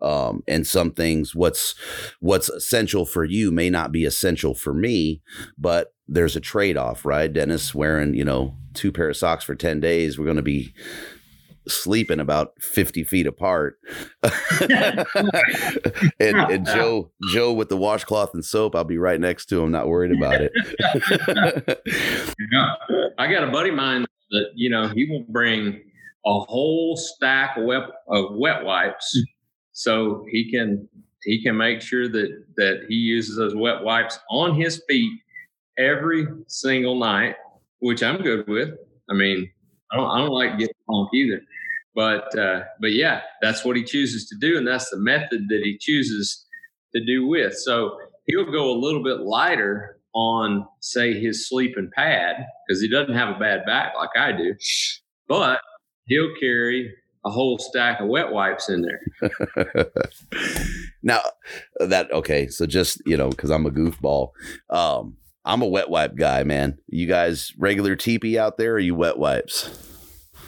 Um, 0.00 0.42
and 0.48 0.66
some 0.66 0.92
things, 0.92 1.34
what's 1.34 1.74
what's 2.20 2.48
essential 2.48 3.04
for 3.04 3.24
you 3.24 3.50
may 3.50 3.68
not 3.68 3.92
be 3.92 4.04
essential 4.04 4.54
for 4.54 4.72
me, 4.72 5.20
but 5.58 5.94
there's 6.08 6.36
a 6.36 6.40
trade 6.40 6.76
off, 6.76 7.04
right? 7.04 7.32
Dennis 7.32 7.74
wearing, 7.74 8.14
you 8.14 8.24
know, 8.24 8.56
two 8.74 8.92
pair 8.92 9.10
of 9.10 9.16
socks 9.16 9.44
for 9.44 9.54
10 9.54 9.80
days. 9.80 10.18
We're 10.18 10.24
going 10.24 10.36
to 10.36 10.42
be 10.42 10.74
sleeping 11.68 12.20
about 12.20 12.52
50 12.60 13.04
feet 13.04 13.26
apart. 13.26 13.78
and, 14.22 15.06
and, 16.18 16.66
Joe, 16.66 17.10
Joe 17.30 17.52
with 17.52 17.68
the 17.68 17.76
washcloth 17.76 18.34
and 18.34 18.44
soap, 18.44 18.74
I'll 18.74 18.84
be 18.84 18.98
right 18.98 19.20
next 19.20 19.46
to 19.46 19.62
him, 19.62 19.70
not 19.70 19.88
worried 19.88 20.12
about 20.12 20.40
it. 20.40 20.52
yeah. 22.52 22.74
I 23.18 23.30
got 23.30 23.44
a 23.44 23.50
buddy 23.50 23.70
of 23.70 23.76
mine 23.76 24.06
that, 24.30 24.50
you 24.54 24.70
know, 24.70 24.88
he 24.88 25.06
will 25.06 25.24
bring 25.28 25.80
a 26.26 26.40
whole 26.40 26.96
stack 26.96 27.56
of 27.56 27.64
wet, 27.64 27.82
of 28.08 28.36
wet 28.36 28.64
wipes 28.64 29.16
mm. 29.18 29.22
so 29.72 30.24
he 30.30 30.50
can 30.50 30.88
he 31.24 31.42
can 31.42 31.56
make 31.56 31.80
sure 31.80 32.08
that 32.08 32.44
that 32.56 32.84
he 32.88 32.94
uses 32.94 33.36
those 33.36 33.54
wet 33.54 33.82
wipes 33.82 34.18
on 34.30 34.54
his 34.54 34.82
feet 34.88 35.12
every 35.78 36.26
single 36.46 36.98
night, 36.98 37.36
which 37.78 38.02
I'm 38.02 38.22
good 38.22 38.46
with. 38.48 38.70
I 39.10 39.14
mean, 39.14 39.50
I 39.93 39.97
don't, 39.97 40.11
I 40.11 40.18
don't 40.18 40.30
like 40.30 40.59
getting 40.59 40.74
punk 40.88 41.11
either. 41.14 41.40
But 41.95 42.36
uh, 42.38 42.62
but 42.80 42.93
yeah, 42.93 43.20
that's 43.43 43.64
what 43.64 43.76
he 43.76 43.84
chooses 43.84 44.26
to 44.28 44.36
do, 44.40 44.57
and 44.57 44.66
that's 44.66 44.88
the 44.90 44.97
method 44.99 45.49
that 45.49 45.61
he 45.62 45.76
chooses 45.78 46.47
to 46.95 47.05
do 47.05 47.26
with. 47.26 47.55
So 47.55 47.99
he'll 48.26 48.51
go 48.51 48.70
a 48.70 48.78
little 48.78 49.03
bit 49.03 49.20
lighter 49.20 49.99
on, 50.14 50.66
say, 50.80 51.18
his 51.18 51.49
sleeping 51.49 51.90
pad 51.95 52.36
because 52.66 52.80
he 52.80 52.88
doesn't 52.88 53.14
have 53.14 53.36
a 53.36 53.38
bad 53.38 53.64
back 53.66 53.93
like 53.97 54.11
I 54.16 54.32
do, 54.32 54.55
but 55.28 55.61
he'll 56.07 56.34
carry 56.40 56.95
a 57.24 57.30
whole 57.30 57.59
stack 57.59 58.01
of 58.01 58.09
wet 58.09 58.32
wipes 58.32 58.68
in 58.68 58.82
there. 58.82 59.30
now 61.03 61.20
that 61.78 62.11
okay, 62.11 62.49
so 62.49 62.66
just 62.66 63.03
you 63.07 63.16
know, 63.16 63.30
because 63.30 63.51
I'm 63.51 63.66
a 63.66 63.70
goofball, 63.70 64.30
um, 64.70 65.16
I'm 65.45 65.62
a 65.62 65.66
wet 65.66 65.90
wipe 65.90 66.14
guy, 66.14 66.45
man. 66.45 66.78
You 66.86 67.07
guys 67.07 67.53
regular 67.59 67.97
teepee 67.97 68.38
out 68.38 68.59
there, 68.59 68.74
or 68.74 68.78
you 68.78 68.95
wet 68.95 69.18
wipes? 69.18 69.93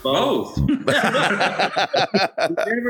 Both. 0.03 0.57
you 0.59 0.77
never 0.77 0.87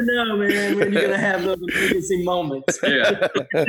know, 0.03 0.37
man, 0.37 0.77
when 0.77 0.93
you're 0.93 1.03
gonna 1.03 1.17
have 1.17 1.45
those 1.45 1.59
amazing 1.63 2.25
moments. 2.25 2.79
yeah. 2.83 3.29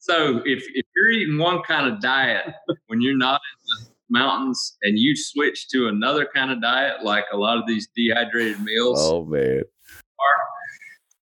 so 0.00 0.40
if 0.44 0.64
if 0.74 0.86
you're 0.94 1.10
eating 1.10 1.36
one 1.36 1.62
kind 1.62 1.92
of 1.92 2.00
diet 2.00 2.54
when 2.86 3.02
you're 3.02 3.16
not 3.16 3.40
in 3.80 3.86
the 3.86 4.18
mountains 4.18 4.78
and 4.82 4.98
you 4.98 5.16
switch 5.16 5.68
to 5.68 5.88
another 5.88 6.28
kind 6.32 6.50
of 6.50 6.62
diet, 6.62 7.02
like 7.02 7.24
a 7.32 7.36
lot 7.36 7.58
of 7.58 7.66
these 7.66 7.88
dehydrated 7.94 8.60
meals. 8.62 8.98
Oh 9.00 9.24
man. 9.24 9.58
Are, 9.60 10.40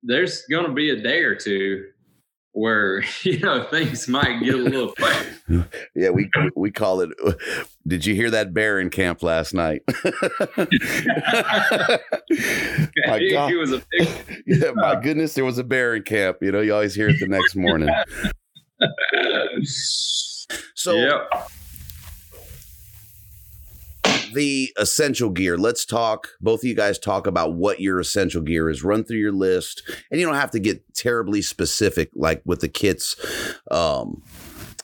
there's 0.03 0.43
gonna 0.51 0.74
be 0.74 0.91
a 0.91 1.01
day 1.01 1.22
or 1.22 1.34
two 1.34 1.86
where 2.56 3.03
you 3.24 3.39
know 3.39 3.66
things 3.66 4.08
might 4.08 4.41
get 4.41 4.56
a 4.56 4.58
little 4.58 4.93
funny. 4.97 5.66
yeah, 5.95 6.10
we 6.10 6.30
we 6.56 6.72
call 6.72 7.01
it. 7.01 7.10
Did 7.88 8.06
you 8.06 8.16
hear 8.16 8.32
that 8.32 8.53
bear 8.53 8.80
in 8.80 8.89
camp 8.89 9.22
last 9.22 9.53
night? 9.53 9.84
my 9.88 9.99
God. 13.30 13.49
He 13.49 13.56
was 13.56 13.74
a 13.74 13.84
big, 13.91 14.43
yeah, 14.47 14.72
my 14.74 14.99
goodness, 14.99 15.36
there 15.36 15.45
was 15.45 15.60
a 15.60 15.64
bear 15.64 15.95
in 15.95 16.01
camp. 16.01 16.38
You 16.41 16.51
know, 16.51 16.62
you 16.62 16.74
always 16.74 16.95
hear 16.95 17.10
it 17.10 17.20
the 17.20 17.28
next 17.28 17.56
morning. 17.56 17.89
so. 20.74 20.95
Yep 20.95 21.51
the 24.34 24.73
essential 24.78 25.30
gear. 25.30 25.57
Let's 25.57 25.86
talk. 25.86 26.30
Both 26.41 26.61
of 26.61 26.65
you 26.65 26.76
guys 26.76 26.99
talk 26.99 27.28
about 27.28 27.53
what 27.53 27.80
your 27.80 27.99
essential 27.99 28.41
gear 28.41 28.69
is. 28.69 28.84
Run 28.84 29.03
through 29.03 29.17
your 29.17 29.32
list, 29.32 29.84
and 30.11 30.19
you 30.19 30.26
don't 30.26 30.36
have 30.36 30.51
to 30.51 30.59
get 30.59 30.82
terribly 30.93 31.41
specific, 31.41 32.09
like 32.15 32.41
with 32.45 32.61
the 32.61 32.69
kits. 32.69 33.15
Um, 33.71 34.23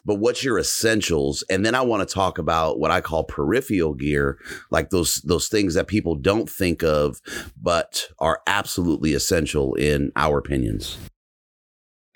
but 0.05 0.15
what's 0.15 0.43
your 0.43 0.57
essentials? 0.57 1.43
And 1.49 1.65
then 1.65 1.75
I 1.75 1.81
want 1.81 2.07
to 2.07 2.13
talk 2.13 2.37
about 2.37 2.79
what 2.79 2.91
I 2.91 3.01
call 3.01 3.23
peripheral 3.23 3.93
gear, 3.93 4.39
like 4.69 4.89
those 4.89 5.21
those 5.23 5.47
things 5.47 5.75
that 5.75 5.87
people 5.87 6.15
don't 6.15 6.49
think 6.49 6.83
of, 6.83 7.21
but 7.61 8.07
are 8.19 8.41
absolutely 8.47 9.13
essential 9.13 9.75
in 9.75 10.11
our 10.15 10.39
opinions. 10.39 10.97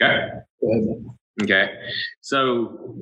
Okay. 0.01 0.29
Okay. 1.41 1.69
So 2.21 2.97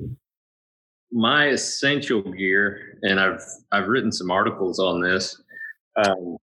my 1.14 1.46
essential 1.46 2.20
gear, 2.20 2.98
and 3.02 3.20
I've 3.20 3.40
I've 3.70 3.86
written 3.86 4.10
some 4.10 4.30
articles 4.32 4.80
on 4.80 5.00
this, 5.00 5.40
um, 5.96 6.36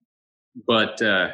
but 0.67 1.01
uh, 1.01 1.29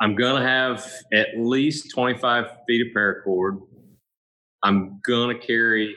I'm 0.00 0.16
gonna 0.16 0.46
have 0.46 0.84
at 1.12 1.28
least 1.38 1.92
25 1.94 2.46
feet 2.66 2.86
of 2.88 2.88
paracord. 2.94 3.60
I'm 4.64 5.00
gonna 5.06 5.38
carry 5.38 5.94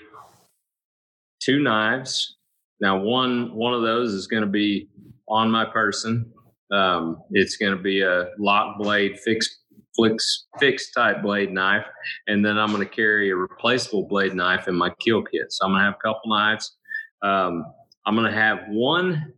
two 1.41 1.59
knives. 1.59 2.37
Now, 2.79 2.99
one 2.99 3.55
one 3.55 3.73
of 3.73 3.81
those 3.81 4.13
is 4.13 4.27
to 4.43 4.49
be 4.49 4.87
on 5.27 5.49
my 5.49 5.65
person. 5.65 6.31
Um, 6.71 7.23
it's 7.31 7.57
to 7.75 7.81
be 7.81 8.01
a 8.01 8.27
lock 8.37 8.77
blade 8.77 9.19
fixed 9.19 9.56
fix, 10.01 10.45
fixed 10.59 10.93
type 10.95 11.21
blade 11.21 11.51
knife, 11.51 11.85
and 12.27 12.45
then 12.45 12.57
I'm 12.57 12.71
going 12.71 12.87
to 12.87 12.93
carry 12.93 13.29
a 13.29 13.35
replaceable 13.35 14.07
blade 14.07 14.33
knife 14.33 14.67
in 14.67 14.75
my 14.75 14.91
kill 14.99 15.23
kit. 15.23 15.47
So 15.49 15.65
I'm 15.65 15.71
going 15.71 15.81
to 15.81 15.85
have 15.85 15.95
a 15.95 16.07
couple 16.07 16.29
knives. 16.29 16.77
Um, 17.21 17.65
I'm 18.05 18.15
going 18.15 18.31
to 18.31 18.37
have 18.37 18.59
one 18.69 19.33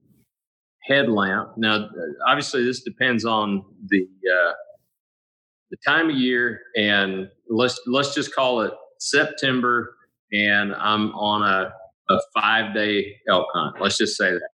headlamp. 0.84 1.58
Now, 1.58 1.90
obviously, 2.28 2.64
this 2.64 2.84
depends 2.84 3.26
on 3.26 3.64
the 3.88 4.02
uh, 4.04 4.54
the 5.72 5.78
time 5.86 6.10
of 6.10 6.16
year, 6.16 6.62
and 6.76 7.30
let's 7.50 7.80
let's 7.86 8.14
just 8.14 8.34
call 8.34 8.62
it 8.62 8.74
September, 9.00 9.96
and 10.32 10.74
I'm 10.76 11.12
on 11.14 11.44
a 11.44 11.72
a 12.10 12.20
five 12.34 12.74
day 12.74 13.16
elk 13.30 13.48
hunt. 13.54 13.76
Let's 13.80 13.98
just 13.98 14.18
say 14.18 14.32
that. 14.32 14.50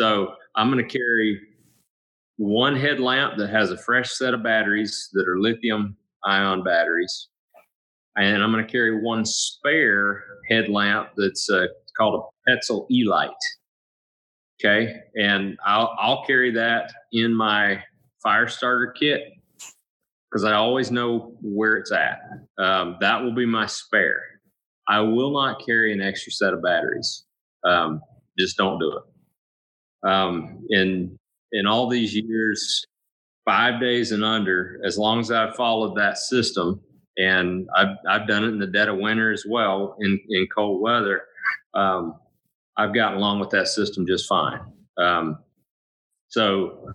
So 0.00 0.34
I'm 0.56 0.70
going 0.70 0.84
to 0.84 0.98
carry 0.98 1.40
one 2.40 2.74
headlamp 2.74 3.36
that 3.36 3.50
has 3.50 3.70
a 3.70 3.76
fresh 3.76 4.12
set 4.12 4.32
of 4.32 4.42
batteries 4.42 5.10
that 5.12 5.28
are 5.28 5.38
lithium 5.38 5.94
ion 6.24 6.64
batteries. 6.64 7.28
And 8.16 8.42
I'm 8.42 8.50
going 8.50 8.64
to 8.64 8.72
carry 8.72 9.02
one 9.02 9.26
spare 9.26 10.24
headlamp 10.48 11.10
that's 11.18 11.50
uh, 11.50 11.66
called 11.98 12.24
a 12.48 12.50
Petzl 12.50 12.86
E 12.90 13.04
Light. 13.04 13.28
Okay. 14.58 14.94
And 15.20 15.58
I'll, 15.66 15.94
I'll 16.00 16.24
carry 16.24 16.50
that 16.52 16.90
in 17.12 17.34
my 17.34 17.82
fire 18.22 18.48
starter 18.48 18.94
kit 18.98 19.20
because 20.30 20.42
I 20.42 20.54
always 20.54 20.90
know 20.90 21.36
where 21.42 21.76
it's 21.76 21.92
at. 21.92 22.20
Um, 22.58 22.96
that 23.02 23.22
will 23.22 23.34
be 23.34 23.44
my 23.44 23.66
spare. 23.66 24.22
I 24.88 25.00
will 25.00 25.32
not 25.32 25.60
carry 25.66 25.92
an 25.92 26.00
extra 26.00 26.32
set 26.32 26.54
of 26.54 26.62
batteries. 26.62 27.26
Um, 27.64 28.00
just 28.38 28.56
don't 28.56 28.78
do 28.78 28.96
it. 28.96 30.08
Um, 30.10 30.64
and 30.70 31.18
in 31.52 31.66
all 31.66 31.88
these 31.88 32.14
years, 32.14 32.84
five 33.44 33.80
days 33.80 34.12
and 34.12 34.24
under, 34.24 34.80
as 34.84 34.98
long 34.98 35.20
as 35.20 35.30
I've 35.30 35.56
followed 35.56 35.96
that 35.96 36.18
system, 36.18 36.80
and 37.16 37.68
I've, 37.76 37.96
I've 38.08 38.28
done 38.28 38.44
it 38.44 38.48
in 38.48 38.58
the 38.58 38.66
dead 38.66 38.88
of 38.88 38.98
winter 38.98 39.32
as 39.32 39.44
well 39.48 39.96
in, 40.00 40.18
in 40.30 40.46
cold 40.54 40.80
weather, 40.80 41.22
um, 41.74 42.14
I've 42.76 42.94
gotten 42.94 43.18
along 43.18 43.40
with 43.40 43.50
that 43.50 43.68
system 43.68 44.06
just 44.06 44.28
fine. 44.28 44.60
Um, 44.96 45.38
so 46.28 46.94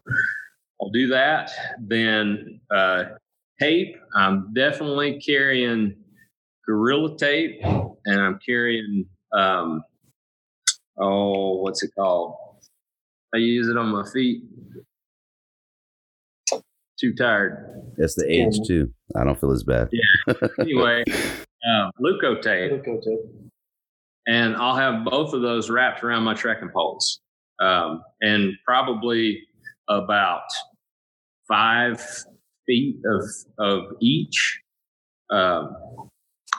I'll 0.82 0.90
do 0.90 1.08
that. 1.08 1.52
Then 1.80 2.62
uh, 2.74 3.04
tape, 3.60 3.98
I'm 4.16 4.54
definitely 4.54 5.20
carrying 5.20 5.96
Gorilla 6.66 7.18
Tape 7.18 7.62
and 7.64 8.20
I'm 8.20 8.40
carrying 8.46 9.06
um, 9.38 9.84
oh, 10.98 11.62
what's 11.62 11.84
it 11.84 11.92
called? 11.98 12.36
I 13.36 13.40
use 13.40 13.68
it 13.68 13.76
on 13.76 13.88
my 13.88 14.06
feet. 14.14 14.44
Too 16.98 17.14
tired. 17.14 17.92
That's 17.98 18.16
the 18.16 18.32
age 18.32 18.58
too. 18.66 18.94
I 19.14 19.26
don't 19.26 19.38
feel 19.38 19.52
as 19.52 19.64
bad. 19.64 19.90
Yeah. 19.92 20.34
Anyway, 20.62 21.04
um, 21.70 21.92
Leukotape. 22.02 22.82
And 24.26 24.56
I'll 24.56 24.78
have 24.78 25.04
both 25.04 25.34
of 25.34 25.42
those 25.42 25.70
wrapped 25.70 26.02
around 26.02 26.24
my 26.24 26.34
trekking 26.34 26.70
poles, 26.74 27.20
um, 27.60 28.02
and 28.22 28.54
probably 28.66 29.42
about 29.90 30.48
five 31.46 32.02
feet 32.66 32.96
of 33.06 33.24
of 33.60 33.84
each. 34.00 34.62
Um, 35.30 35.76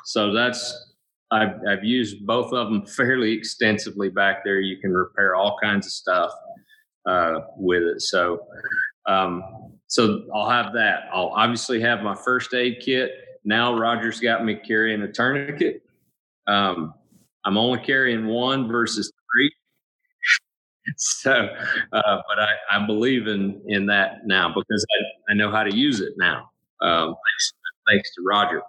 so 0.05 0.35
that's 0.35 0.95
I've, 1.33 1.55
I've 1.69 1.85
used 1.85 2.27
both 2.27 2.53
of 2.53 2.69
them 2.69 2.85
fairly 2.87 3.33
extensively 3.33 4.11
back 4.11 4.45
there. 4.45 4.61
You 4.61 4.77
can 4.79 4.93
repair 4.93 5.35
all 5.35 5.57
kinds 5.63 5.87
of 5.87 5.93
stuff 5.93 6.31
uh, 7.07 7.41
with 7.57 7.83
it. 7.83 8.03
So, 8.03 8.47
um, 9.07 9.73
so 9.87 10.25
I'll 10.35 10.51
have 10.51 10.73
that. 10.75 11.05
I'll 11.13 11.29
obviously 11.29 11.81
have 11.81 12.03
my 12.03 12.15
first 12.15 12.53
aid 12.55 12.79
kit. 12.81 13.13
Now 13.45 13.79
Roger's 13.79 14.21
got 14.21 14.45
me 14.45 14.57
carrying 14.57 15.03
a 15.03 15.13
tourniquet. 15.13 15.83
Um, 16.47 16.95
I'm 17.45 17.57
only 17.57 17.79
carrying 17.79 18.27
one 18.27 18.69
versus 18.69 19.13
three. 19.33 19.53
so, 20.97 21.49
uh, 21.93 22.23
but 22.29 22.39
I, 22.39 22.55
I 22.73 22.87
believe 22.87 23.29
in 23.29 23.63
in 23.69 23.87
that 23.87 24.27
now 24.27 24.49
because 24.49 24.85
I, 24.91 25.33
I 25.33 25.35
know 25.35 25.51
how 25.51 25.63
to 25.63 25.75
use 25.75 26.01
it 26.01 26.15
now. 26.17 26.51
Um, 26.83 27.07
thanks, 27.09 27.53
thanks 27.89 28.15
to 28.17 28.23
Roger. 28.27 28.63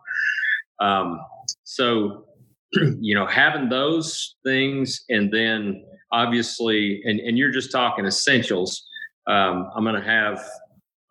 Um, 0.79 1.19
so 1.63 2.26
you 2.99 3.15
know, 3.15 3.25
having 3.25 3.69
those 3.69 4.35
things 4.43 5.03
and 5.09 5.31
then 5.31 5.83
obviously, 6.11 7.01
and, 7.03 7.19
and 7.19 7.37
you're 7.37 7.51
just 7.51 7.71
talking 7.71 8.05
essentials. 8.05 8.85
Um, 9.27 9.69
I'm 9.75 9.83
going 9.83 9.95
to 9.95 10.07
have 10.07 10.43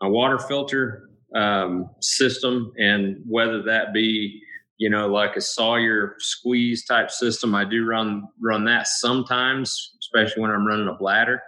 a 0.02 0.08
water 0.08 0.38
filter 0.38 1.10
um, 1.34 1.90
system, 2.00 2.72
and 2.78 3.18
whether 3.26 3.62
that 3.62 3.92
be, 3.92 4.40
you 4.78 4.90
know, 4.90 5.06
like 5.06 5.36
a 5.36 5.40
Sawyer 5.40 6.16
squeeze 6.18 6.84
type 6.84 7.10
system, 7.10 7.54
I 7.54 7.64
do 7.64 7.84
run 7.84 8.26
run 8.40 8.64
that 8.66 8.88
sometimes, 8.88 9.96
especially 10.00 10.42
when 10.42 10.50
I'm 10.50 10.66
running 10.66 10.88
a 10.88 10.94
bladder. 10.94 11.42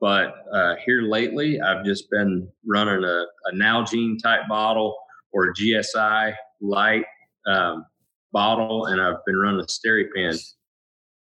But 0.00 0.34
uh, 0.52 0.74
here 0.84 1.02
lately, 1.02 1.60
I've 1.60 1.84
just 1.84 2.10
been 2.10 2.48
running 2.66 3.04
a, 3.04 3.24
a 3.50 3.54
Nalgene 3.54 4.20
type 4.20 4.42
bottle 4.48 4.96
or 5.32 5.46
a 5.46 5.54
GSI 5.54 6.34
light 6.60 7.04
um, 7.46 7.84
bottle 8.32 8.86
and 8.86 9.00
I've 9.00 9.24
been 9.26 9.36
running 9.36 9.60
a 9.60 9.64
SteriPen. 9.64 10.38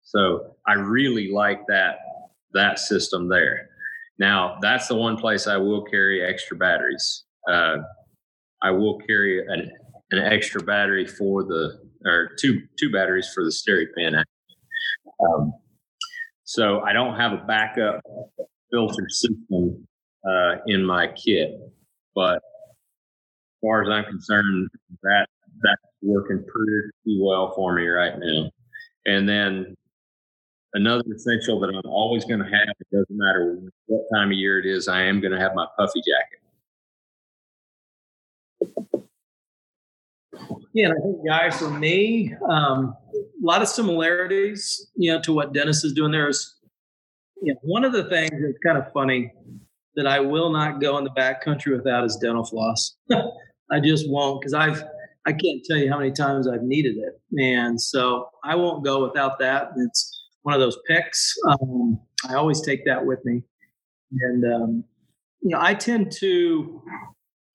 So 0.04 0.56
I 0.68 0.74
really 0.74 1.32
like 1.32 1.62
that 1.68 1.98
that 2.54 2.80
system 2.80 3.28
there. 3.28 3.70
Now 4.18 4.58
that's 4.62 4.88
the 4.88 4.96
one 4.96 5.18
place 5.18 5.48
I 5.48 5.58
will 5.58 5.84
carry 5.84 6.24
extra 6.24 6.56
batteries. 6.58 7.26
Uh, 7.50 7.78
I 8.62 8.72
will 8.72 8.98
carry 9.00 9.46
an, 9.46 9.72
an 10.12 10.20
extra 10.20 10.62
battery 10.64 11.06
for 11.06 11.44
the 11.44 11.80
or 12.06 12.32
two 12.40 12.62
two 12.80 12.92
batteries 12.92 13.30
for 13.34 13.44
the 13.44 13.52
SteriPen. 13.52 14.24
Um, 15.20 15.54
so 16.44 16.82
I 16.82 16.94
don't 16.94 17.16
have 17.16 17.34
a 17.34 17.44
backup 17.48 18.02
filter 18.72 19.10
system 19.10 19.88
uh, 20.28 20.56
in 20.68 20.86
my 20.86 21.08
kit, 21.08 21.52
but 22.14 22.36
as 22.36 22.42
far 23.62 23.84
as 23.84 23.90
I'm 23.90 24.06
concerned, 24.06 24.70
that 25.04 25.28
that's 25.62 25.82
working 26.02 26.44
pretty 26.48 27.20
well 27.20 27.54
for 27.56 27.74
me 27.74 27.88
right 27.88 28.14
now. 28.18 28.50
And 29.06 29.28
then 29.28 29.76
another 30.74 31.04
essential 31.16 31.60
that 31.60 31.70
I'm 31.70 31.90
always 31.90 32.26
going 32.26 32.40
to 32.40 32.46
have, 32.46 32.76
it 32.80 32.88
doesn't 32.92 33.18
matter 33.18 33.60
what 33.88 34.04
time 34.14 34.32
of 34.32 34.38
year 34.38 34.60
it 34.60 34.66
is, 34.66 34.88
I 34.88 35.02
am 35.04 35.22
going 35.22 35.34
to 35.34 35.40
have 35.40 35.54
my 35.56 35.66
puffy 35.78 36.02
jacket. 36.02 36.42
Yeah, 40.74 40.88
and 40.88 40.94
I 40.94 41.02
think, 41.02 41.26
guys, 41.26 41.58
for 41.58 41.70
me, 41.70 42.34
um, 42.50 42.96
a 43.14 43.46
lot 43.46 43.62
of 43.62 43.70
similarities, 43.70 44.92
you 44.96 45.12
know, 45.12 45.22
to 45.22 45.32
what 45.32 45.54
Dennis 45.54 45.86
is 45.86 45.94
doing 45.94 46.12
there 46.12 46.28
is, 46.28 46.56
you 47.42 47.54
know, 47.54 47.60
one 47.62 47.86
of 47.86 47.94
the 47.94 48.04
things 48.10 48.32
that's 48.32 48.58
kind 48.62 48.78
of 48.78 48.92
funny 48.92 49.32
that 49.96 50.06
I 50.06 50.20
will 50.20 50.50
not 50.50 50.82
go 50.82 50.98
in 50.98 51.06
the 51.06 51.12
back 51.12 51.42
country 51.42 51.74
without 51.74 52.04
is 52.04 52.18
dental 52.18 52.44
floss. 52.44 52.98
I 53.72 53.80
just 53.80 54.10
won't 54.10 54.42
because 54.42 54.54
I've 54.54 54.84
I 55.26 55.32
can't 55.32 55.64
tell 55.66 55.78
you 55.78 55.90
how 55.90 55.98
many 55.98 56.12
times 56.12 56.48
I've 56.48 56.62
needed 56.64 56.98
it. 56.98 57.20
And 57.42 57.82
so 57.82 58.30
I 58.44 58.56
won't 58.56 58.86
go 58.86 59.04
without 59.04 59.40
that. 59.40 59.70
It's 59.78 60.28
one 60.44 60.54
of 60.54 60.62
those 60.62 60.78
picks. 60.88 61.34
Um, 61.48 62.00
I 62.30 62.36
always 62.36 62.62
take 62.62 62.86
that 62.86 63.06
with 63.06 63.20
me. 63.26 63.42
And, 64.22 64.46
um, 64.46 64.84
you 65.42 65.50
know, 65.50 65.60
I 65.60 65.74
tend 65.74 66.12
to 66.20 66.82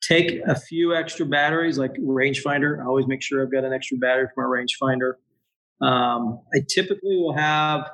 take 0.02 0.40
a 0.46 0.58
few 0.58 0.94
extra 0.94 1.24
batteries, 1.26 1.78
like 1.78 1.94
rangefinder. 1.94 2.80
I 2.82 2.86
always 2.86 3.06
make 3.06 3.22
sure 3.22 3.42
I've 3.42 3.52
got 3.52 3.64
an 3.64 3.72
extra 3.72 3.98
battery 3.98 4.26
for 4.34 4.48
my 4.48 4.62
rangefinder. 4.62 5.14
Um, 5.86 6.40
I 6.54 6.58
typically 6.68 7.16
will 7.16 7.34
have 7.34 7.88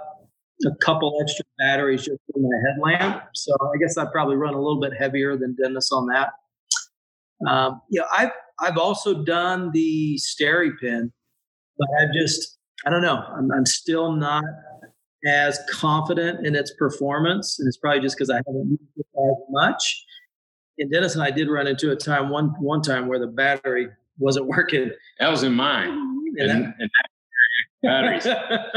a 0.65 0.75
couple 0.83 1.19
extra 1.21 1.45
batteries 1.59 2.01
just 2.01 2.19
in 2.35 2.43
my 2.43 2.57
headlamp. 2.67 3.25
So 3.35 3.53
I 3.63 3.77
guess 3.79 3.99
I 3.99 4.07
probably 4.11 4.37
run 4.37 4.55
a 4.55 4.59
little 4.59 4.81
bit 4.81 4.93
heavier 4.99 5.37
than 5.37 5.55
Dennis 5.61 5.93
on 5.93 6.07
that. 6.07 6.31
Um, 7.47 7.83
you 7.91 8.01
know, 8.01 8.07
I've 8.17 8.31
I've 8.61 8.79
also 8.79 9.23
done 9.25 9.71
the 9.73 10.19
SteriPen, 10.19 11.11
but 11.79 11.89
I've 12.01 12.13
just 12.13 12.57
I 12.85 12.91
don't 12.91 13.03
know. 13.03 13.17
I'm, 13.17 13.51
I'm 13.53 13.67
still 13.67 14.13
not 14.13 14.45
as 15.27 15.59
confident 15.71 16.47
in 16.47 16.55
its 16.55 16.73
performance, 16.75 17.59
and 17.59 17.67
it's 17.67 17.77
probably 17.77 18.01
just 18.01 18.17
because 18.17 18.31
I 18.31 18.37
haven't 18.37 18.71
used 18.71 18.83
it 18.97 19.07
as 19.17 19.37
much. 19.51 20.05
And 20.79 20.93
Dennis 20.93 21.15
and 21.15 21.23
I 21.23 21.31
did 21.31 21.49
run 21.49 21.67
into 21.67 21.91
a 21.91 21.97
time 21.97 22.29
one 22.29 22.49
one 22.61 22.83
time 22.83 23.09
where 23.09 23.19
the 23.19 23.27
battery 23.27 23.89
wasn't 24.19 24.47
working. 24.47 24.91
That 25.21 25.31
was 25.31 25.43
in 25.43 25.55
mine. 25.55 26.13
And, 26.39 26.51
and, 26.51 26.75
and 26.79 26.91
batteries. 27.83 28.27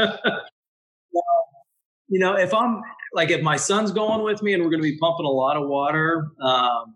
you 2.08 2.18
know, 2.18 2.34
if 2.36 2.54
I'm 2.54 2.80
like 3.12 3.30
if 3.30 3.42
my 3.42 3.56
son's 3.56 3.92
going 3.92 4.22
with 4.22 4.42
me 4.42 4.54
and 4.54 4.62
we're 4.62 4.70
going 4.70 4.82
to 4.82 4.90
be 4.90 4.96
pumping 4.96 5.26
a 5.26 5.30
lot 5.30 5.58
of 5.58 5.68
water, 5.68 6.28
um, 6.42 6.94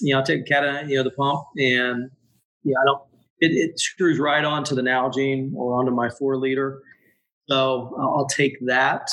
you 0.00 0.12
know, 0.12 0.18
I'll 0.18 0.24
take 0.26 0.42
a 0.42 0.44
cat, 0.44 0.88
you 0.88 0.96
know, 0.96 1.02
the 1.02 1.10
pump 1.10 1.44
and 1.58 2.10
yeah, 2.64 2.76
I 2.80 2.84
don't, 2.84 3.02
it, 3.40 3.52
it 3.52 3.78
screws 3.78 4.18
right 4.18 4.44
onto 4.44 4.74
the 4.74 4.82
Nalgene 4.82 5.54
or 5.54 5.78
onto 5.78 5.92
my 5.92 6.08
four 6.08 6.36
liter. 6.36 6.82
So 7.48 7.94
I'll 7.98 8.26
take 8.26 8.56
that. 8.66 9.08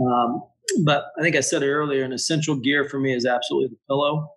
Um, 0.00 0.42
but 0.84 1.06
I 1.18 1.22
think 1.22 1.36
I 1.36 1.40
said 1.40 1.62
it 1.62 1.70
earlier, 1.70 2.04
an 2.04 2.12
essential 2.12 2.54
gear 2.54 2.88
for 2.88 3.00
me 3.00 3.12
is 3.14 3.26
absolutely 3.26 3.70
the 3.70 3.78
pillow. 3.88 4.30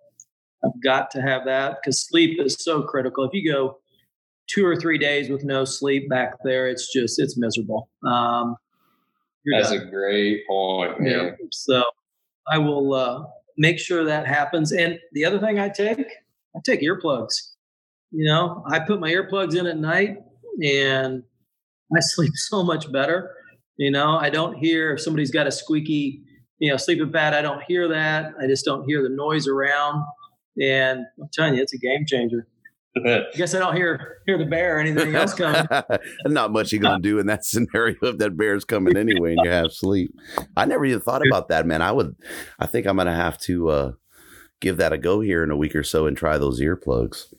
I've 0.64 0.82
got 0.82 1.10
to 1.12 1.22
have 1.22 1.44
that 1.44 1.78
because 1.80 2.06
sleep 2.06 2.40
is 2.40 2.56
so 2.58 2.82
critical. 2.82 3.24
If 3.24 3.32
you 3.32 3.52
go 3.52 3.78
two 4.48 4.66
or 4.66 4.76
three 4.76 4.98
days 4.98 5.30
with 5.30 5.44
no 5.44 5.64
sleep 5.64 6.08
back 6.08 6.34
there, 6.42 6.68
it's 6.68 6.92
just, 6.92 7.20
it's 7.20 7.38
miserable. 7.38 7.88
Um, 8.06 8.56
That's 9.52 9.70
done. 9.70 9.86
a 9.86 9.90
great 9.90 10.46
point. 10.48 11.00
Man. 11.00 11.10
Yeah. 11.10 11.30
So 11.52 11.84
I 12.50 12.58
will, 12.58 12.94
uh, 12.94 13.24
make 13.56 13.78
sure 13.78 14.04
that 14.04 14.26
happens. 14.26 14.72
And 14.72 14.98
the 15.12 15.24
other 15.24 15.38
thing 15.38 15.58
I 15.58 15.68
take, 15.68 15.98
I 15.98 16.60
take 16.64 16.80
earplugs. 16.82 17.34
You 18.10 18.26
know, 18.26 18.62
I 18.66 18.80
put 18.80 19.00
my 19.00 19.10
earplugs 19.10 19.56
in 19.56 19.66
at 19.66 19.78
night 19.78 20.18
and 20.62 21.22
I 21.94 22.00
sleep 22.00 22.32
so 22.34 22.62
much 22.62 22.90
better. 22.92 23.30
You 23.76 23.90
know, 23.90 24.16
I 24.16 24.30
don't 24.30 24.54
hear 24.54 24.94
if 24.94 25.00
somebody's 25.00 25.32
got 25.32 25.46
a 25.46 25.52
squeaky, 25.52 26.22
you 26.58 26.70
know, 26.70 26.76
sleeping 26.76 27.10
pad. 27.10 27.34
I 27.34 27.42
don't 27.42 27.62
hear 27.66 27.88
that. 27.88 28.32
I 28.40 28.46
just 28.46 28.64
don't 28.64 28.84
hear 28.84 29.02
the 29.02 29.08
noise 29.08 29.48
around. 29.48 30.04
And 30.62 31.00
I'm 31.20 31.28
telling 31.32 31.56
you, 31.56 31.62
it's 31.62 31.74
a 31.74 31.78
game 31.78 32.04
changer. 32.06 32.46
I 32.96 33.24
guess 33.34 33.54
I 33.54 33.58
don't 33.58 33.74
hear 33.74 34.18
hear 34.26 34.38
the 34.38 34.44
bear 34.44 34.76
or 34.76 34.80
anything 34.80 35.14
else 35.14 35.34
coming. 35.34 35.66
Not 36.26 36.52
much 36.52 36.72
you're 36.72 36.80
gonna 36.80 37.02
do 37.02 37.18
in 37.18 37.26
that 37.26 37.44
scenario 37.44 37.96
if 38.02 38.18
that 38.18 38.36
bear's 38.36 38.64
coming 38.64 38.96
anyway 38.96 39.34
and 39.34 39.44
you 39.44 39.50
have 39.50 39.72
sleep. 39.72 40.14
I 40.56 40.64
never 40.64 40.84
even 40.84 41.00
thought 41.00 41.26
about 41.26 41.48
that, 41.48 41.66
man. 41.66 41.82
I 41.82 41.92
would 41.92 42.14
I 42.58 42.66
think 42.66 42.86
I'm 42.86 42.96
gonna 42.96 43.14
have 43.14 43.38
to 43.42 43.68
uh, 43.68 43.92
give 44.60 44.76
that 44.76 44.92
a 44.92 44.98
go 44.98 45.20
here 45.20 45.42
in 45.42 45.50
a 45.50 45.56
week 45.56 45.74
or 45.74 45.82
so 45.82 46.06
and 46.06 46.16
try 46.16 46.38
those 46.38 46.60
earplugs. 46.60 47.34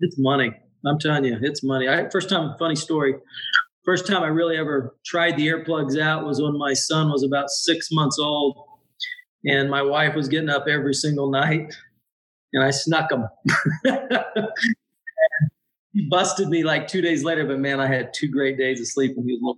It's 0.00 0.16
money. 0.18 0.52
I'm 0.86 0.98
telling 0.98 1.24
you, 1.24 1.38
it's 1.40 1.64
money. 1.64 1.88
I 1.88 2.08
first 2.10 2.28
time 2.28 2.54
funny 2.58 2.76
story. 2.76 3.14
First 3.84 4.06
time 4.06 4.22
I 4.22 4.28
really 4.28 4.56
ever 4.56 4.96
tried 5.04 5.36
the 5.36 5.46
earplugs 5.48 6.00
out 6.00 6.24
was 6.24 6.40
when 6.40 6.56
my 6.56 6.72
son 6.72 7.10
was 7.10 7.22
about 7.22 7.50
six 7.50 7.88
months 7.90 8.18
old, 8.18 8.56
and 9.44 9.68
my 9.68 9.82
wife 9.82 10.14
was 10.14 10.28
getting 10.28 10.48
up 10.48 10.66
every 10.68 10.94
single 10.94 11.30
night, 11.30 11.74
and 12.52 12.64
I 12.64 12.70
snuck 12.70 13.10
them. 13.10 13.26
he 15.94 16.08
busted 16.10 16.48
me 16.48 16.64
like 16.64 16.88
two 16.88 17.00
days 17.00 17.24
later, 17.24 17.46
but 17.46 17.60
man, 17.60 17.80
I 17.80 17.86
had 17.86 18.12
two 18.12 18.28
great 18.28 18.58
days 18.58 18.80
of 18.80 18.88
sleep 18.88 19.16
when 19.16 19.26
he 19.26 19.38
was 19.40 19.56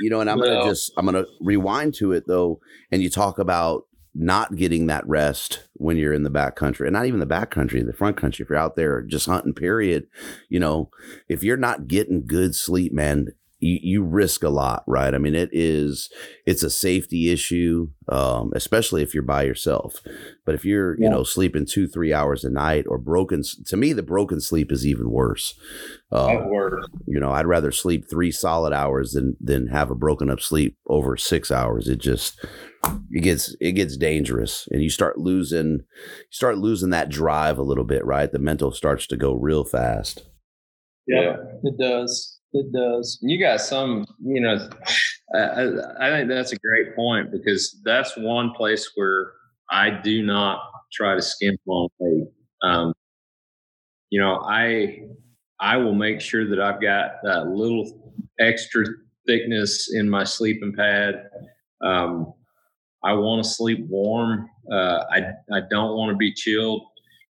you 0.00 0.08
know, 0.08 0.20
and 0.20 0.30
I'm 0.30 0.38
gonna 0.38 0.64
just 0.64 0.92
I'm 0.96 1.04
gonna 1.04 1.24
rewind 1.40 1.94
to 1.94 2.12
it 2.12 2.26
though, 2.26 2.60
and 2.90 3.02
you 3.02 3.10
talk 3.10 3.38
about 3.38 3.84
not 4.14 4.56
getting 4.56 4.86
that 4.86 5.06
rest 5.06 5.68
when 5.74 5.96
you're 5.96 6.12
in 6.12 6.22
the 6.24 6.30
back 6.30 6.56
country 6.56 6.86
and 6.86 6.94
not 6.94 7.06
even 7.06 7.20
the 7.20 7.26
back 7.26 7.50
country, 7.50 7.82
the 7.82 7.92
front 7.92 8.16
country. 8.16 8.42
If 8.42 8.48
you're 8.48 8.58
out 8.58 8.76
there 8.76 9.02
just 9.02 9.26
hunting, 9.26 9.54
period, 9.54 10.06
you 10.48 10.58
know, 10.58 10.90
if 11.28 11.44
you're 11.44 11.56
not 11.56 11.86
getting 11.86 12.26
good 12.26 12.54
sleep, 12.54 12.92
man, 12.92 13.28
you, 13.60 13.78
you 13.82 14.02
risk 14.02 14.42
a 14.42 14.48
lot, 14.48 14.82
right? 14.86 15.14
I 15.14 15.18
mean, 15.18 15.34
it 15.34 15.50
is, 15.52 16.10
it's 16.46 16.62
a 16.62 16.70
safety 16.70 17.30
issue, 17.30 17.90
um, 18.08 18.52
especially 18.54 19.02
if 19.02 19.14
you're 19.14 19.22
by 19.22 19.42
yourself. 19.42 20.00
But 20.44 20.54
if 20.54 20.64
you're, 20.64 20.98
yeah. 20.98 21.04
you 21.04 21.10
know, 21.10 21.22
sleeping 21.22 21.66
two, 21.66 21.86
three 21.86 22.12
hours 22.12 22.42
a 22.42 22.50
night 22.50 22.86
or 22.88 22.98
broken, 22.98 23.42
to 23.66 23.76
me, 23.76 23.92
the 23.92 24.02
broken 24.02 24.40
sleep 24.40 24.72
is 24.72 24.86
even 24.86 25.10
worse. 25.10 25.54
Um, 26.10 26.48
worse. 26.48 26.86
You 27.06 27.20
know, 27.20 27.30
I'd 27.30 27.46
rather 27.46 27.70
sleep 27.70 28.08
three 28.10 28.32
solid 28.32 28.72
hours 28.72 29.12
than 29.12 29.36
than 29.40 29.68
have 29.68 29.90
a 29.90 29.94
broken 29.94 30.28
up 30.28 30.40
sleep 30.40 30.76
over 30.88 31.16
six 31.16 31.52
hours. 31.52 31.86
It 31.86 32.00
just 32.00 32.44
it 33.12 33.20
gets 33.20 33.54
it 33.60 33.72
gets 33.72 33.96
dangerous, 33.96 34.66
and 34.72 34.82
you 34.82 34.90
start 34.90 35.18
losing 35.18 35.70
you 35.70 36.32
start 36.32 36.58
losing 36.58 36.90
that 36.90 37.10
drive 37.10 37.58
a 37.58 37.62
little 37.62 37.84
bit, 37.84 38.04
right? 38.04 38.30
The 38.30 38.40
mental 38.40 38.72
starts 38.72 39.06
to 39.08 39.16
go 39.16 39.34
real 39.34 39.64
fast. 39.64 40.24
Yeah, 41.06 41.36
it 41.62 41.78
does. 41.78 42.39
It 42.52 42.72
does. 42.72 43.18
You 43.22 43.38
got 43.38 43.60
some, 43.60 44.06
you 44.24 44.40
know, 44.40 44.68
I, 45.34 45.68
I 46.00 46.10
think 46.10 46.28
that's 46.28 46.52
a 46.52 46.56
great 46.56 46.96
point 46.96 47.30
because 47.30 47.80
that's 47.84 48.16
one 48.16 48.52
place 48.54 48.90
where 48.96 49.32
I 49.70 49.90
do 49.90 50.22
not 50.24 50.60
try 50.92 51.14
to 51.14 51.22
skimp 51.22 51.60
on 51.66 51.88
weight. 52.00 52.28
Um, 52.62 52.92
you 54.10 54.20
know, 54.20 54.40
I 54.44 55.02
I 55.60 55.76
will 55.76 55.94
make 55.94 56.20
sure 56.20 56.48
that 56.48 56.60
I've 56.60 56.80
got 56.80 57.12
that 57.22 57.48
little 57.48 58.14
extra 58.38 58.84
thickness 59.26 59.92
in 59.94 60.08
my 60.08 60.24
sleeping 60.24 60.72
pad. 60.74 61.28
Um, 61.82 62.32
I 63.04 63.14
want 63.14 63.44
to 63.44 63.50
sleep 63.50 63.80
warm. 63.88 64.48
Uh, 64.72 65.04
I 65.10 65.18
I 65.52 65.60
don't 65.70 65.96
want 65.96 66.12
to 66.12 66.16
be 66.16 66.34
chilled, 66.34 66.82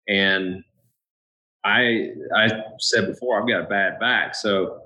and 0.08 0.62
I 1.64 2.10
I 2.36 2.48
said 2.78 3.06
before 3.06 3.40
I've 3.40 3.48
got 3.48 3.62
a 3.62 3.68
bad 3.68 3.98
back, 3.98 4.34
so 4.34 4.80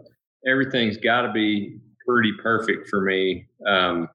everything's 0.47 0.97
got 0.97 1.23
to 1.23 1.33
be 1.33 1.79
pretty 2.07 2.33
perfect 2.43 2.89
for 2.89 3.03
me. 3.03 3.47
Um, 3.67 4.09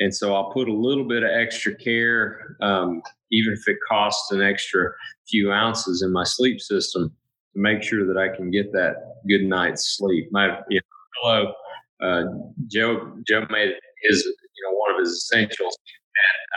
and 0.00 0.14
so 0.14 0.34
I'll 0.34 0.50
put 0.52 0.68
a 0.68 0.72
little 0.72 1.04
bit 1.04 1.22
of 1.22 1.30
extra 1.30 1.74
care, 1.74 2.56
um, 2.60 3.02
even 3.30 3.52
if 3.52 3.68
it 3.68 3.76
costs 3.88 4.32
an 4.32 4.42
extra 4.42 4.90
few 5.28 5.52
ounces 5.52 6.02
in 6.02 6.12
my 6.12 6.24
sleep 6.24 6.60
system 6.60 7.12
to 7.52 7.60
make 7.60 7.82
sure 7.82 8.06
that 8.06 8.18
I 8.18 8.34
can 8.34 8.50
get 8.50 8.72
that 8.72 8.96
good 9.28 9.44
night's 9.44 9.96
sleep. 9.96 10.28
My 10.32 10.58
you 10.68 10.80
know, 10.80 11.22
pillow, 11.22 11.54
uh, 12.02 12.24
Joe 12.66 13.12
Joe 13.26 13.46
made 13.50 13.74
his 14.02 14.24
you 14.24 14.68
know 14.68 14.76
one 14.76 14.94
of 14.94 14.98
his 15.00 15.12
essentials, 15.12 15.76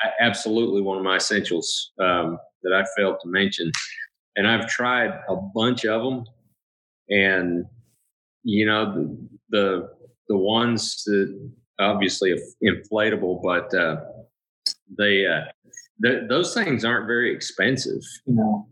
and 0.03 0.11
I, 0.11 0.26
absolutely 0.26 0.82
one 0.82 0.97
of 0.97 1.03
my 1.03 1.18
essentials 1.18 1.91
um, 1.99 2.39
that 2.63 2.74
I 2.74 2.86
failed 2.99 3.18
to 3.22 3.30
mention. 3.30 3.72
And 4.36 4.47
I've 4.47 4.68
tried 4.68 5.09
a 5.30 5.36
bunch 5.53 5.86
of 5.86 6.01
them, 6.03 6.26
and 7.09 7.65
you 8.47 8.65
know 8.65 8.93
the 8.93 9.27
the, 9.49 9.89
the 10.29 10.37
ones 10.37 11.03
that 11.05 11.51
obviously 11.79 12.33
inflatable, 12.63 13.41
but 13.43 13.73
uh, 13.73 13.97
they 14.97 15.25
uh, 15.27 15.41
th- 16.03 16.23
those 16.29 16.53
things 16.53 16.85
aren't 16.85 17.07
very 17.07 17.33
expensive. 17.33 18.01
No. 18.25 18.67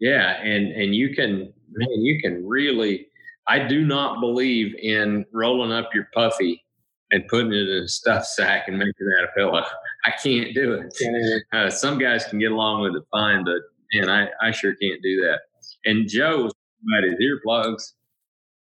Yeah, 0.00 0.42
and 0.42 0.72
and 0.72 0.94
you 0.94 1.14
can 1.14 1.52
man, 1.72 2.02
you 2.02 2.20
can 2.20 2.46
really. 2.46 3.06
I 3.48 3.60
do 3.60 3.86
not 3.86 4.20
believe 4.20 4.74
in 4.74 5.24
rolling 5.32 5.70
up 5.70 5.94
your 5.94 6.08
puffy 6.12 6.64
and 7.12 7.28
putting 7.28 7.52
it 7.52 7.68
in 7.68 7.84
a 7.84 7.88
stuffed 7.88 8.26
sack 8.26 8.66
and 8.66 8.76
making 8.76 9.06
that 9.06 9.28
a 9.28 9.28
pillow. 9.36 9.62
I 10.04 10.10
can't 10.20 10.52
do 10.52 10.72
it. 10.72 11.42
Uh, 11.52 11.70
some 11.70 11.96
guys 11.96 12.24
can 12.24 12.40
get 12.40 12.50
along 12.50 12.82
with 12.82 12.96
it 12.96 13.04
fine, 13.12 13.44
but 13.44 13.60
man, 13.94 14.10
I, 14.10 14.26
I 14.44 14.50
sure 14.50 14.74
can't 14.74 15.00
do 15.00 15.20
that. 15.20 15.42
And 15.84 16.08
Joe 16.08 16.42
was 16.42 16.54
about 16.82 17.08
his 17.08 17.14
earplugs. 17.20 17.92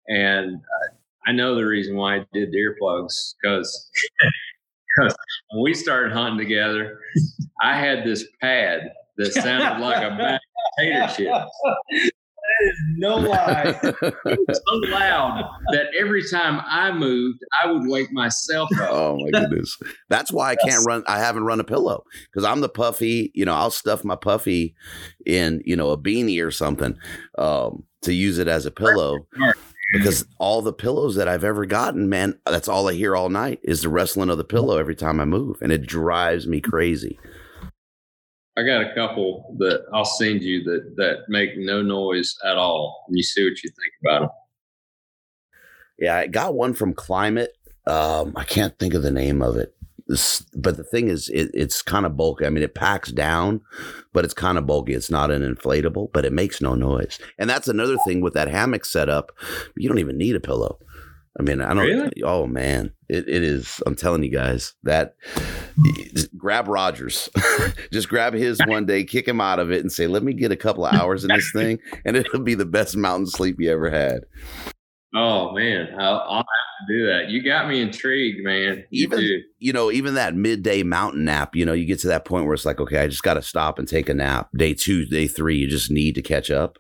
And 0.09 0.57
uh, 0.57 0.95
I 1.27 1.33
know 1.33 1.55
the 1.55 1.67
reason 1.67 1.97
why 1.97 2.17
I 2.17 2.27
did 2.33 2.53
the 2.53 2.59
earplugs 2.59 3.35
because 3.41 3.91
when 5.51 5.63
we 5.63 5.75
started 5.75 6.13
hunting 6.13 6.39
together, 6.39 6.99
I 7.61 7.79
had 7.79 8.05
this 8.05 8.27
pad 8.41 8.93
that 9.17 9.33
sounded 9.33 9.83
like 9.83 10.03
a 10.03 10.17
bag 10.17 10.35
of 10.35 10.79
potato 10.79 11.07
chips. 11.17 12.13
That 12.47 12.69
is 12.69 12.79
no 12.97 13.17
lie. 13.17 13.79
it 13.83 14.39
was 14.47 14.61
so 14.69 14.77
loud 14.93 15.51
that 15.73 15.87
every 15.99 16.23
time 16.29 16.61
I 16.65 16.93
moved, 16.93 17.41
I 17.63 17.71
would 17.71 17.89
wake 17.89 18.13
myself 18.13 18.71
up. 18.81 18.89
Oh 18.91 19.19
my 19.19 19.41
goodness. 19.41 19.77
That's 20.09 20.31
why 20.31 20.53
I 20.53 20.57
can't 20.57 20.87
run 20.87 21.03
I 21.09 21.19
haven't 21.19 21.45
run 21.45 21.59
a 21.59 21.65
pillow. 21.65 22.05
Because 22.27 22.45
I'm 22.45 22.61
the 22.61 22.69
puffy, 22.69 23.33
you 23.35 23.45
know, 23.45 23.55
I'll 23.55 23.71
stuff 23.71 24.05
my 24.05 24.17
puffy 24.17 24.77
in, 25.27 25.61
you 25.65 25.75
know, 25.75 25.91
a 25.91 25.99
beanie 25.99 26.45
or 26.45 26.53
something 26.53 26.97
um, 27.37 27.83
to 28.03 28.13
use 28.13 28.39
it 28.39 28.47
as 28.47 28.65
a 28.65 28.71
pillow 28.71 29.27
because 29.99 30.27
all 30.39 30.63
the 30.63 30.73
pillows 30.73 31.17
that 31.17 31.29
I've 31.29 31.45
ever 31.45 31.67
gotten, 31.67 32.09
man, 32.09 32.39
that's 32.45 32.69
all 32.69 32.89
I 32.89 32.95
hear 32.95 33.17
all 33.17 33.29
night 33.29 33.61
is 33.63 33.83
the 33.83 33.89
wrestling 33.89 34.31
of 34.31 34.39
the 34.39 34.45
pillow 34.45 34.79
every 34.79 34.95
time 34.95 35.21
I 35.21 35.25
move, 35.25 35.59
and 35.63 35.73
it 35.73 35.87
drives 35.87 36.47
me 36.47 36.61
crazy. 36.61 37.19
I 38.59 38.63
got 38.63 38.81
a 38.81 38.95
couple 38.95 39.55
that 39.59 39.85
I'll 39.93 40.07
send 40.07 40.43
you 40.43 40.65
that 40.65 40.95
that 40.97 41.25
make 41.29 41.51
no 41.57 41.83
noise 41.83 42.35
at 42.45 42.57
all, 42.57 43.05
and 43.09 43.17
you 43.17 43.23
see 43.23 43.45
what 43.45 43.63
you 43.63 43.71
think 43.71 43.93
about 44.03 44.21
them. 44.21 44.31
Yeah, 45.99 46.17
I 46.17 46.27
got 46.27 46.55
one 46.55 46.73
from 46.75 46.95
Klymit. 46.95 47.49
Um, 47.87 48.33
I 48.35 48.45
can't 48.45 48.77
think 48.79 48.95
of 48.95 49.03
the 49.03 49.11
name 49.11 49.43
of 49.43 49.57
it. 49.57 49.76
But 50.09 50.77
the 50.77 50.85
thing 50.85 51.09
is, 51.09 51.29
it, 51.31 51.51
it's 51.53 51.83
kind 51.83 52.07
of 52.07 52.17
bulky. 52.17 52.47
I 52.47 52.51
mean, 52.51 52.63
it 52.63 52.75
packs 52.75 53.11
down, 53.11 53.61
but 54.13 54.25
it's 54.25 54.35
kind 54.35 54.57
of 54.57 54.67
bulky. 54.67 54.95
It's 54.95 55.11
not 55.11 55.31
an 55.31 55.43
inflatable, 55.43 56.13
but 56.13 56.25
it 56.25 56.33
makes 56.33 56.61
no 56.61 56.75
noise. 56.75 57.19
And 57.39 57.51
that's 57.51 57.69
another 57.69 57.97
thing 58.07 58.21
with 58.21 58.35
that 58.35 58.49
hammock 58.49 58.85
setup. 58.85 59.33
You 59.77 59.89
don't 59.89 59.99
even 59.99 60.17
need 60.17 60.37
a 60.37 60.41
pillow. 60.41 60.79
I 61.39 61.43
mean, 61.43 61.61
I 61.61 61.69
don't. 61.75 61.85
Really? 61.85 62.23
Oh 62.25 62.47
man, 62.47 62.93
it, 63.09 63.29
it 63.29 63.43
is. 63.43 63.83
I'm 63.85 63.95
telling 63.95 64.23
you 64.23 64.31
guys 64.31 64.75
that. 64.85 65.17
Grab 66.39 66.69
Rogers, 66.69 67.29
just 67.93 68.09
grab 68.09 68.33
his 68.33 68.59
one 68.67 68.87
day, 68.87 69.05
kick 69.05 69.29
him 69.29 69.41
out 69.41 69.59
of 69.59 69.71
it, 69.71 69.81
and 69.81 69.93
say, 69.93 70.07
"Let 70.07 70.23
me 70.23 70.33
get 70.33 70.53
a 70.53 70.57
couple 70.57 70.87
of 70.87 70.95
hours 70.95 71.23
in 71.25 71.29
this 71.29 71.51
thing, 71.53 71.79
and 72.07 72.17
it'll 72.17 72.41
be 72.41 72.55
the 72.55 72.65
best 72.65 72.97
mountain 72.97 73.27
sleep 73.27 73.57
you 73.59 73.71
ever 73.71 73.91
had." 73.91 74.25
Oh 75.15 75.53
man, 75.53 75.95
I'll, 75.99 76.25
I'll, 76.29 76.37
have 76.37 76.45
to 76.45 76.93
do 76.93 77.07
that. 77.07 77.31
You 77.31 77.43
got 77.43 77.69
me 77.69 77.81
intrigued, 77.81 78.45
man. 78.45 78.85
You 78.91 79.05
even 79.07 79.19
do. 79.19 79.43
you 79.59 79.73
know, 79.73 79.91
even 79.91 80.15
that 80.15 80.35
midday 80.35 80.83
mountain 80.83 81.25
nap. 81.25 81.55
You 81.55 81.65
know, 81.65 81.73
you 81.73 81.87
get 81.87 82.01
to 82.01 82.09
that 82.09 82.25
point 82.25 82.45
where 82.45 82.55
it's 82.55 82.67
like, 82.67 82.81
okay, 82.81 82.99
I 82.99 83.07
just 83.07 83.23
got 83.23 83.35
to 83.35 83.43
stop 83.43 83.79
and 83.79 83.87
take 83.87 84.09
a 84.09 84.15
nap. 84.15 84.49
Day 84.55 84.75
two, 84.75 85.07
day 85.07 85.27
three, 85.27 85.57
you 85.57 85.69
just 85.69 85.91
need 85.91 86.17
to 86.17 86.23
catch 86.23 86.51
up, 86.51 86.79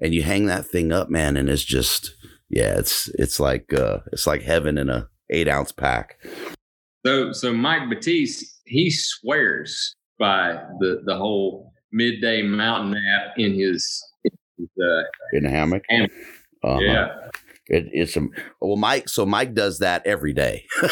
and 0.00 0.14
you 0.14 0.22
hang 0.22 0.46
that 0.46 0.66
thing 0.66 0.90
up, 0.90 1.10
man, 1.10 1.36
and 1.36 1.48
it's 1.48 1.64
just, 1.64 2.14
yeah, 2.48 2.78
it's 2.78 3.08
it's 3.18 3.38
like 3.38 3.72
uh, 3.72 3.98
it's 4.12 4.26
like 4.26 4.42
heaven 4.42 4.78
in 4.78 4.88
a 4.88 5.08
eight 5.30 5.48
ounce 5.48 5.72
pack. 5.72 6.16
So, 7.04 7.32
so 7.32 7.52
Mike 7.52 7.88
Batiste, 7.88 8.62
he 8.64 8.90
swears 8.90 9.94
by 10.18 10.60
the 10.80 11.02
the 11.04 11.16
whole 11.16 11.72
midday 11.92 12.42
mountain 12.42 12.92
nap 12.92 13.34
in 13.36 13.54
his, 13.54 14.02
in, 14.24 14.30
his, 14.58 14.68
uh, 14.82 15.02
in 15.32 15.44
the 15.44 15.50
hammock. 15.50 15.84
hammock. 15.88 16.10
Uh-huh. 16.64 16.80
Yeah. 16.80 17.14
It, 17.68 17.88
it's 17.92 18.16
a 18.16 18.28
well, 18.60 18.76
Mike. 18.76 19.08
So 19.08 19.26
Mike 19.26 19.52
does 19.52 19.80
that 19.80 20.06
every 20.06 20.32
day. 20.32 20.66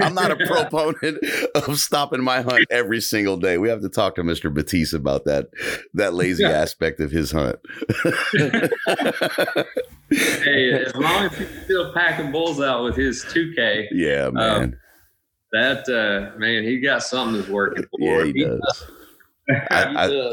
I'm 0.00 0.14
not 0.14 0.30
a 0.30 0.36
proponent 0.46 1.18
of 1.54 1.78
stopping 1.78 2.22
my 2.22 2.40
hunt 2.40 2.66
every 2.70 3.02
single 3.02 3.36
day. 3.36 3.58
We 3.58 3.68
have 3.68 3.82
to 3.82 3.90
talk 3.90 4.14
to 4.14 4.22
Mr. 4.22 4.52
Batiste 4.52 4.94
about 4.94 5.26
that 5.26 5.48
that 5.94 6.14
lazy 6.14 6.44
yeah. 6.44 6.50
aspect 6.50 7.00
of 7.00 7.10
his 7.10 7.32
hunt. 7.32 7.58
hey, 10.10 10.72
as 10.72 10.94
long 10.94 11.24
as 11.24 11.36
he's 11.36 11.64
still 11.64 11.92
packing 11.92 12.32
bulls 12.32 12.60
out 12.60 12.82
with 12.82 12.96
his 12.96 13.22
2K. 13.24 13.88
Yeah, 13.92 14.26
um, 14.28 14.34
man. 14.34 14.62
Um, 14.62 14.74
that 15.52 15.88
uh, 15.88 16.38
man, 16.38 16.62
he 16.62 16.80
got 16.80 17.02
something 17.02 17.36
that's 17.36 17.50
working 17.50 17.84
for. 17.84 17.98
Yeah, 17.98 18.24
he, 18.24 18.32
he 18.32 18.44
does. 18.44 18.60
does. 18.60 18.90
I, 19.70 20.06
I, 20.06 20.32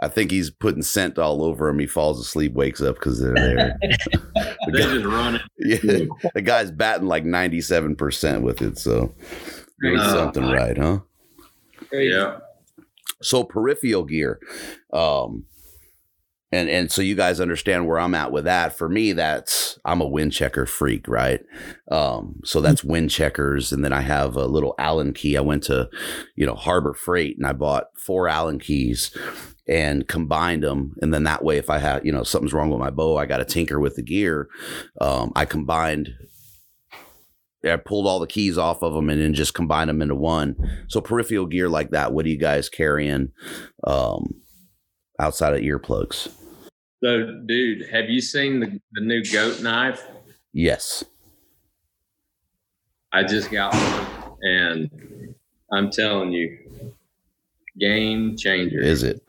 I 0.00 0.08
think 0.08 0.30
he's 0.30 0.50
putting 0.50 0.82
scent 0.82 1.18
all 1.18 1.44
over 1.44 1.68
him. 1.68 1.78
He 1.78 1.86
falls 1.86 2.20
asleep, 2.20 2.52
wakes 2.54 2.82
up 2.82 2.96
because 2.96 3.20
they're 3.20 3.34
there. 3.34 3.78
the 3.82 4.56
they 4.72 4.78
guy, 4.80 4.94
just 4.94 5.04
run 5.04 5.36
it. 5.36 5.42
Yeah, 5.58 6.30
the 6.34 6.42
guy's 6.42 6.70
batting 6.70 7.06
like 7.06 7.24
ninety 7.24 7.60
seven 7.60 7.94
percent 7.94 8.42
with 8.42 8.60
it, 8.60 8.76
so 8.78 9.14
doing 9.80 10.00
oh, 10.00 10.12
something 10.12 10.44
right, 10.44 10.76
huh? 10.76 11.00
Yeah. 11.92 12.38
So 13.22 13.44
peripheral 13.44 14.04
gear, 14.04 14.40
um, 14.92 15.44
and 16.50 16.68
and 16.68 16.90
so 16.90 17.00
you 17.00 17.14
guys 17.14 17.40
understand 17.40 17.86
where 17.86 17.98
I'm 17.98 18.16
at 18.16 18.32
with 18.32 18.44
that. 18.44 18.76
For 18.76 18.88
me, 18.88 19.12
that's 19.12 19.78
I'm 19.84 20.00
a 20.00 20.08
wind 20.08 20.32
checker 20.32 20.66
freak, 20.66 21.06
right? 21.06 21.40
Um, 21.90 22.40
so 22.44 22.60
that's 22.60 22.82
wind 22.82 23.10
checkers, 23.10 23.72
and 23.72 23.84
then 23.84 23.92
I 23.92 24.00
have 24.00 24.36
a 24.36 24.46
little 24.46 24.74
Allen 24.76 25.14
key. 25.14 25.36
I 25.36 25.40
went 25.40 25.62
to, 25.64 25.88
you 26.34 26.44
know, 26.44 26.56
Harbor 26.56 26.94
Freight, 26.94 27.36
and 27.36 27.46
I 27.46 27.52
bought 27.52 27.86
four 27.94 28.28
Allen 28.28 28.58
keys 28.58 29.16
and 29.66 30.06
combined 30.08 30.62
them. 30.62 30.94
And 31.00 31.12
then 31.12 31.24
that 31.24 31.44
way, 31.44 31.56
if 31.58 31.70
I 31.70 31.78
had, 31.78 32.04
you 32.04 32.12
know, 32.12 32.22
something's 32.22 32.52
wrong 32.52 32.70
with 32.70 32.80
my 32.80 32.90
bow, 32.90 33.16
I 33.16 33.26
got 33.26 33.38
to 33.38 33.44
tinker 33.44 33.80
with 33.80 33.96
the 33.96 34.02
gear. 34.02 34.48
Um, 35.00 35.32
I 35.34 35.44
combined 35.44 36.10
I 37.72 37.76
pulled 37.76 38.06
all 38.06 38.18
the 38.18 38.26
keys 38.26 38.58
off 38.58 38.82
of 38.82 38.94
them 38.94 39.08
and 39.08 39.20
then 39.20 39.34
just 39.34 39.54
combined 39.54 39.88
them 39.88 40.02
into 40.02 40.14
one. 40.14 40.56
So 40.88 41.00
peripheral 41.00 41.46
gear 41.46 41.68
like 41.68 41.90
that, 41.90 42.12
what 42.12 42.26
are 42.26 42.28
you 42.28 42.36
guys 42.36 42.68
carrying 42.68 43.32
um, 43.84 44.34
outside 45.18 45.54
of 45.54 45.60
earplugs? 45.60 46.30
So, 47.02 47.40
dude, 47.46 47.88
have 47.90 48.08
you 48.08 48.20
seen 48.20 48.60
the, 48.60 48.80
the 48.92 49.00
new 49.00 49.22
goat 49.24 49.62
knife? 49.62 50.06
Yes. 50.52 51.04
I 53.12 53.22
just 53.22 53.50
got 53.50 53.72
one, 53.72 54.36
and 54.42 55.34
I'm 55.72 55.90
telling 55.90 56.32
you, 56.32 56.58
game 57.78 58.36
changer. 58.36 58.80
Is 58.80 59.02
it? 59.02 59.23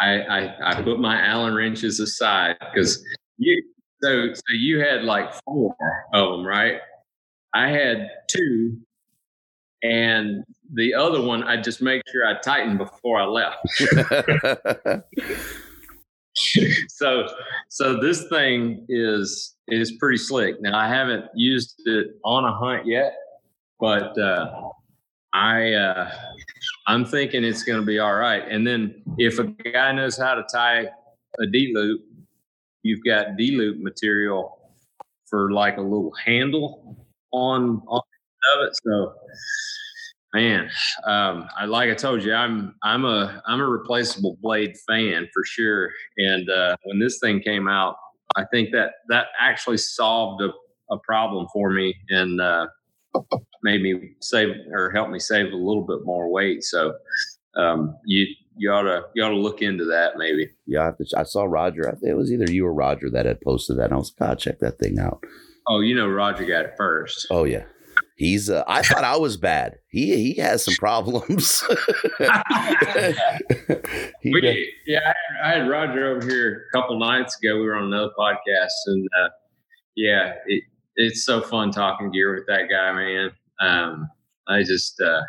I 0.00 0.20
I, 0.20 0.70
I 0.70 0.82
put 0.82 0.98
my 0.98 1.20
Allen 1.24 1.54
wrenches 1.54 2.00
aside 2.00 2.56
because 2.60 3.04
you. 3.38 3.62
So 4.02 4.34
so 4.34 4.42
you 4.50 4.80
had 4.80 5.04
like 5.04 5.32
four 5.44 5.74
of 6.12 6.32
them, 6.32 6.46
right? 6.46 6.78
I 7.54 7.68
had 7.68 8.10
two, 8.28 8.76
and 9.82 10.44
the 10.74 10.92
other 10.94 11.22
one 11.22 11.44
I 11.44 11.60
just 11.60 11.80
make 11.80 12.02
sure 12.10 12.26
I 12.26 12.38
tightened 12.40 12.78
before 12.78 13.20
I 13.20 13.24
left. 13.24 13.66
so 16.88 17.28
so 17.68 18.00
this 18.00 18.28
thing 18.28 18.84
is 18.88 19.54
is 19.68 19.92
pretty 19.92 20.18
slick. 20.18 20.60
Now 20.60 20.78
I 20.78 20.88
haven't 20.88 21.26
used 21.34 21.80
it 21.86 22.08
on 22.24 22.44
a 22.44 22.52
hunt 22.52 22.86
yet, 22.86 23.14
but 23.78 24.18
uh, 24.18 24.70
I 25.32 25.72
uh, 25.72 26.10
I'm 26.86 27.04
thinking 27.04 27.44
it's 27.44 27.62
going 27.62 27.80
to 27.80 27.86
be 27.86 27.98
all 27.98 28.14
right. 28.14 28.42
And 28.48 28.66
then 28.66 29.02
if 29.18 29.38
a 29.38 29.44
guy 29.44 29.92
knows 29.92 30.18
how 30.18 30.34
to 30.34 30.44
tie 30.52 30.86
a 31.40 31.46
D 31.50 31.72
loop, 31.74 32.02
you've 32.82 33.04
got 33.04 33.36
D 33.36 33.56
loop 33.56 33.78
material 33.80 34.58
for 35.26 35.52
like 35.52 35.78
a 35.78 35.82
little 35.82 36.12
handle 36.24 37.06
on 37.32 37.82
on 37.88 38.02
of 38.56 38.66
it. 38.66 38.76
So 38.84 39.14
man, 40.34 40.68
um, 41.04 41.48
I 41.56 41.64
like 41.64 41.90
I 41.90 41.94
told 41.94 42.22
you, 42.22 42.34
I'm 42.34 42.74
I'm 42.82 43.04
a 43.04 43.42
I'm 43.46 43.60
a 43.60 43.66
replaceable 43.66 44.36
blade 44.42 44.76
fan 44.86 45.28
for 45.32 45.44
sure. 45.44 45.90
And 46.18 46.50
uh, 46.50 46.76
when 46.84 46.98
this 46.98 47.18
thing 47.20 47.40
came 47.40 47.68
out, 47.68 47.96
I 48.36 48.44
think 48.52 48.72
that 48.72 48.92
that 49.08 49.28
actually 49.40 49.78
solved 49.78 50.42
a, 50.42 50.50
a 50.92 50.98
problem 50.98 51.46
for 51.52 51.70
me 51.70 51.94
and 52.10 52.40
uh, 52.40 52.66
made 53.64 53.82
me 53.82 54.12
save 54.20 54.54
or 54.70 54.90
help 54.90 55.10
me 55.10 55.18
save 55.18 55.52
a 55.52 55.56
little 55.56 55.82
bit 55.82 56.04
more 56.04 56.30
weight. 56.30 56.62
So 56.62 56.94
um, 57.56 57.96
you 58.06 58.26
you 58.56 58.70
ought 58.70 58.82
to 58.82 59.02
you 59.14 59.24
ought 59.24 59.30
to 59.30 59.36
look 59.36 59.62
into 59.62 59.84
that 59.86 60.16
maybe. 60.16 60.50
Yeah, 60.66 60.82
I, 60.82 60.84
have 60.84 60.98
to, 60.98 61.06
I 61.16 61.24
saw 61.24 61.44
Roger. 61.44 61.88
I 61.88 61.92
think 61.92 62.10
it 62.10 62.16
was 62.16 62.30
either 62.30 62.52
you 62.52 62.66
or 62.66 62.72
Roger 62.74 63.10
that 63.10 63.26
had 63.26 63.40
posted 63.40 63.78
that. 63.78 63.86
And 63.86 63.94
I 63.94 63.96
was 63.96 64.12
like, 64.20 64.28
God, 64.28 64.38
check 64.38 64.60
that 64.60 64.78
thing 64.78 65.00
out. 65.00 65.24
Oh, 65.66 65.80
you 65.80 65.96
know 65.96 66.06
Roger 66.06 66.44
got 66.44 66.66
it 66.66 66.74
first. 66.76 67.26
Oh 67.30 67.44
yeah. 67.44 67.64
He's. 68.16 68.48
Uh, 68.48 68.62
I 68.68 68.82
thought 68.82 69.02
I 69.02 69.16
was 69.16 69.36
bad. 69.36 69.78
He 69.88 70.14
he 70.16 70.40
has 70.40 70.64
some 70.64 70.74
problems. 70.74 71.64
He 74.20 74.32
We- 74.32 74.72
yeah, 74.86 75.00
I 75.00 75.06
had, 75.06 75.16
I 75.44 75.58
had 75.58 75.68
Roger 75.68 76.16
over 76.16 76.26
here 76.26 76.64
a 76.72 76.76
couple 76.76 76.98
nights 76.98 77.36
ago. 77.38 77.56
We 77.56 77.66
were 77.66 77.74
on 77.74 77.84
another 77.84 78.10
podcast, 78.18 78.70
and 78.86 79.06
uh, 79.20 79.28
yeah, 79.96 80.34
it, 80.46 80.64
it's 80.96 81.24
so 81.24 81.40
fun 81.42 81.70
talking 81.72 82.10
gear 82.10 82.34
with 82.34 82.46
that 82.46 82.68
guy, 82.70 82.92
man. 82.92 83.32
Um, 83.60 84.08
I 84.48 84.62
just 84.62 85.00
uh, 85.00 85.22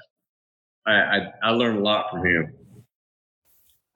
I, 0.85 0.93
I 0.93 1.19
I 1.43 1.49
learned 1.51 1.79
a 1.79 1.81
lot 1.81 2.05
from 2.11 2.25
him. 2.25 2.53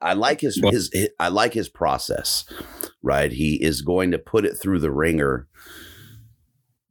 I 0.02 0.14
like 0.14 0.40
his, 0.40 0.58
Well- 0.62 0.72
his 0.72 0.90
I 1.18 1.28
like 1.28 1.52
his 1.54 1.68
process. 1.68 2.44
Right, 3.02 3.32
he 3.32 3.54
is 3.62 3.80
going 3.82 4.10
to 4.10 4.18
put 4.18 4.44
it 4.44 4.54
through 4.54 4.80
the 4.80 4.90
ringer, 4.90 5.48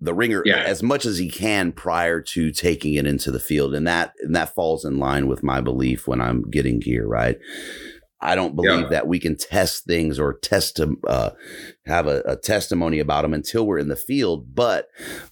the 0.01 0.13
ringer 0.13 0.41
Yeah. 0.45 0.63
as 0.63 0.81
much 0.81 1.05
as 1.05 1.17
he 1.19 1.29
can 1.29 1.71
prior 1.71 2.19
to 2.21 2.51
taking 2.51 2.95
it 2.95 3.05
into 3.05 3.31
the 3.31 3.39
field, 3.39 3.73
and 3.75 3.85
that 3.87 4.13
and 4.21 4.35
that 4.35 4.55
falls 4.55 4.85
in 4.85 4.97
line 4.97 5.27
with 5.27 5.43
my 5.43 5.61
belief 5.61 6.07
when 6.07 6.19
I'm 6.21 6.49
getting 6.49 6.79
gear. 6.79 7.05
Right, 7.07 7.37
I 8.21 8.35
don't 8.35 8.55
believe 8.55 8.81
Yeah. 8.81 8.89
that 8.89 9.07
we 9.07 9.19
can 9.19 9.35
test 9.37 9.85
things 9.85 10.19
or 10.19 10.33
test 10.33 10.79
uh, 11.07 11.29
have 11.85 12.07
a, 12.07 12.21
a 12.25 12.35
testimony 12.35 12.99
about 12.99 13.21
them 13.21 13.33
until 13.33 13.65
we're 13.65 13.77
in 13.79 13.87
the 13.87 13.95
field, 13.95 14.53
but 14.53 14.89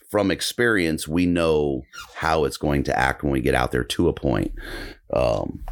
from 0.09 0.31
experience, 0.31 1.07
we 1.07 1.25
know 1.25 1.83
how 2.15 2.45
it's 2.45 2.57
going 2.57 2.83
to 2.83 2.97
act 2.97 3.23
when 3.23 3.33
we 3.33 3.41
get 3.41 3.55
out 3.55 3.71
there 3.71 3.83
to 3.83 4.07
a 4.07 4.13
point. 4.13 4.53
Um, 5.13 5.63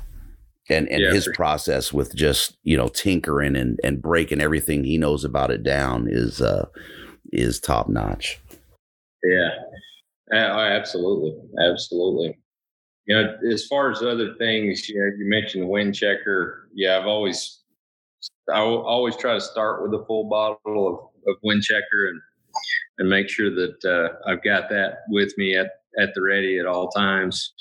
and 0.69 0.89
and 0.89 1.03
Yeah, 1.03 1.11
his 1.11 1.27
process 1.35 1.93
with 1.93 2.15
just 2.15 2.57
you 2.63 2.75
know 2.75 2.87
tinkering 2.87 3.55
and 3.55 3.79
and 3.83 4.01
breaking 4.01 4.41
everything 4.41 4.83
he 4.83 4.97
knows 4.97 5.23
about 5.23 5.51
it 5.51 5.63
down 5.63 6.07
is 6.09 6.41
uh 6.41 6.65
is 7.31 7.59
top 7.59 7.87
notch. 7.87 8.39
Yeah, 9.23 9.49
Uh, 10.33 10.37
absolutely, 10.37 11.33
absolutely. 11.61 12.37
You 13.05 13.15
know, 13.15 13.37
as 13.51 13.67
far 13.67 13.91
as 13.91 14.01
other 14.01 14.33
things, 14.35 14.89
you 14.89 14.99
know, 14.99 15.05
you 15.17 15.29
mentioned 15.29 15.63
the 15.63 15.67
wind 15.67 15.93
checker. 15.93 16.69
Yeah, 16.73 16.97
I've 16.97 17.05
always, 17.05 17.61
I 18.51 18.59
always 18.59 19.15
try 19.15 19.33
to 19.33 19.41
start 19.41 19.83
with 19.83 19.99
a 19.99 20.03
full 20.05 20.25
bottle 20.25 20.87
of, 20.87 21.31
of 21.31 21.35
wind 21.43 21.63
checker 21.63 22.09
and 22.09 22.21
and 22.97 23.09
make 23.09 23.27
sure 23.27 23.49
that 23.53 23.83
uh, 23.83 24.29
I've 24.29 24.41
got 24.43 24.69
that 24.69 24.99
with 25.09 25.37
me 25.37 25.55
at 25.55 25.71
at 25.99 26.13
the 26.13 26.21
ready 26.21 26.57
at 26.57 26.65
all 26.65 26.89
times. 26.89 27.53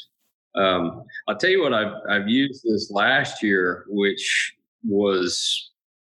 Um, 0.55 1.03
I'll 1.29 1.37
tell 1.37 1.51
you 1.51 1.63
what 1.63 1.75
I've 1.75 1.95
I've 2.09 2.29
used 2.29 2.63
this 2.65 2.91
last 2.91 3.43
year, 3.43 3.85
which 3.89 4.55
was 4.85 5.73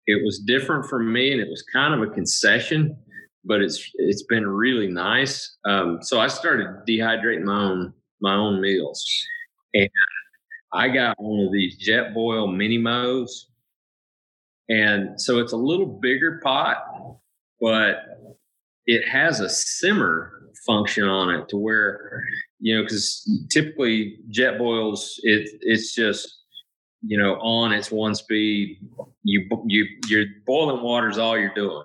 it 0.08 0.24
was 0.24 0.40
different 0.40 0.86
for 0.86 1.00
me, 1.00 1.32
and 1.32 1.42
it 1.42 1.50
was 1.50 1.64
kind 1.74 1.94
of 1.94 2.02
a 2.02 2.12
concession 2.12 2.98
but 3.46 3.62
it's 3.62 3.92
it's 3.96 4.24
been 4.24 4.48
really 4.48 4.88
nice. 4.88 5.58
Um, 5.66 6.00
so 6.02 6.20
I 6.20 6.28
started 6.28 6.68
dehydrating 6.88 7.44
my 7.44 7.64
own 7.64 7.94
my 8.22 8.36
own 8.36 8.62
meals, 8.62 9.06
and 9.74 9.90
I 10.74 10.90
got 10.90 11.16
one 11.20 11.46
of 11.46 11.52
these 11.52 11.78
Jetboil 11.78 12.50
MiniMos, 12.50 13.30
and 14.70 15.20
so 15.20 15.40
it's 15.40 15.54
a 15.54 15.58
little 15.58 15.88
bigger 15.88 16.40
pot, 16.44 16.78
but 17.60 17.98
it 18.86 19.08
has 19.08 19.40
a 19.40 19.50
simmer 19.50 20.50
function 20.66 21.06
on 21.06 21.34
it 21.34 21.48
to 21.50 21.58
where 21.58 22.24
you 22.60 22.76
know 22.76 22.84
because 22.84 23.28
typically 23.52 24.18
Jetboils 24.32 25.14
it 25.24 25.50
it's 25.62 25.96
just 25.96 26.44
you 27.02 27.18
know 27.18 27.36
on 27.36 27.72
its 27.72 27.92
one 27.92 28.16
speed. 28.16 28.80
You 29.24 29.48
you 29.68 29.86
your 30.08 30.26
boiling 30.46 30.84
water 30.84 31.10
is 31.10 31.18
all 31.18 31.38
you're 31.38 31.54
doing. 31.54 31.84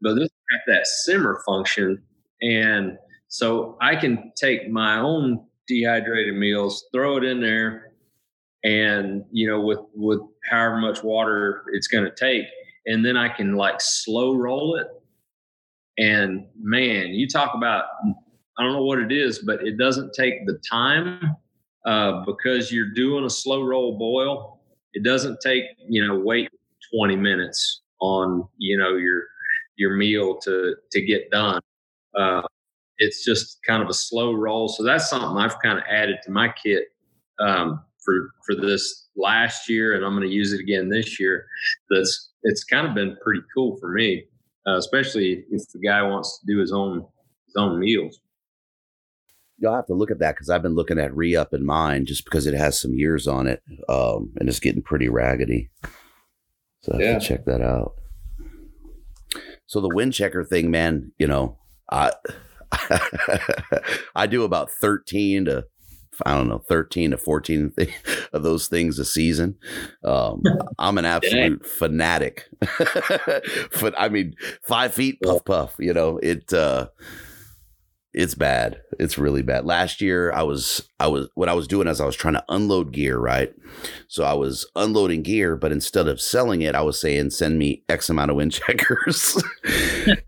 But 0.00 0.14
this 0.14 0.28
got 0.50 0.60
that 0.72 0.86
simmer 0.86 1.42
function. 1.46 2.02
And 2.42 2.98
so 3.28 3.76
i 3.80 3.96
can 3.96 4.32
take 4.36 4.70
my 4.70 4.98
own 4.98 5.44
dehydrated 5.66 6.34
meals 6.34 6.86
throw 6.92 7.16
it 7.16 7.24
in 7.24 7.40
there 7.40 7.92
and 8.64 9.24
you 9.30 9.46
know 9.46 9.60
with 9.60 9.80
with 9.94 10.20
however 10.50 10.78
much 10.78 11.02
water 11.02 11.64
it's 11.72 11.86
going 11.86 12.04
to 12.04 12.14
take 12.14 12.44
and 12.86 13.04
then 13.04 13.16
i 13.16 13.28
can 13.28 13.54
like 13.54 13.80
slow 13.80 14.34
roll 14.34 14.76
it 14.76 14.88
and 15.98 16.46
man 16.60 17.08
you 17.08 17.28
talk 17.28 17.54
about 17.54 17.84
i 18.58 18.62
don't 18.62 18.72
know 18.72 18.84
what 18.84 18.98
it 18.98 19.12
is 19.12 19.40
but 19.40 19.66
it 19.66 19.76
doesn't 19.78 20.12
take 20.12 20.46
the 20.46 20.58
time 20.68 21.36
uh, 21.86 22.24
because 22.24 22.72
you're 22.72 22.94
doing 22.94 23.24
a 23.24 23.30
slow 23.30 23.62
roll 23.62 23.98
boil 23.98 24.60
it 24.94 25.02
doesn't 25.02 25.38
take 25.40 25.64
you 25.88 26.06
know 26.06 26.18
wait 26.18 26.48
20 26.94 27.16
minutes 27.16 27.82
on 28.00 28.46
you 28.58 28.78
know 28.78 28.96
your 28.96 29.24
your 29.76 29.96
meal 29.96 30.36
to 30.38 30.74
to 30.92 31.00
get 31.00 31.30
done. 31.30 31.60
Uh, 32.16 32.42
it's 32.98 33.24
just 33.24 33.58
kind 33.66 33.82
of 33.82 33.88
a 33.88 33.94
slow 33.94 34.32
roll. 34.34 34.68
So 34.68 34.82
that's 34.82 35.08
something 35.10 35.36
I've 35.36 35.58
kind 35.60 35.78
of 35.78 35.84
added 35.90 36.16
to 36.24 36.30
my 36.30 36.52
kit 36.62 36.84
um, 37.40 37.82
for 38.04 38.30
for 38.46 38.54
this 38.54 39.08
last 39.16 39.68
year, 39.68 39.94
and 39.94 40.04
I'm 40.04 40.14
going 40.16 40.28
to 40.28 40.34
use 40.34 40.52
it 40.52 40.60
again 40.60 40.88
this 40.88 41.18
year. 41.18 41.46
That's 41.90 42.30
it's 42.42 42.64
kind 42.64 42.86
of 42.86 42.94
been 42.94 43.16
pretty 43.22 43.42
cool 43.54 43.76
for 43.78 43.92
me, 43.92 44.24
uh, 44.66 44.76
especially 44.76 45.44
if 45.50 45.62
the 45.72 45.80
guy 45.80 46.02
wants 46.02 46.38
to 46.40 46.46
do 46.46 46.58
his 46.60 46.72
own 46.72 47.04
his 47.46 47.54
own 47.56 47.78
meals. 47.80 48.20
You'll 49.58 49.74
have 49.74 49.86
to 49.86 49.94
look 49.94 50.10
at 50.10 50.18
that 50.18 50.34
because 50.34 50.50
I've 50.50 50.62
been 50.62 50.74
looking 50.74 50.98
at 50.98 51.14
re 51.14 51.36
up 51.36 51.54
in 51.54 51.64
mine 51.64 52.06
just 52.06 52.24
because 52.24 52.46
it 52.46 52.54
has 52.54 52.78
some 52.80 52.92
years 52.94 53.26
on 53.28 53.46
it, 53.46 53.62
um, 53.88 54.32
and 54.36 54.48
it's 54.48 54.60
getting 54.60 54.82
pretty 54.82 55.08
raggedy. 55.08 55.70
So 56.82 56.92
I 56.92 56.96
have 56.96 57.00
Yeah. 57.00 57.18
to 57.18 57.24
check 57.24 57.44
that 57.46 57.60
out. 57.62 57.94
So 59.66 59.80
the 59.80 59.88
wind 59.88 60.12
checker 60.12 60.44
thing, 60.44 60.70
man, 60.70 61.12
you 61.18 61.26
know, 61.26 61.58
I 61.90 62.12
I 64.14 64.26
do 64.26 64.44
about 64.44 64.70
thirteen 64.70 65.46
to 65.46 65.64
I 66.24 66.34
don't 66.34 66.48
know 66.48 66.58
thirteen 66.58 67.10
to 67.10 67.18
fourteen 67.18 67.72
of 68.32 68.42
those 68.42 68.68
things 68.68 68.98
a 68.98 69.04
season. 69.04 69.56
Um, 70.02 70.42
I'm 70.78 70.98
an 70.98 71.04
absolute 71.04 71.66
fanatic. 71.66 72.48
but 73.80 73.94
I 73.98 74.08
mean, 74.08 74.34
five 74.62 74.94
feet 74.94 75.18
puff 75.22 75.44
puff. 75.44 75.76
You 75.78 75.92
know 75.92 76.18
it. 76.18 76.52
uh 76.52 76.88
it's 78.14 78.36
bad. 78.36 78.80
It's 79.00 79.18
really 79.18 79.42
bad. 79.42 79.66
Last 79.66 80.00
year, 80.00 80.32
I 80.32 80.44
was, 80.44 80.88
I 81.00 81.08
was, 81.08 81.28
what 81.34 81.48
I 81.48 81.54
was 81.54 81.66
doing 81.66 81.88
is 81.88 82.00
I 82.00 82.06
was 82.06 82.14
trying 82.14 82.34
to 82.34 82.44
unload 82.48 82.92
gear, 82.92 83.18
right? 83.18 83.52
So 84.06 84.22
I 84.22 84.34
was 84.34 84.66
unloading 84.76 85.22
gear, 85.22 85.56
but 85.56 85.72
instead 85.72 86.06
of 86.06 86.20
selling 86.20 86.62
it, 86.62 86.76
I 86.76 86.82
was 86.82 87.00
saying, 87.00 87.30
send 87.30 87.58
me 87.58 87.82
X 87.88 88.08
amount 88.08 88.30
of 88.30 88.36
wind 88.36 88.52
checkers. 88.52 89.42
and 89.64 90.22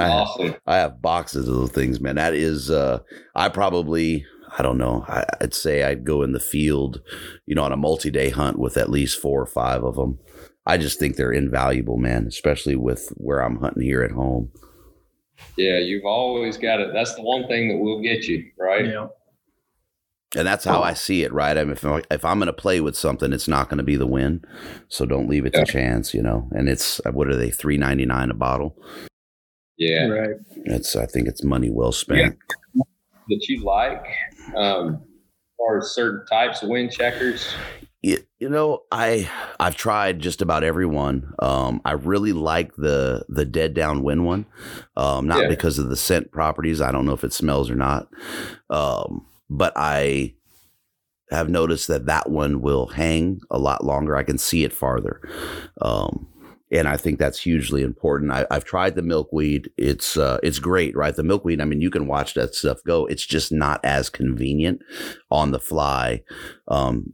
I, 0.00 0.08
awesome. 0.08 0.46
have, 0.46 0.60
I 0.66 0.76
have 0.76 1.02
boxes 1.02 1.46
of 1.46 1.54
those 1.54 1.72
things, 1.72 2.00
man. 2.00 2.16
That 2.16 2.32
is, 2.32 2.70
uh, 2.70 3.00
I 3.34 3.50
probably, 3.50 4.24
I 4.58 4.62
don't 4.62 4.78
know. 4.78 5.04
I, 5.06 5.26
I'd 5.42 5.54
say 5.54 5.82
I'd 5.82 6.06
go 6.06 6.22
in 6.22 6.32
the 6.32 6.40
field, 6.40 7.02
you 7.44 7.54
know, 7.54 7.64
on 7.64 7.72
a 7.72 7.76
multi 7.76 8.10
day 8.10 8.30
hunt 8.30 8.58
with 8.58 8.78
at 8.78 8.90
least 8.90 9.20
four 9.20 9.42
or 9.42 9.46
five 9.46 9.84
of 9.84 9.96
them. 9.96 10.18
I 10.64 10.78
just 10.78 10.98
think 10.98 11.16
they're 11.16 11.32
invaluable, 11.32 11.98
man, 11.98 12.26
especially 12.26 12.76
with 12.76 13.12
where 13.16 13.40
I'm 13.40 13.58
hunting 13.58 13.82
here 13.82 14.02
at 14.02 14.12
home. 14.12 14.52
Yeah, 15.56 15.78
you've 15.78 16.04
always 16.04 16.56
got 16.56 16.80
it. 16.80 16.92
That's 16.92 17.14
the 17.14 17.22
one 17.22 17.46
thing 17.46 17.68
that 17.68 17.76
will 17.76 18.00
get 18.02 18.24
you, 18.24 18.50
right? 18.58 18.86
Yeah. 18.86 19.08
And 20.34 20.46
that's 20.48 20.64
how 20.64 20.80
I 20.80 20.94
see 20.94 21.24
it, 21.24 21.32
right? 21.32 21.58
I 21.58 21.62
mean, 21.64 21.72
if, 21.72 21.84
I- 21.84 22.02
if 22.10 22.24
I'm 22.24 22.38
going 22.38 22.46
to 22.46 22.54
play 22.54 22.80
with 22.80 22.96
something, 22.96 23.34
it's 23.34 23.48
not 23.48 23.68
going 23.68 23.76
to 23.78 23.84
be 23.84 23.96
the 23.96 24.06
win. 24.06 24.42
So 24.88 25.04
don't 25.04 25.28
leave 25.28 25.44
it 25.44 25.52
Yeah. 25.54 25.64
to 25.64 25.70
chance, 25.70 26.14
you 26.14 26.22
know. 26.22 26.48
And 26.52 26.70
it's 26.70 27.02
what 27.12 27.28
are 27.28 27.36
they, 27.36 27.50
three 27.50 27.76
ninety 27.76 28.06
nine 28.06 28.30
a 28.30 28.34
bottle? 28.34 28.74
Yeah. 29.76 30.06
Right. 30.06 30.36
It's 30.64 30.96
I 30.96 31.04
think 31.04 31.28
it's 31.28 31.44
money 31.44 31.68
well 31.70 31.92
spent. 31.92 32.38
That 33.28 33.46
you 33.48 33.62
like, 33.62 34.04
um, 34.56 34.94
as 34.94 35.56
far 35.58 35.78
as 35.78 35.94
certain 35.94 36.24
types 36.26 36.62
of 36.62 36.70
wind 36.70 36.92
checkers. 36.92 37.54
You, 38.42 38.48
know, 38.48 38.82
I 38.90 39.30
I've 39.60 39.76
tried 39.76 40.18
just 40.18 40.42
about 40.42 40.64
everyone. 40.64 41.32
Um, 41.38 41.80
I 41.84 41.92
really 41.92 42.32
like 42.32 42.74
the 42.74 43.24
the 43.28 43.44
dead 43.44 43.72
down 43.72 44.02
wind 44.02 44.26
one, 44.26 44.46
um, 44.96 45.28
not 45.28 45.42
Yeah. 45.42 45.48
because 45.48 45.78
of 45.78 45.88
the 45.88 45.96
scent 45.96 46.32
properties. 46.32 46.80
I 46.80 46.90
don't 46.90 47.06
know 47.06 47.12
if 47.12 47.22
it 47.22 47.32
smells 47.32 47.70
or 47.70 47.76
not, 47.76 48.08
um, 48.68 49.24
but 49.48 49.72
I 49.76 50.34
have 51.30 51.48
noticed 51.50 51.86
that 51.86 52.06
that 52.06 52.30
one 52.30 52.60
will 52.62 52.86
hang 52.88 53.42
a 53.48 53.60
lot 53.60 53.84
longer. 53.84 54.16
I 54.16 54.24
can 54.24 54.38
see 54.38 54.64
it 54.64 54.72
farther, 54.72 55.20
um, 55.80 56.26
and 56.72 56.88
I 56.88 56.96
think 56.96 57.20
that's 57.20 57.38
hugely 57.38 57.82
important. 57.84 58.32
I, 58.32 58.44
I've 58.50 58.64
tried 58.64 58.96
the 58.96 59.02
milkweed; 59.02 59.70
it's 59.78 60.16
uh, 60.16 60.40
it's 60.42 60.58
great, 60.58 60.96
right? 60.96 61.14
The 61.14 61.22
milkweed. 61.22 61.60
I 61.60 61.64
mean, 61.64 61.80
you 61.80 61.90
can 61.90 62.08
watch 62.08 62.34
that 62.34 62.56
stuff 62.56 62.78
go. 62.84 63.06
It's 63.06 63.24
just 63.24 63.52
not 63.52 63.78
as 63.84 64.10
convenient 64.10 64.82
on 65.30 65.52
the 65.52 65.60
fly. 65.60 66.24
Um, 66.66 67.12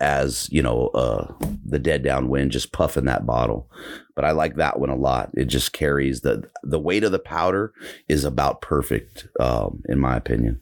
as 0.00 0.48
you 0.52 0.62
know 0.62 0.88
uh 0.88 1.32
the 1.64 1.78
dead 1.78 2.02
downwind 2.02 2.50
just 2.50 2.72
puffing 2.72 3.04
that 3.06 3.26
bottle. 3.26 3.70
But 4.14 4.24
i 4.24 4.30
like 4.30 4.56
that 4.56 4.78
one 4.78 4.90
a 4.90 4.96
lot. 4.96 5.30
It 5.34 5.46
just 5.46 5.72
carries 5.72 6.20
the 6.20 6.48
the 6.62 6.78
weight 6.80 7.04
of 7.04 7.12
the 7.12 7.18
powder 7.18 7.72
is 8.08 8.24
about 8.24 8.62
perfect 8.62 9.28
um 9.40 9.82
in 9.88 9.98
my 9.98 10.16
opinion. 10.16 10.60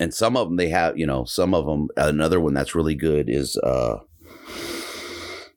And 0.00 0.14
some 0.14 0.36
of 0.36 0.48
them 0.48 0.56
they 0.56 0.68
have 0.68 0.98
you 0.98 1.06
know 1.06 1.24
some 1.24 1.54
of 1.54 1.66
them 1.66 1.88
another 1.96 2.40
one 2.40 2.54
that's 2.54 2.74
really 2.74 2.94
good 2.94 3.28
is 3.28 3.56
uh 3.58 3.98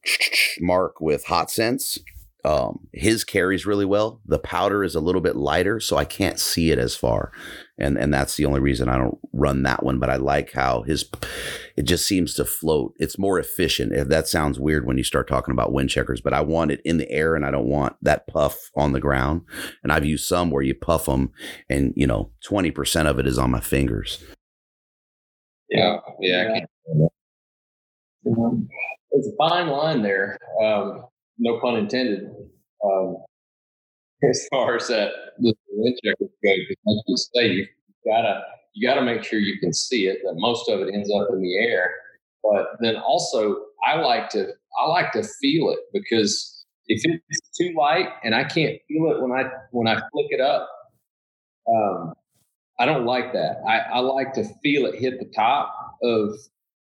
mark 0.59 0.99
with 0.99 1.25
hot 1.25 1.51
scents 1.51 1.99
um 2.45 2.87
his 2.93 3.23
carries 3.23 3.65
really 3.65 3.85
well 3.85 4.21
the 4.25 4.39
powder 4.39 4.83
is 4.83 4.95
a 4.95 4.99
little 4.99 5.21
bit 5.21 5.35
lighter 5.35 5.79
so 5.79 5.97
i 5.97 6.05
can't 6.05 6.39
see 6.39 6.71
it 6.71 6.79
as 6.79 6.95
far 6.95 7.31
and 7.81 7.97
and 7.97 8.13
that's 8.13 8.35
the 8.35 8.45
only 8.45 8.59
reason 8.59 8.87
I 8.87 8.97
don't 8.97 9.17
run 9.33 9.63
that 9.63 9.83
one. 9.83 9.99
But 9.99 10.09
I 10.09 10.17
like 10.17 10.53
how 10.53 10.83
his 10.83 11.09
it 11.75 11.83
just 11.83 12.05
seems 12.05 12.33
to 12.35 12.45
float. 12.45 12.93
It's 12.97 13.17
more 13.17 13.39
efficient. 13.39 13.91
If 13.93 14.07
that 14.09 14.27
sounds 14.27 14.59
weird 14.59 14.85
when 14.85 14.97
you 14.97 15.03
start 15.03 15.27
talking 15.27 15.51
about 15.51 15.73
wind 15.73 15.89
checkers, 15.89 16.21
but 16.21 16.33
I 16.33 16.41
want 16.41 16.71
it 16.71 16.81
in 16.85 16.97
the 16.97 17.09
air 17.09 17.35
and 17.35 17.45
I 17.45 17.51
don't 17.51 17.65
want 17.65 17.95
that 18.03 18.27
puff 18.27 18.69
on 18.75 18.93
the 18.93 18.99
ground. 18.99 19.41
And 19.83 19.91
I've 19.91 20.05
used 20.05 20.27
some 20.27 20.51
where 20.51 20.61
you 20.61 20.75
puff 20.75 21.05
them, 21.05 21.31
and 21.69 21.93
you 21.95 22.05
know 22.05 22.31
twenty 22.43 22.71
percent 22.71 23.07
of 23.07 23.19
it 23.19 23.27
is 23.27 23.39
on 23.39 23.51
my 23.51 23.61
fingers. 23.61 24.23
Yeah. 25.69 25.97
Yeah. 26.19 26.53
I 26.53 27.07
It's 29.11 29.27
a 29.27 29.35
fine 29.37 29.67
line 29.67 30.03
there. 30.03 30.37
Um, 30.61 31.05
no 31.41 31.59
pun 31.59 31.75
intended. 31.75 32.29
Um, 32.85 33.17
as 34.29 34.47
far 34.51 34.75
as 34.75 34.87
that 34.87 35.11
the 35.39 35.53
wind 35.71 35.97
checkers 36.05 36.29
go, 36.43 36.49
like 36.49 37.03
you 37.07 37.17
say, 37.17 37.47
you 37.47 37.67
gotta 38.05 38.41
you 38.73 38.87
gotta 38.87 39.01
make 39.01 39.23
sure 39.23 39.39
you 39.39 39.59
can 39.59 39.73
see 39.73 40.07
it. 40.07 40.19
That 40.23 40.35
most 40.37 40.69
of 40.69 40.79
it 40.79 40.93
ends 40.93 41.11
up 41.13 41.27
in 41.31 41.41
the 41.41 41.57
air, 41.57 41.91
but 42.43 42.67
then 42.79 42.95
also 42.95 43.57
I 43.85 43.95
like 43.99 44.29
to 44.29 44.47
I 44.81 44.87
like 44.87 45.11
to 45.13 45.23
feel 45.23 45.69
it 45.71 45.79
because 45.91 46.65
if 46.87 47.01
it's 47.05 47.57
too 47.57 47.73
light 47.77 48.07
and 48.23 48.35
I 48.35 48.43
can't 48.43 48.79
feel 48.87 49.11
it 49.11 49.21
when 49.21 49.31
I 49.31 49.49
when 49.71 49.87
I 49.87 49.95
flick 49.95 50.27
it 50.29 50.39
up, 50.39 50.69
um, 51.67 52.13
I 52.79 52.85
don't 52.85 53.05
like 53.05 53.33
that. 53.33 53.61
I, 53.67 53.79
I 53.79 53.99
like 53.99 54.33
to 54.33 54.43
feel 54.61 54.85
it 54.85 54.99
hit 54.99 55.19
the 55.19 55.31
top 55.35 55.75
of 56.03 56.33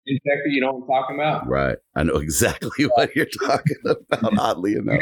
injector. 0.10 0.48
You 0.48 0.62
know 0.62 0.74
what 0.74 0.82
I'm 0.84 0.88
talking 0.88 1.16
about? 1.18 1.48
Right. 1.48 1.78
I 1.96 2.04
know 2.04 2.16
exactly 2.16 2.86
what 2.96 3.16
you're 3.16 3.26
talking 3.26 3.78
about. 3.86 4.38
Oddly 4.40 4.74
enough. 4.76 5.02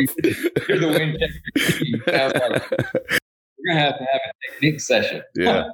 You're 0.68 0.80
the 0.80 0.88
wind 0.88 1.18
checker. 1.20 1.84
You 1.84 2.02
sound 2.10 2.34
like 2.34 2.72
We're 2.72 3.74
gonna 3.74 3.80
have 3.80 3.98
to 3.98 4.06
have 4.06 4.22
a 4.24 4.52
technique 4.52 4.80
session. 4.80 5.22
yeah. 5.36 5.66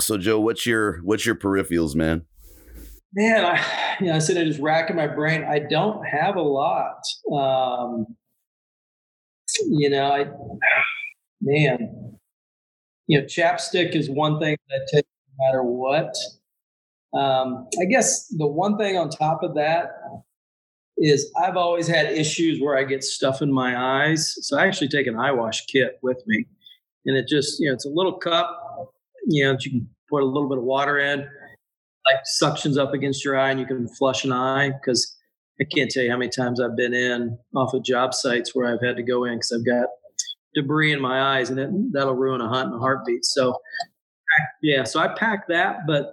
So 0.00 0.16
Joe, 0.16 0.40
what's 0.40 0.64
your 0.66 1.00
what's 1.02 1.26
your 1.26 1.34
peripherals, 1.34 1.94
man? 1.94 2.24
Man, 3.12 3.44
I 3.44 3.96
you 4.00 4.06
know, 4.06 4.14
I 4.14 4.18
said 4.18 4.38
I 4.38 4.44
just 4.44 4.60
racking 4.60 4.96
my 4.96 5.08
brain. 5.08 5.42
I 5.44 5.58
don't 5.58 6.04
have 6.06 6.36
a 6.36 6.42
lot. 6.42 7.02
Um, 7.32 8.06
you 9.68 9.90
know, 9.90 10.12
I 10.12 10.26
man, 11.42 12.16
you 13.08 13.20
know, 13.20 13.26
chapstick 13.26 13.94
is 13.96 14.08
one 14.08 14.38
thing 14.38 14.56
that 14.68 14.76
I 14.76 14.96
take 14.96 15.04
no 15.38 15.44
matter 15.46 15.62
what. 15.64 16.14
Um, 17.12 17.66
I 17.80 17.84
guess 17.86 18.28
the 18.28 18.46
one 18.46 18.78
thing 18.78 18.96
on 18.96 19.10
top 19.10 19.42
of 19.42 19.54
that 19.54 19.90
is 20.96 21.32
I've 21.42 21.56
always 21.56 21.88
had 21.88 22.06
issues 22.06 22.60
where 22.60 22.76
I 22.76 22.84
get 22.84 23.02
stuff 23.02 23.42
in 23.42 23.52
my 23.52 23.76
eyes. 23.76 24.36
So 24.46 24.58
I 24.58 24.66
actually 24.66 24.88
take 24.88 25.06
an 25.06 25.18
eye 25.18 25.32
wash 25.32 25.64
kit 25.66 25.98
with 26.02 26.22
me. 26.26 26.44
And 27.06 27.16
it 27.16 27.26
just, 27.26 27.58
you 27.58 27.68
know, 27.68 27.74
it's 27.74 27.86
a 27.86 27.90
little 27.90 28.18
cup, 28.18 28.92
you 29.26 29.44
know, 29.44 29.52
that 29.52 29.64
you 29.64 29.70
can 29.70 29.88
put 30.10 30.22
a 30.22 30.26
little 30.26 30.48
bit 30.48 30.58
of 30.58 30.64
water 30.64 30.98
in, 30.98 31.20
like 31.20 32.22
suctions 32.40 32.78
up 32.78 32.92
against 32.92 33.24
your 33.24 33.38
eye 33.38 33.50
and 33.50 33.58
you 33.58 33.66
can 33.66 33.88
flush 33.88 34.24
an 34.24 34.32
eye. 34.32 34.72
Cause 34.84 35.16
I 35.60 35.64
can't 35.74 35.90
tell 35.90 36.02
you 36.02 36.10
how 36.10 36.18
many 36.18 36.30
times 36.30 36.60
I've 36.60 36.76
been 36.76 36.94
in 36.94 37.38
off 37.56 37.72
of 37.72 37.82
job 37.82 38.12
sites 38.12 38.54
where 38.54 38.72
I've 38.72 38.82
had 38.82 38.96
to 38.96 39.02
go 39.02 39.24
in 39.24 39.36
because 39.36 39.52
I've 39.52 39.66
got 39.66 39.88
debris 40.54 40.92
in 40.92 41.00
my 41.00 41.38
eyes 41.38 41.48
and 41.48 41.58
it, 41.58 41.70
that'll 41.92 42.14
ruin 42.14 42.40
a 42.40 42.48
hunt 42.48 42.68
in 42.68 42.74
a 42.74 42.78
heartbeat. 42.78 43.24
So, 43.24 43.58
yeah, 44.62 44.84
so 44.84 45.00
I 45.00 45.08
pack 45.08 45.48
that. 45.48 45.86
But, 45.86 46.12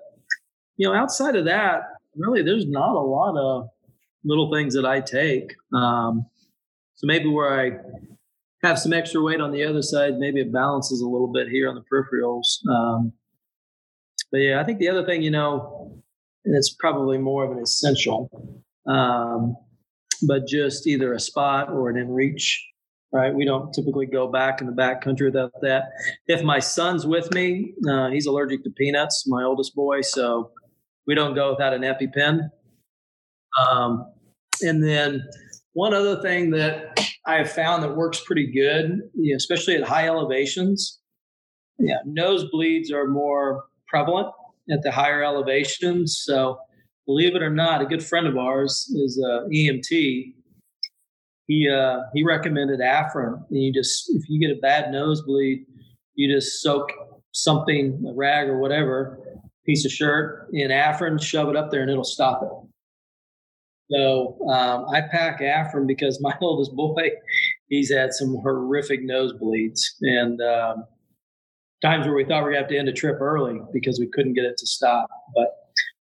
you 0.78 0.88
know, 0.88 0.96
outside 0.96 1.36
of 1.36 1.46
that, 1.46 1.82
really, 2.16 2.42
there's 2.42 2.68
not 2.68 2.96
a 2.96 3.00
lot 3.00 3.38
of 3.38 3.70
little 4.24 4.52
things 4.52 4.74
that 4.76 4.86
I 4.86 5.02
take. 5.02 5.54
Um, 5.74 6.26
so 6.96 7.06
maybe 7.06 7.30
where 7.30 7.60
I 7.60 7.72
have 8.64 8.80
some 8.80 8.94
extra 8.94 9.22
weight 9.22 9.42
on 9.42 9.52
the 9.52 9.64
other 9.64 9.82
side, 9.82 10.18
maybe 10.18 10.42
it 10.42 10.52
balances 10.52 11.02
a 11.02 11.08
little 11.08 11.32
bit 11.32 11.48
here 11.48 11.70
on 11.70 11.76
the 11.76 11.84
peripherals. 11.92 12.66
Um, 12.70 13.14
but 14.32 14.40
yeah, 14.40 14.60
I 14.60 14.64
think 14.64 14.80
the 14.80 14.90
other 14.90 15.06
thing, 15.06 15.22
you 15.22 15.32
know, 15.32 16.02
and 16.46 16.56
it's 16.56 16.74
probably 16.74 17.18
more 17.18 17.44
of 17.44 17.52
an 17.52 17.62
essential, 17.62 18.64
um, 18.88 19.56
but 20.28 20.48
just 20.48 20.88
either 20.88 21.14
a 21.14 21.20
spot 21.20 21.70
or 21.70 21.90
an 21.90 21.96
inReach. 21.96 22.44
Right, 23.14 23.34
we 23.34 23.46
don't 23.46 23.74
typically 23.74 24.06
go 24.06 24.28
back 24.28 24.60
in 24.60 24.68
the 24.68 24.74
back 24.74 25.02
country 25.02 25.28
without 25.28 25.54
that. 25.62 25.86
If 26.28 26.44
my 26.44 26.60
son's 26.60 27.08
with 27.08 27.34
me, 27.34 27.74
uh, 27.90 28.10
he's 28.10 28.26
allergic 28.26 28.66
to 28.66 28.70
peanuts, 28.72 29.24
my 29.26 29.44
oldest 29.44 29.74
boy, 29.76 30.02
so 30.02 30.52
we 31.08 31.16
don't 31.16 31.34
go 31.34 31.52
without 31.52 31.74
an 31.74 31.82
EpiPen. 31.82 32.50
Um, 33.60 34.12
and 34.62 34.84
then 34.84 35.24
one 35.74 35.94
other 35.94 36.22
thing 36.22 36.52
that 36.52 37.00
I 37.26 37.36
have 37.36 37.52
found 37.52 37.84
that 37.84 37.96
works 37.96 38.22
pretty 38.26 38.52
good, 38.52 39.02
especially 39.36 39.76
at 39.76 39.84
high 39.84 40.08
elevations. 40.08 41.00
Yeah, 41.80 41.98
nosebleeds 42.08 42.92
are 42.92 43.08
more 43.08 43.66
prevalent 43.88 44.28
at 44.70 44.82
the 44.84 44.92
higher 44.92 45.24
elevations. 45.24 46.22
So, 46.24 46.58
believe 47.06 47.36
it 47.36 47.42
or 47.42 47.50
not, 47.50 47.82
a 47.82 47.86
good 47.86 48.04
friend 48.04 48.28
of 48.28 48.38
ours 48.38 48.92
is 48.96 49.24
a 49.24 49.48
EMT. 49.50 50.34
He 51.48 51.70
uh, 51.70 52.00
he 52.14 52.24
recommended 52.24 52.80
Afrin. 52.80 53.44
And 53.50 53.64
you 53.64 53.72
just 53.72 54.10
if 54.10 54.24
you 54.28 54.40
get 54.40 54.58
a 54.58 54.60
bad 54.60 54.92
nosebleed, 54.92 55.66
you 56.16 56.34
just 56.34 56.62
soak 56.62 56.92
something, 57.34 58.04
a 58.10 58.14
rag 58.14 58.48
or 58.48 58.58
whatever, 58.58 59.20
piece 59.68 59.86
of 59.86 59.92
shirt 59.92 60.50
in 60.54 60.72
Afrin, 60.72 61.22
shove 61.22 61.50
it 61.50 61.56
up 61.56 61.70
there, 61.70 61.82
and 61.82 61.92
it'll 61.92 62.04
stop 62.04 62.42
it. 62.42 62.68
So 63.90 64.38
um, 64.50 64.86
I 64.94 65.02
pack 65.02 65.40
Afrin 65.40 65.88
because 65.88 66.20
my 66.22 66.34
oldest 66.42 66.76
boy, 66.76 67.10
he's 67.68 67.92
had 67.92 68.14
some 68.14 68.38
horrific 68.42 69.02
nosebleeds 69.02 69.80
and 70.02 70.42
um, 70.42 70.86
times 71.82 72.06
where 72.06 72.16
we 72.16 72.26
thought 72.26 72.44
we 72.44 72.52
going 72.52 72.54
to 72.54 72.60
have 72.60 72.70
to 72.70 72.78
end 72.78 72.90
a 72.90 72.94
trip 72.94 73.22
early 73.22 73.60
because 73.72 74.00
we 74.00 74.08
couldn't 74.08 74.34
get 74.34 74.46
it 74.46 74.58
to 74.58 74.68
stop. 74.68 75.08
But 75.36 75.50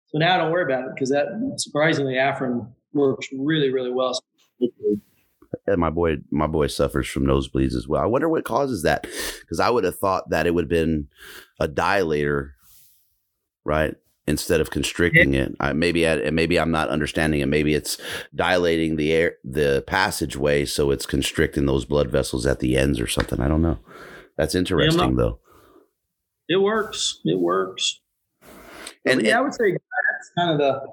so 0.07 0.19
now 0.19 0.35
I 0.35 0.37
don't 0.37 0.51
worry 0.51 0.71
about 0.71 0.85
it 0.85 0.91
because 0.95 1.09
that 1.09 1.27
surprisingly 1.57 2.15
Afrin 2.15 2.71
works 2.93 3.27
really, 3.37 3.71
really 3.71 3.91
well. 3.91 4.19
And 5.67 5.77
my 5.77 5.89
boy, 5.89 6.17
my 6.29 6.47
boy 6.47 6.67
suffers 6.67 7.07
from 7.07 7.25
nosebleeds 7.25 7.75
as 7.75 7.87
well. 7.87 8.01
I 8.01 8.05
wonder 8.05 8.27
what 8.27 8.43
causes 8.43 8.83
that, 8.83 9.07
because 9.39 9.59
I 9.59 9.69
would 9.69 9.83
have 9.83 9.97
thought 9.97 10.29
that 10.29 10.45
it 10.45 10.53
would 10.53 10.65
have 10.65 10.69
been 10.69 11.07
a 11.59 11.67
dilator, 11.67 12.51
right? 13.63 13.95
Instead 14.25 14.61
of 14.61 14.71
constricting 14.71 15.33
it, 15.33 15.53
I, 15.59 15.73
maybe 15.73 16.07
I, 16.07 16.29
maybe 16.29 16.59
I'm 16.59 16.71
not 16.71 16.89
understanding 16.89 17.41
it. 17.41 17.47
Maybe 17.47 17.73
it's 17.73 17.97
dilating 18.33 18.95
the 18.95 19.11
air, 19.11 19.35
the 19.43 19.83
passageway, 19.85 20.65
so 20.65 20.91
it's 20.91 21.05
constricting 21.05 21.65
those 21.65 21.83
blood 21.85 22.09
vessels 22.09 22.45
at 22.45 22.59
the 22.59 22.77
ends 22.77 23.01
or 23.01 23.07
something. 23.07 23.41
I 23.41 23.47
don't 23.47 23.61
know. 23.61 23.79
That's 24.37 24.55
interesting, 24.55 24.97
not, 24.97 25.15
though. 25.17 25.39
It 26.47 26.61
works. 26.61 27.19
It 27.25 27.39
works. 27.39 27.99
And, 29.05 29.21
yeah, 29.21 29.29
and 29.29 29.37
I 29.37 29.41
would 29.41 29.53
say 29.53 29.71
that's 29.71 30.31
kind 30.37 30.51
of 30.51 30.57
the. 30.57 30.87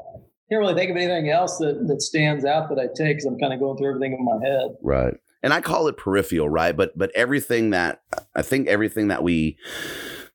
Can't 0.50 0.58
really 0.58 0.74
think 0.74 0.90
of 0.90 0.96
anything 0.96 1.30
else 1.30 1.58
that, 1.58 1.86
that 1.86 2.02
stands 2.02 2.44
out 2.44 2.68
that 2.70 2.78
I 2.80 2.86
take 2.86 3.18
because 3.18 3.24
I'm 3.26 3.38
kind 3.38 3.52
of 3.52 3.60
going 3.60 3.78
through 3.78 3.90
everything 3.90 4.14
in 4.14 4.24
my 4.24 4.44
head. 4.44 4.74
Right. 4.82 5.14
And 5.44 5.52
I 5.52 5.60
call 5.60 5.86
it 5.86 5.96
peripheral, 5.96 6.48
right? 6.48 6.76
But 6.76 6.98
but 6.98 7.12
everything 7.14 7.70
that 7.70 8.02
I 8.34 8.42
think 8.42 8.66
everything 8.66 9.06
that 9.08 9.22
we 9.22 9.58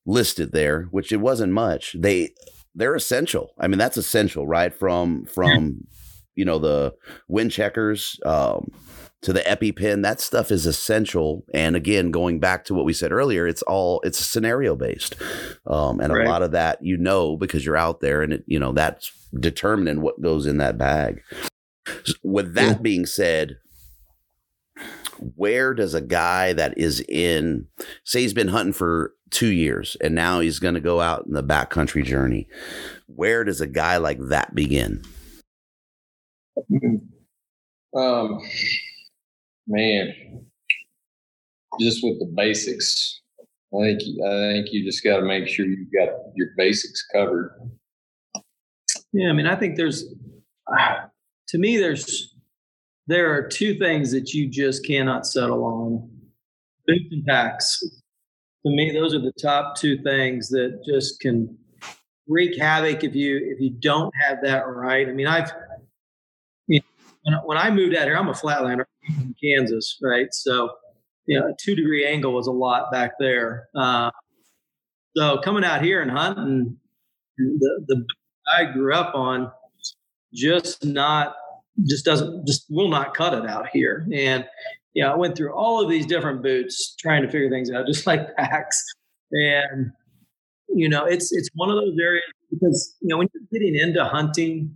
listed 0.06 0.52
there, 0.52 0.84
which 0.92 1.12
it 1.12 1.18
wasn't 1.18 1.54
much, 1.54 1.96
they 2.00 2.30
they're 2.76 2.96
essential. 2.96 3.52
I 3.58 3.68
mean, 3.68 3.78
that's 3.80 3.98
essential, 3.98 4.46
right? 4.48 4.74
From 4.74 5.26
from 5.26 5.88
you 6.36 6.46
know 6.46 6.60
the 6.60 6.94
wind 7.28 7.52
checkers 7.52 8.20
um, 8.26 8.70
to 9.22 9.32
the 9.32 9.40
EpiPen, 9.42 10.04
that 10.04 10.20
stuff 10.20 10.52
is 10.52 10.66
essential. 10.66 11.46
And 11.54 11.76
again, 11.76 12.12
going 12.12 12.40
back 12.40 12.66
to 12.66 12.74
what 12.74 12.86
we 12.86 12.94
said 12.94 13.12
earlier, 13.12 13.48
it's 13.48 13.62
all 13.64 14.02
it's 14.04 14.20
scenario 14.20 14.76
based, 14.76 15.16
um, 15.66 16.00
and 16.00 16.14
Right. 16.14 16.26
a 16.26 16.30
lot 16.30 16.42
of 16.44 16.52
that 16.52 16.84
you 16.84 16.98
know 16.98 17.38
because 17.38 17.66
you're 17.66 17.78
out 17.78 18.02
there, 18.02 18.22
and 18.22 18.34
it 18.34 18.44
you 18.46 18.60
know 18.60 18.74
that's 18.74 19.12
determining 19.40 20.02
what 20.02 20.22
goes 20.22 20.46
in 20.46 20.58
that 20.58 20.78
bag. 20.78 21.22
With 22.24 22.56
that 22.56 22.82
being 22.84 23.06
said, 23.06 23.58
where 25.20 25.74
does 25.74 25.94
a 25.94 26.02
guy 26.02 26.54
that 26.54 26.78
is 26.78 27.02
in, 27.08 27.68
say, 28.04 28.22
he's 28.22 28.34
been 28.34 28.48
hunting 28.48 28.74
for 28.74 29.14
two 29.30 29.52
years 29.52 29.98
and 30.02 30.16
now 30.16 30.40
he's 30.40 30.60
going 30.60 30.74
to 30.74 30.80
go 30.80 31.02
out 31.02 31.26
in 31.26 31.34
the 31.34 31.44
backcountry 31.44 32.04
journey? 32.04 32.48
Where 33.08 33.44
does 33.44 33.62
a 33.62 33.68
guy 33.68 33.98
like 33.98 34.20
that 34.30 34.56
begin? 34.56 35.04
Um, 37.96 38.42
man, 39.68 40.14
just 41.80 42.04
with 42.04 42.20
the 42.20 42.32
basics. 42.36 43.22
I 43.74 43.78
think 43.84 44.02
I 44.26 44.54
think 44.54 44.68
you 44.72 44.86
just 44.86 45.04
got 45.04 45.18
to 45.18 45.26
make 45.26 45.48
sure 45.48 45.66
you've 45.66 45.92
got 45.98 46.14
your 46.36 46.50
basics 46.58 47.06
covered. 47.14 47.52
Yeah, 49.12 49.30
I 49.30 49.34
mean, 49.34 49.48
I 49.48 49.56
think 49.56 49.76
there's, 49.76 50.06
to 51.50 51.58
me, 51.58 51.78
there's, 51.78 52.35
there 53.08 53.34
are 53.34 53.48
two 53.48 53.78
things 53.78 54.12
that 54.12 54.34
you 54.34 54.48
just 54.50 54.86
cannot 54.86 55.26
settle 55.26 55.64
on: 55.64 56.10
boots 56.88 57.06
and 57.12 57.26
packs. 57.26 57.80
To 58.66 58.72
me, 58.72 58.92
those 58.92 59.14
are 59.14 59.20
the 59.20 59.34
top 59.42 59.76
two 59.78 60.02
things 60.02 60.50
that 60.50 60.82
just 60.88 61.20
can 61.20 61.56
wreak 62.28 62.58
havoc 62.60 63.04
if 63.04 63.14
you 63.16 63.38
if 63.44 63.60
you 63.62 63.70
don't 63.70 64.14
have 64.16 64.40
that 64.44 64.68
right. 64.68 65.08
I 65.08 65.12
mean, 65.12 65.28
I've 65.28 65.52
you 67.26 67.32
know, 67.32 67.42
when, 67.46 67.58
I- 67.58 67.72
moved 67.72 67.96
out 67.96 68.06
here, 68.06 68.18
I'm 68.18 68.30
a 68.30 68.34
flatlander 68.34 68.86
in 69.08 69.36
Kansas, 69.44 69.98
right? 70.02 70.28
So, 70.32 70.70
you 71.26 71.40
know, 71.40 71.48
a 71.48 71.54
two 71.60 71.76
degree 71.76 72.06
angle 72.06 72.34
was 72.34 72.48
a 72.48 72.52
lot 72.52 72.92
back 72.92 73.14
there. 73.20 73.68
Uh, 73.76 74.12
so 75.18 75.40
coming 75.40 75.64
out 75.64 75.82
here 75.82 76.02
and 76.02 76.12
hunting, 76.12 76.78
the 77.38 77.86
the 77.88 78.06
I 78.56 78.66
grew 78.66 78.94
up 78.94 79.16
on 79.16 79.52
just 80.34 80.86
not 80.86 81.36
just 81.88 82.06
doesn't 82.06 82.48
just 82.48 82.66
will 82.70 82.90
not 82.90 83.14
cut 83.16 83.34
it 83.34 83.46
out 83.46 83.68
here. 83.72 84.08
And 84.14 84.46
yeah, 84.94 85.12
I 85.12 85.16
went 85.16 85.36
through 85.36 85.54
all 85.54 85.84
of 85.84 85.90
these 85.90 86.06
different 86.06 86.42
boots 86.42 86.96
trying 86.98 87.22
to 87.24 87.30
figure 87.30 87.50
things 87.50 87.70
out, 87.72 87.86
just 87.88 88.08
like 88.08 88.36
packs. 88.38 88.84
And 89.32 89.92
you 90.70 90.90
know, 90.90 91.06
it's 91.06 91.32
it's 91.32 91.50
one 91.54 91.70
of 91.70 91.76
those 91.76 91.98
areas 92.00 92.24
because 92.50 92.96
you 93.02 93.10
know 93.10 93.18
when 93.18 93.28
you're 93.34 93.60
getting 93.60 93.80
into 93.80 94.04
hunting 94.04 94.76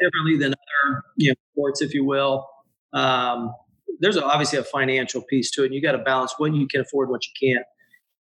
differently 0.00 0.38
than 0.38 0.52
other 0.52 1.02
you 1.16 1.30
know 1.30 1.34
sports, 1.52 1.82
if 1.82 1.94
you 1.94 2.04
will. 2.04 2.46
Um, 2.92 3.52
there's 4.00 4.16
obviously 4.16 4.58
a 4.58 4.64
financial 4.64 5.22
piece 5.22 5.50
to 5.52 5.62
it. 5.62 5.66
And 5.66 5.74
you 5.74 5.80
got 5.80 5.92
to 5.92 5.98
balance 5.98 6.34
what 6.36 6.54
you 6.54 6.66
can 6.66 6.80
afford, 6.80 7.10
what 7.10 7.22
you 7.26 7.32
can't. 7.40 7.64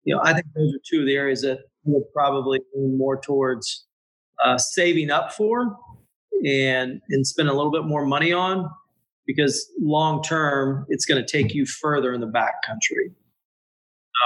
You 0.05 0.15
know, 0.15 0.21
I 0.23 0.35
think 0.35 0.47
those 0.55 0.73
are 0.75 0.79
two 0.89 1.01
of 1.01 1.07
the 1.07 1.17
areas 1.17 1.43
that 1.43 1.61
would 1.85 2.05
probably 2.13 2.61
lean 2.75 2.99
more 2.99 3.19
towards 3.19 3.87
uh, 4.45 4.59
saving 4.59 5.11
up 5.11 5.33
for 5.33 5.77
and 6.45 7.01
and 7.11 7.27
spend 7.27 7.49
a 7.49 7.55
little 7.55 7.71
bit 7.71 7.85
more 7.85 8.05
money 8.05 8.33
on 8.33 8.69
because 9.27 9.71
long 9.81 10.23
term 10.23 10.87
it's 10.89 11.05
going 11.05 11.25
to 11.25 11.27
take 11.27 11.55
you 11.55 11.67
further 11.67 12.13
in 12.13 12.21
the 12.21 12.27
back 12.27 12.63
country. 12.67 13.11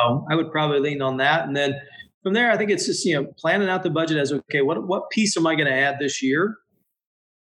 So 0.02 0.26
I 0.30 0.34
would 0.34 0.50
probably 0.50 0.80
lean 0.80 1.02
on 1.02 1.18
that, 1.18 1.46
and 1.46 1.56
then 1.56 1.74
from 2.22 2.34
there 2.34 2.50
I 2.50 2.56
think 2.56 2.70
it's 2.70 2.86
just 2.86 3.04
you 3.04 3.14
know 3.14 3.32
planning 3.38 3.68
out 3.68 3.82
the 3.82 3.90
budget 3.90 4.18
as 4.18 4.32
okay 4.32 4.62
what 4.62 4.86
what 4.86 5.10
piece 5.10 5.36
am 5.36 5.46
I 5.46 5.54
going 5.54 5.68
to 5.68 5.74
add 5.74 5.96
this 5.98 6.22
year, 6.22 6.56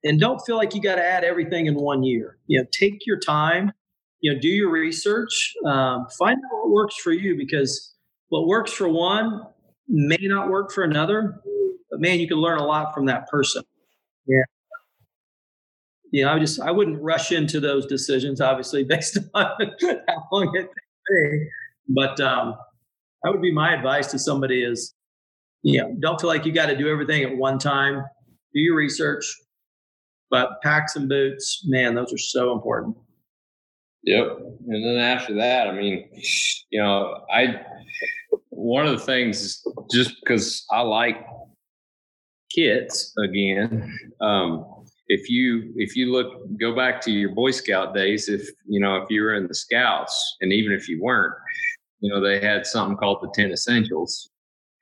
and 0.04 0.20
don't 0.20 0.40
feel 0.46 0.58
like 0.58 0.76
you 0.76 0.82
got 0.82 0.96
to 0.96 1.06
add 1.06 1.24
everything 1.24 1.68
in 1.68 1.76
one 1.76 2.04
year. 2.04 2.38
You 2.48 2.62
know, 2.62 2.68
take 2.72 3.06
your 3.06 3.20
time. 3.20 3.72
You 4.22 4.34
know, 4.34 4.40
do 4.40 4.48
your 4.48 4.72
research. 4.72 5.54
Um, 5.66 6.08
find 6.18 6.38
out 6.38 6.52
what 6.52 6.72
works 6.72 6.96
for 6.96 7.12
you 7.12 7.38
because 7.38 7.94
what 8.30 8.48
works 8.48 8.72
for 8.72 8.90
one 8.90 9.42
may 9.88 10.18
not 10.22 10.50
work 10.50 10.72
for 10.72 10.84
another. 10.84 11.42
But 11.92 12.02
man, 12.02 12.20
you 12.20 12.28
can 12.28 12.38
learn 12.38 12.58
a 12.58 12.66
lot 12.66 12.94
from 12.94 13.06
that 13.06 13.28
person. 13.28 13.64
Yeah. 14.28 14.42
Know, 16.14 16.34
I 16.34 16.40
just 16.40 16.62
I 16.62 16.72
wouldn't 16.72 17.02
rush 17.02 17.32
into 17.32 17.60
those 17.60 17.86
decisions, 17.86 18.40
obviously, 18.40 18.84
based 18.90 19.18
on 19.34 19.52
how 20.08 20.28
long 20.32 20.56
it 20.56 20.70
takes. 20.70 21.52
But 21.90 22.20
um, 22.20 22.56
that 23.24 23.32
would 23.32 23.42
be 23.42 23.52
my 23.52 23.74
advice 23.74 24.08
to 24.12 24.20
somebody 24.20 24.64
is, 24.64 24.94
you 25.64 25.82
know, 25.82 25.96
don't 26.00 26.20
feel 26.20 26.30
like 26.30 26.46
you 26.46 26.52
got 26.52 26.68
to 26.68 26.78
do 26.78 26.88
everything 26.88 27.24
at 27.24 27.36
one 27.36 27.60
time. 27.60 28.04
Do 28.54 28.60
your 28.60 28.76
research, 28.76 29.26
but 30.30 30.62
packs 30.64 30.96
and 30.96 31.10
boots, 31.10 31.64
man, 31.66 31.96
those 31.96 32.14
are 32.14 32.18
so 32.18 32.54
important. 32.54 32.96
Yep. 34.04 34.38
And 34.68 34.86
then 34.86 34.98
after 34.98 35.34
that, 35.36 35.68
I 35.68 35.72
mean, 35.72 36.08
you 36.70 36.82
know, 36.82 37.26
I 37.34 37.62
one 38.50 38.86
of 38.86 38.98
the 38.98 39.04
things 39.04 39.64
just 39.92 40.16
because 40.22 40.66
I 40.72 40.82
like 40.82 41.26
kits 42.56 43.14
again. 43.18 43.94
Um, 44.22 44.66
if 45.08 45.30
you 45.30 45.74
if 45.76 45.96
you 45.96 46.12
look 46.12 46.58
go 46.60 46.76
back 46.76 47.02
to 47.02 47.12
your 47.12 47.30
Boy 47.34 47.52
Scout 47.52 47.94
days, 47.94 48.30
if 48.30 48.50
you 48.68 48.80
know 48.80 48.96
if 48.98 49.10
you 49.10 49.22
were 49.22 49.36
in 49.36 49.48
the 49.48 49.54
Scouts, 49.54 50.38
and 50.42 50.52
even 50.52 50.72
if 50.72 50.90
you 50.90 51.02
weren't, 51.02 51.36
you 52.00 52.10
know 52.10 52.22
they 52.22 52.40
had 52.40 52.66
something 52.66 52.98
called 52.98 53.20
the 53.22 53.32
Ten 53.34 53.52
Essentials, 53.52 54.30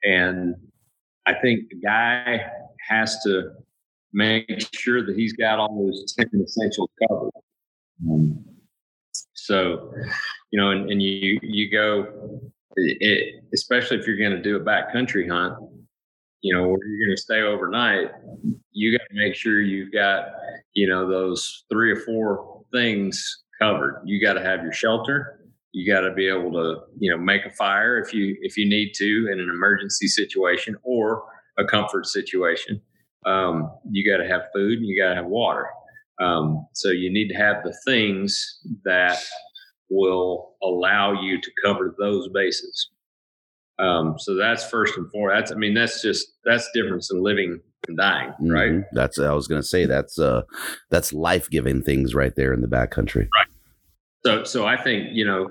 and 0.04 0.56
I 1.26 1.34
think 1.34 1.70
the 1.70 1.80
guy 1.80 2.46
has 2.88 3.22
to 3.24 3.52
make 4.14 4.46
sure 4.74 5.06
that 5.06 5.18
he's 5.18 5.34
got 5.34 5.60
all 5.60 5.86
those 5.86 6.14
ten 6.18 6.30
essentials 6.42 6.90
covered. 7.08 7.32
So, 9.34 9.94
you 10.52 10.60
know, 10.60 10.72
and, 10.72 10.90
and 10.90 11.02
you 11.02 11.40
you 11.42 11.70
go, 11.70 12.40
it, 12.78 13.44
especially 13.54 13.98
if 13.98 14.08
you're 14.08 14.18
going 14.18 14.32
to 14.32 14.42
do 14.42 14.56
a 14.56 14.60
backcountry 14.60 15.30
hunt, 15.30 15.58
you 16.44 16.54
know, 16.54 16.68
where 16.68 16.78
you're 16.86 17.08
going 17.08 17.16
to 17.16 17.22
stay 17.22 17.42
overnight, 17.42 18.10
you 18.74 18.96
got 18.96 19.06
to 19.10 19.16
make 19.16 19.34
sure 19.34 19.62
you've 19.62 19.94
got, 19.94 20.26
you 20.74 20.88
know, 20.88 21.10
those 21.10 21.64
three 21.72 21.90
or 21.90 21.96
four 21.96 22.64
things 22.74 23.44
covered. 23.60 24.02
You 24.06 24.24
got 24.24 24.34
to 24.34 24.44
have 24.44 24.62
your 24.62 24.74
shelter. 24.74 25.40
You 25.72 25.92
got 25.92 26.02
to 26.02 26.14
be 26.14 26.28
able 26.28 26.52
to, 26.52 26.82
you 27.00 27.10
know, 27.10 27.18
make 27.18 27.46
a 27.46 27.50
fire 27.50 27.98
if 27.98 28.14
you 28.14 28.38
if 28.42 28.58
you 28.58 28.68
need 28.68 28.92
to 28.96 29.30
in 29.32 29.40
an 29.40 29.50
emergency 29.50 30.08
situation 30.08 30.76
or 30.84 31.24
a 31.58 31.64
comfort 31.64 32.08
situation. 32.08 32.82
Um, 33.26 33.72
you 33.90 34.10
got 34.12 34.22
to 34.22 34.30
have 34.30 34.42
food 34.54 34.80
and 34.80 34.86
you 34.86 35.02
got 35.02 35.10
to 35.12 35.16
have 35.16 35.26
water. 35.26 35.68
Um, 36.22 36.68
so 36.74 36.90
you 36.90 37.12
need 37.12 37.30
to 37.30 37.36
have 37.36 37.64
the 37.64 37.76
things 37.86 38.60
that 38.84 39.18
will 39.90 40.56
allow 40.62 41.14
you 41.22 41.40
to 41.40 41.52
cover 41.64 41.96
those 41.98 42.28
bases. 42.34 42.90
Um, 43.80 44.16
so 44.20 44.36
that's 44.36 44.64
first 44.70 44.98
and 44.98 45.10
foremost. 45.12 45.40
That's 45.40 45.52
I 45.52 45.56
mean 45.56 45.74
that's 45.74 46.02
just 46.02 46.28
that's 46.46 46.70
difference 46.74 47.12
in 47.12 47.24
living 47.24 47.60
and 47.88 47.98
dying, 47.98 48.34
right? 48.42 48.72
Mhm. 48.72 48.86
That's 48.94 49.20
I 49.20 49.34
was 49.34 49.48
going 49.48 49.62
to 49.62 49.68
say 49.68 49.86
that's 49.86 50.20
uh 50.20 50.44
that's 50.90 51.12
life 51.12 51.50
giving 51.50 51.82
things 51.82 52.14
right 52.14 52.36
there 52.36 52.54
in 52.54 52.62
the 52.62 52.68
backcountry. 52.68 53.28
So 54.26 54.44
so 54.44 54.66
I 54.66 54.78
think 54.78 55.10
you 55.12 55.26
know 55.26 55.50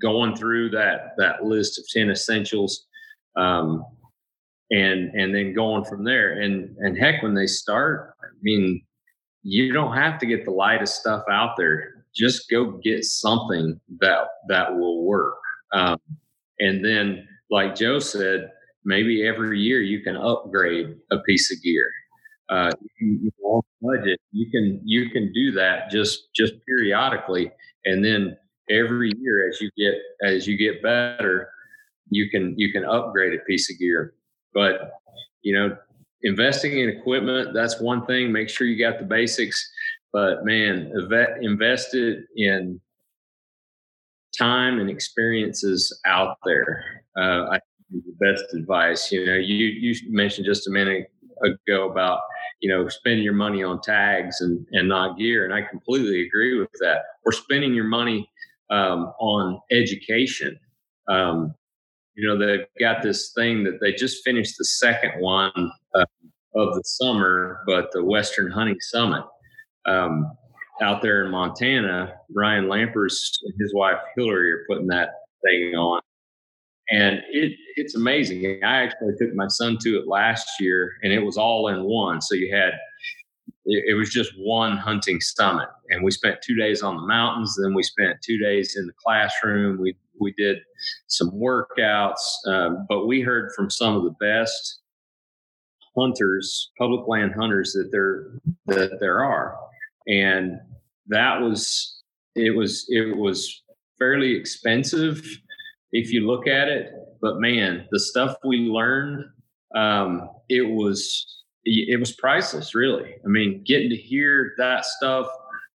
going 0.00 0.34
through 0.36 0.70
that 0.70 1.14
that 1.18 1.44
list 1.44 1.78
of 1.78 1.84
ten 1.88 2.10
essentials, 2.10 2.86
um, 3.36 3.84
and 4.70 5.10
and 5.14 5.34
then 5.34 5.54
going 5.54 5.84
from 5.84 6.04
there, 6.04 6.32
and 6.40 6.76
and 6.78 6.98
heck, 6.98 7.22
when 7.22 7.34
they 7.34 7.46
start, 7.46 8.14
I 8.22 8.26
mean, 8.42 8.82
you 9.42 9.72
don't 9.72 9.96
have 9.96 10.18
to 10.18 10.26
get 10.26 10.44
the 10.44 10.50
lightest 10.50 10.96
stuff 10.96 11.22
out 11.30 11.56
there. 11.56 12.04
Just 12.14 12.50
go 12.50 12.72
get 12.82 13.04
something 13.04 13.80
that 14.00 14.26
that 14.48 14.74
will 14.74 15.04
work, 15.04 15.36
um, 15.72 15.98
and 16.58 16.84
then 16.84 17.26
like 17.52 17.76
Joe 17.76 17.98
said, 18.00 18.50
maybe 18.84 19.26
every 19.26 19.60
year 19.60 19.82
you 19.82 20.00
can 20.00 20.16
upgrade 20.16 20.96
a 21.12 21.18
piece 21.18 21.52
of 21.52 21.62
gear. 21.62 21.92
uh, 22.48 22.72
you, 22.98 23.30
budget, 23.82 24.18
you 24.32 24.50
can 24.50 24.80
you 24.84 25.10
can 25.10 25.32
do 25.32 25.52
that 25.52 25.90
just 25.90 26.34
just 26.34 26.54
periodically, 26.66 27.52
and 27.84 28.04
then 28.04 28.36
every 28.70 29.12
year 29.20 29.48
as 29.48 29.60
you 29.60 29.70
get 29.76 29.94
as 30.24 30.46
you 30.46 30.56
get 30.56 30.82
better, 30.82 31.50
you 32.10 32.30
can 32.30 32.54
you 32.58 32.72
can 32.72 32.84
upgrade 32.84 33.34
a 33.34 33.44
piece 33.44 33.70
of 33.70 33.78
gear. 33.78 34.14
But 34.54 34.92
you 35.42 35.54
know, 35.54 35.76
investing 36.22 36.78
in 36.78 36.88
equipment 36.88 37.52
that's 37.54 37.80
one 37.80 38.06
thing. 38.06 38.32
Make 38.32 38.48
sure 38.48 38.66
you 38.66 38.82
got 38.82 38.98
the 38.98 39.04
basics. 39.04 39.70
But 40.12 40.44
man, 40.44 40.92
invest 41.40 41.94
it 41.94 42.24
in 42.36 42.80
time 44.42 44.80
and 44.80 44.90
experiences 44.90 46.00
out 46.06 46.36
there. 46.44 47.04
Uh, 47.16 47.46
I 47.50 47.60
think 47.90 48.04
the 48.04 48.32
best 48.32 48.54
advice. 48.54 49.12
You 49.12 49.24
know, 49.26 49.34
you 49.34 49.66
you 49.66 49.94
mentioned 50.08 50.46
just 50.46 50.66
a 50.66 50.70
minute 50.70 51.06
ago 51.44 51.90
about 51.90 52.20
you 52.60 52.68
know 52.68 52.88
spending 52.88 53.24
your 53.24 53.34
money 53.34 53.62
on 53.62 53.80
tags 53.80 54.40
and 54.40 54.66
and 54.72 54.88
not 54.88 55.18
gear, 55.18 55.44
and 55.44 55.54
I 55.54 55.62
completely 55.62 56.26
agree 56.26 56.58
with 56.58 56.70
that. 56.80 57.02
Or 57.24 57.32
spending 57.32 57.74
your 57.74 57.84
money 57.84 58.28
um, 58.70 59.12
on 59.20 59.60
education. 59.70 60.58
Um, 61.08 61.54
you 62.14 62.28
know, 62.28 62.38
they've 62.38 62.66
got 62.78 63.02
this 63.02 63.32
thing 63.34 63.64
that 63.64 63.78
they 63.80 63.92
just 63.92 64.22
finished 64.24 64.56
the 64.58 64.64
second 64.64 65.12
one 65.20 65.70
uh, 65.94 66.04
of 66.54 66.74
the 66.74 66.82
summer, 66.84 67.60
but 67.66 67.90
the 67.92 68.04
Western 68.04 68.50
Hunting 68.50 68.80
Summit. 68.80 69.24
Um, 69.86 70.30
out 70.82 71.00
there 71.00 71.24
in 71.24 71.30
Montana, 71.30 72.14
Ryan 72.34 72.66
Lampers 72.66 73.38
and 73.44 73.54
his 73.58 73.72
wife 73.74 73.98
Hillary 74.16 74.52
are 74.52 74.64
putting 74.68 74.88
that 74.88 75.10
thing 75.44 75.74
on. 75.74 76.00
And 76.90 77.22
it 77.30 77.52
it's 77.76 77.94
amazing. 77.94 78.60
I 78.62 78.82
actually 78.82 79.14
took 79.18 79.34
my 79.34 79.48
son 79.48 79.78
to 79.82 79.98
it 79.98 80.08
last 80.08 80.46
year 80.60 80.92
and 81.02 81.12
it 81.12 81.20
was 81.20 81.38
all 81.38 81.68
in 81.68 81.84
one. 81.84 82.20
So 82.20 82.34
you 82.34 82.54
had 82.54 82.74
it, 83.64 83.84
it 83.88 83.94
was 83.94 84.10
just 84.10 84.32
one 84.36 84.76
hunting 84.76 85.20
summit. 85.20 85.68
And 85.90 86.04
we 86.04 86.10
spent 86.10 86.42
two 86.42 86.56
days 86.56 86.82
on 86.82 86.96
the 86.96 87.06
mountains, 87.06 87.56
then 87.62 87.74
we 87.74 87.82
spent 87.82 88.18
two 88.22 88.38
days 88.38 88.76
in 88.76 88.86
the 88.86 88.92
classroom. 89.02 89.80
We 89.80 89.96
we 90.20 90.34
did 90.36 90.58
some 91.06 91.30
workouts, 91.30 92.20
um, 92.46 92.86
but 92.88 93.06
we 93.06 93.22
heard 93.22 93.50
from 93.56 93.70
some 93.70 93.96
of 93.96 94.02
the 94.02 94.14
best 94.20 94.80
hunters, 95.96 96.70
public 96.78 97.06
land 97.08 97.32
hunters 97.34 97.72
that 97.72 97.90
there 97.92 98.32
that 98.66 98.98
there 99.00 99.24
are 99.24 99.56
and 100.06 100.58
that 101.08 101.40
was 101.40 102.02
it 102.34 102.50
was 102.50 102.86
it 102.88 103.16
was 103.16 103.62
fairly 103.98 104.34
expensive 104.34 105.24
if 105.92 106.12
you 106.12 106.26
look 106.26 106.46
at 106.46 106.68
it. 106.68 106.92
But 107.20 107.40
man 107.40 107.86
the 107.90 108.00
stuff 108.00 108.36
we 108.44 108.58
learned 108.58 109.24
um, 109.74 110.28
it 110.48 110.62
was 110.62 111.42
it 111.64 111.98
was 112.00 112.12
priceless 112.12 112.74
really. 112.74 113.14
I 113.24 113.28
mean 113.28 113.62
getting 113.64 113.90
to 113.90 113.96
hear 113.96 114.54
that 114.58 114.84
stuff 114.84 115.26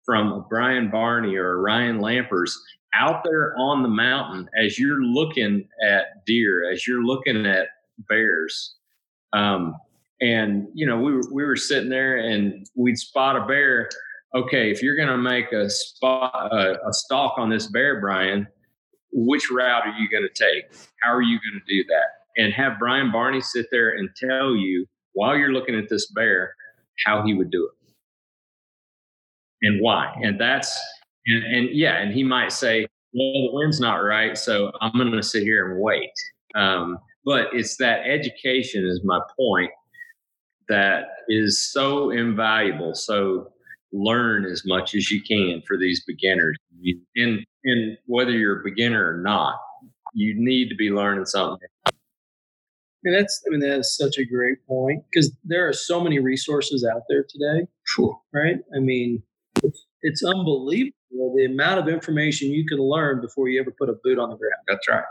from 0.05 0.45
Brian 0.49 0.89
Barney 0.89 1.35
or 1.35 1.61
Ryan 1.61 1.99
Lampers 1.99 2.51
out 2.93 3.23
there 3.23 3.55
on 3.57 3.83
the 3.83 3.89
mountain 3.89 4.49
as 4.57 4.79
you're 4.79 5.03
looking 5.03 5.67
at 5.85 6.25
deer 6.25 6.71
as 6.71 6.87
you're 6.87 7.03
looking 7.03 7.45
at 7.45 7.67
bears 8.09 8.75
um, 9.33 9.75
and 10.21 10.67
you 10.73 10.85
know 10.85 10.97
we 10.97 11.13
were, 11.13 11.23
we 11.31 11.43
were 11.43 11.55
sitting 11.55 11.89
there 11.89 12.17
and 12.17 12.67
we'd 12.75 12.97
spot 12.97 13.35
a 13.35 13.45
bear 13.45 13.89
okay, 14.35 14.69
if 14.69 14.83
you're 14.83 14.95
going 14.95 15.07
to 15.07 15.17
make 15.17 15.51
a 15.51 15.69
spot 15.69 16.51
uh, 16.51 16.75
a 16.87 16.93
stalk 16.93 17.37
on 17.37 17.49
this 17.49 17.67
bear, 17.67 17.99
Brian, 18.01 18.47
which 19.11 19.49
route 19.49 19.87
are 19.87 19.97
you 19.97 20.09
going 20.09 20.27
to 20.27 20.29
take? 20.29 20.65
How 21.01 21.13
are 21.13 21.21
you 21.21 21.39
going 21.39 21.61
to 21.65 21.73
do 21.73 21.83
that? 21.87 22.41
And 22.41 22.53
have 22.53 22.79
Brian 22.79 23.11
Barney 23.11 23.41
sit 23.41 23.67
there 23.71 23.91
and 23.91 24.09
tell 24.15 24.55
you 24.55 24.85
while 25.13 25.37
you're 25.37 25.53
looking 25.53 25.75
at 25.75 25.89
this 25.89 26.11
bear 26.11 26.53
how 27.05 27.23
he 27.25 27.33
would 27.33 27.49
do 27.49 27.69
it 27.71 27.85
and 29.61 29.81
why. 29.81 30.13
And 30.21 30.39
that's 30.39 30.77
and, 31.27 31.43
and 31.43 31.69
yeah, 31.71 31.97
and 31.97 32.13
he 32.13 32.23
might 32.23 32.51
say, 32.51 32.87
well, 33.13 33.47
the 33.47 33.49
wind's 33.53 33.79
not 33.79 33.95
right, 33.95 34.37
so 34.37 34.71
I'm 34.81 34.91
going 34.91 35.11
to 35.11 35.23
sit 35.23 35.43
here 35.43 35.71
and 35.71 35.81
wait. 35.81 36.11
Um, 36.55 36.99
but 37.23 37.47
it's 37.53 37.77
that 37.77 38.01
education 38.05 38.85
is 38.85 39.01
my 39.03 39.19
point 39.37 39.71
that 40.67 41.05
is 41.29 41.71
so 41.71 42.11
invaluable. 42.11 42.93
So 42.93 43.53
learn 43.91 44.45
as 44.45 44.63
much 44.65 44.95
as 44.95 45.09
you 45.11 45.21
can 45.21 45.61
for 45.67 45.77
these 45.77 46.03
beginners. 46.05 46.57
And 47.15 47.45
and 47.63 47.97
whether 48.05 48.31
you're 48.31 48.61
a 48.61 48.63
beginner 48.63 49.15
or 49.15 49.17
not, 49.21 49.55
you 50.13 50.33
need 50.37 50.69
to 50.69 50.75
be 50.75 50.89
learning 50.89 51.25
something. 51.25 51.67
And 53.03 53.15
that's 53.15 53.43
I 53.45 53.49
mean 53.51 53.59
that's 53.59 53.95
such 53.95 54.17
a 54.17 54.25
great 54.25 54.65
point 54.67 55.03
because 55.11 55.35
there 55.43 55.67
are 55.67 55.73
so 55.73 56.01
many 56.01 56.19
resources 56.19 56.85
out 56.85 57.03
there 57.09 57.23
today, 57.27 57.67
right? 58.33 58.57
I 58.75 58.79
mean, 58.79 59.21
it's, 59.63 59.85
it's 60.01 60.23
unbelievable 60.23 60.93
the 61.35 61.45
amount 61.45 61.79
of 61.79 61.87
information 61.87 62.51
you 62.51 62.65
can 62.65 62.79
learn 62.79 63.21
before 63.21 63.47
you 63.47 63.59
ever 63.59 63.71
put 63.71 63.89
a 63.89 63.95
boot 64.03 64.19
on 64.19 64.29
the 64.29 64.35
ground. 64.35 64.53
That's 64.67 64.87
right. 64.87 65.03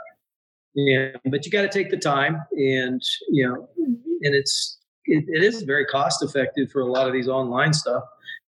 Yeah, 0.75 1.11
but 1.31 1.47
you 1.47 1.53
got 1.53 1.63
to 1.63 1.69
take 1.69 1.91
the 1.91 1.97
time, 1.97 2.43
and 2.53 3.01
you 3.31 3.47
know, 3.47 3.69
and 3.77 4.35
it's 4.35 4.79
it, 5.07 5.25
it 5.29 5.45
is 5.45 5.63
very 5.63 5.87
cost 5.87 6.23
effective 6.23 6.71
for 6.73 6.81
a 6.81 6.87
lot 6.87 7.07
of 7.07 7.13
these 7.13 7.29
online 7.29 7.73
stuff 7.73 8.03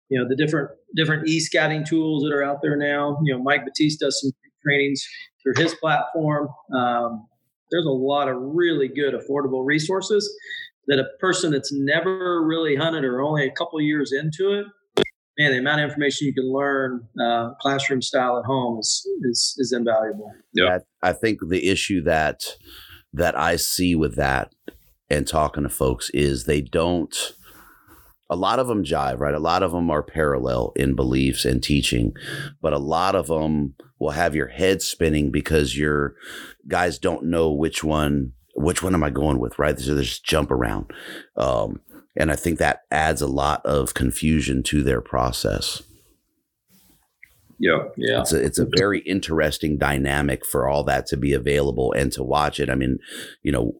you 0.08 0.20
know 0.20 0.28
the 0.28 0.36
different 0.36 0.70
different 0.94 1.28
e-scouting 1.28 1.84
tools 1.84 2.22
that 2.22 2.32
are 2.32 2.42
out 2.42 2.58
there 2.62 2.76
now. 2.76 3.18
You 3.24 3.36
know, 3.36 3.42
Mike 3.42 3.64
Batista 3.64 4.06
does 4.06 4.20
some 4.20 4.32
trainings 4.64 5.06
through 5.42 5.54
his 5.56 5.74
platform. 5.74 6.48
Um, 6.74 7.26
there's 7.70 7.86
a 7.86 7.90
lot 7.90 8.28
of 8.28 8.36
really 8.38 8.88
good 8.88 9.14
affordable 9.14 9.64
resources 9.64 10.32
that 10.86 10.98
a 10.98 11.06
person 11.18 11.50
that's 11.50 11.72
never 11.72 12.44
really 12.44 12.76
hunted 12.76 13.04
or 13.04 13.22
only 13.22 13.46
a 13.46 13.50
couple 13.52 13.80
years 13.80 14.12
into 14.12 14.52
it, 14.52 14.66
man, 15.38 15.52
the 15.52 15.58
amount 15.58 15.80
of 15.80 15.88
information 15.88 16.26
you 16.26 16.34
can 16.34 16.52
learn 16.52 17.06
uh, 17.20 17.54
classroom 17.60 18.02
style 18.02 18.38
at 18.38 18.44
home 18.44 18.78
is 18.78 19.06
is, 19.22 19.54
is 19.58 19.72
invaluable. 19.72 20.32
Yeah, 20.52 20.78
I 21.02 21.12
think 21.12 21.40
the 21.48 21.68
issue 21.68 22.02
that 22.02 22.42
that 23.12 23.38
I 23.38 23.56
see 23.56 23.94
with 23.94 24.16
that 24.16 24.52
and 25.08 25.26
talking 25.26 25.62
to 25.62 25.68
folks 25.68 26.10
is 26.10 26.44
they 26.44 26.60
don't 26.60 27.14
a 28.30 28.36
lot 28.36 28.58
of 28.58 28.68
them 28.68 28.84
jive, 28.84 29.20
right? 29.20 29.34
A 29.34 29.38
lot 29.38 29.62
of 29.62 29.72
them 29.72 29.90
are 29.90 30.02
parallel 30.02 30.72
in 30.76 30.94
beliefs 30.94 31.44
and 31.44 31.62
teaching, 31.62 32.14
but 32.60 32.72
a 32.72 32.78
lot 32.78 33.14
of 33.14 33.26
them 33.26 33.74
will 33.98 34.12
have 34.12 34.34
your 34.34 34.48
head 34.48 34.82
spinning 34.82 35.30
because 35.30 35.76
your 35.76 36.16
guys 36.66 36.98
don't 36.98 37.24
know 37.24 37.52
which 37.52 37.84
one, 37.84 38.32
which 38.54 38.82
one 38.82 38.94
am 38.94 39.04
I 39.04 39.10
going 39.10 39.38
with, 39.38 39.58
right? 39.58 39.78
So 39.78 39.94
they 39.94 40.02
just 40.02 40.24
jump 40.24 40.50
around. 40.50 40.90
Um, 41.36 41.80
and 42.16 42.30
I 42.30 42.36
think 42.36 42.58
that 42.58 42.82
adds 42.90 43.20
a 43.20 43.26
lot 43.26 43.64
of 43.66 43.94
confusion 43.94 44.62
to 44.64 44.82
their 44.82 45.00
process. 45.00 45.82
Yeah, 47.58 47.84
yeah. 47.96 48.20
It's 48.20 48.32
a, 48.32 48.44
it's 48.44 48.58
a 48.58 48.68
very 48.76 49.00
interesting 49.00 49.78
dynamic 49.78 50.44
for 50.44 50.68
all 50.68 50.84
that 50.84 51.06
to 51.06 51.16
be 51.16 51.32
available 51.32 51.92
and 51.92 52.10
to 52.12 52.22
watch 52.22 52.58
it. 52.58 52.68
I 52.68 52.74
mean, 52.74 52.98
you 53.42 53.52
know, 53.52 53.74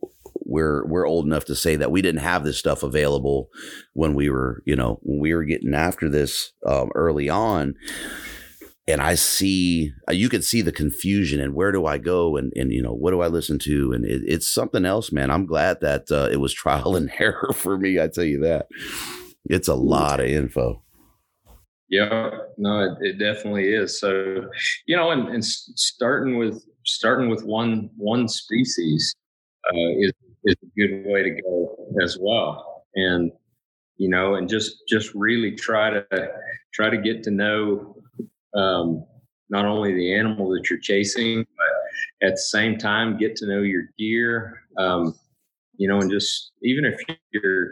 we're 0.45 0.85
we're 0.87 1.07
old 1.07 1.27
enough 1.27 1.45
to 1.47 1.55
say 1.55 1.77
that 1.77 1.91
we 1.91 2.03
didn't 2.03 2.21
have 2.21 2.45
this 2.45 2.59
stuff 2.59 2.83
available 2.83 3.49
when 3.93 4.15
we 4.15 4.31
were 4.31 4.63
you 4.65 4.77
know 4.77 4.99
when 5.03 5.21
we 5.21 5.35
were 5.35 5.45
getting 5.45 5.75
after 5.75 6.09
this 6.09 6.53
um, 6.67 6.91
early 6.95 7.29
on 7.29 7.75
and 8.87 9.01
I 9.01 9.15
see 9.15 9.93
uh, 10.09 10.13
you 10.13 10.29
can 10.29 10.43
see 10.43 10.61
the 10.61 10.73
confusion 10.73 11.41
and 11.41 11.55
where 11.55 11.73
do 11.73 11.87
I 11.87 11.99
go 11.99 12.37
and 12.37 12.53
and 12.55 12.73
you 12.73 12.83
know 12.83 12.93
what 12.93 13.13
do 13.13 13.21
I 13.21 13.29
listen 13.29 13.59
to 13.61 13.93
and 13.93 14.05
it, 14.05 14.23
it's 14.27 14.49
something 14.49 14.85
else, 14.85 15.11
man. 15.13 15.31
I'm 15.31 15.47
glad 15.47 15.81
that 15.81 16.11
uh, 16.11 16.29
it 16.31 16.37
was 16.37 16.53
trial 16.53 16.97
and 16.97 17.11
error 17.19 17.53
for 17.55 17.79
me. 17.79 18.01
I 18.01 18.09
tell 18.09 18.25
you 18.25 18.41
that 18.41 18.67
it's 19.47 19.69
a 19.69 19.75
lot 19.75 20.21
of 20.21 20.27
info. 20.27 20.83
Yeah, 21.89 22.31
no, 22.57 22.81
it, 22.81 22.93
it 23.01 23.19
definitely 23.19 23.73
is. 23.73 24.01
So 24.01 24.49
you 24.87 24.97
know, 24.97 25.11
and, 25.11 25.29
and 25.29 25.45
starting 25.45 26.39
with 26.39 26.63
starting 26.85 27.29
with 27.31 27.45
one 27.45 27.91
one 27.97 28.29
species 28.29 29.15
uh, 29.67 29.91
is 29.99 30.13
is 30.45 30.57
a 30.63 30.67
good 30.79 31.05
way 31.07 31.23
to 31.23 31.43
go 31.43 31.77
as 32.03 32.19
well. 32.21 32.85
And 32.95 33.33
you 33.97 34.09
know, 34.09 34.35
and 34.35 34.49
just 34.49 34.83
just 34.89 35.15
really 35.15 35.53
try 35.53 35.91
to 35.91 36.07
try 36.73 36.91
to 36.91 36.99
get 36.99 37.23
to 37.25 37.31
know 37.31 37.97
um, 38.55 39.05
not 39.49 39.65
only 39.65 39.95
the 39.95 40.15
animal 40.15 40.51
that 40.51 40.69
you're 40.69 40.81
chasing, 40.81 41.47
but 41.57 42.29
at 42.29 42.33
the 42.33 42.39
same 42.39 42.79
time 42.79 43.19
get 43.19 43.37
to 43.37 43.47
know 43.47 43.61
your 43.61 43.85
gear. 43.99 44.63
Um, 44.79 45.15
you 45.77 45.89
know, 45.89 45.99
and 45.99 46.11
just 46.11 46.53
even 46.63 46.85
if 46.85 47.01
you're, 47.33 47.67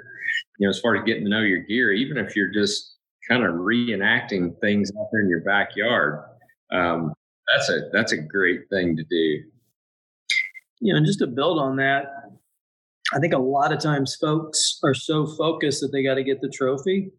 you 0.58 0.66
know, 0.66 0.70
as 0.70 0.80
far 0.80 0.96
as 0.96 1.04
getting 1.04 1.24
to 1.24 1.30
know 1.30 1.40
your 1.40 1.60
gear, 1.60 1.92
even 1.92 2.16
if 2.16 2.34
you're 2.36 2.52
just 2.52 2.96
kind 3.28 3.44
of 3.44 3.54
reenacting 3.54 4.58
things 4.60 4.90
out 4.98 5.08
there 5.12 5.22
in 5.22 5.28
your 5.28 5.40
backyard, 5.40 6.20
um, 6.72 7.12
that's 7.52 7.68
a 7.68 7.90
that's 7.92 8.12
a 8.12 8.16
great 8.16 8.68
thing 8.70 8.96
to 8.96 9.04
do. 9.04 9.42
You 10.80 10.92
know, 10.92 10.96
and 10.96 11.06
just 11.06 11.20
to 11.20 11.28
build 11.28 11.58
on 11.58 11.76
that, 11.76 12.06
I 13.12 13.18
think 13.18 13.32
a 13.32 13.38
lot 13.38 13.72
of 13.72 13.80
times 13.80 14.16
folks 14.20 14.78
are 14.84 14.94
so 14.94 15.26
focused 15.26 15.80
that 15.80 15.88
they 15.92 16.02
got 16.02 16.14
to 16.14 16.24
get 16.24 16.40
the 16.40 16.48
trophy 16.48 17.10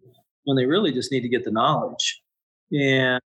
when 0.46 0.58
they 0.58 0.66
really 0.66 0.92
just 0.92 1.12
need 1.12 1.22
to 1.22 1.30
get 1.30 1.44
the 1.44 1.52
knowledge. 1.52 2.22
And 2.72 3.22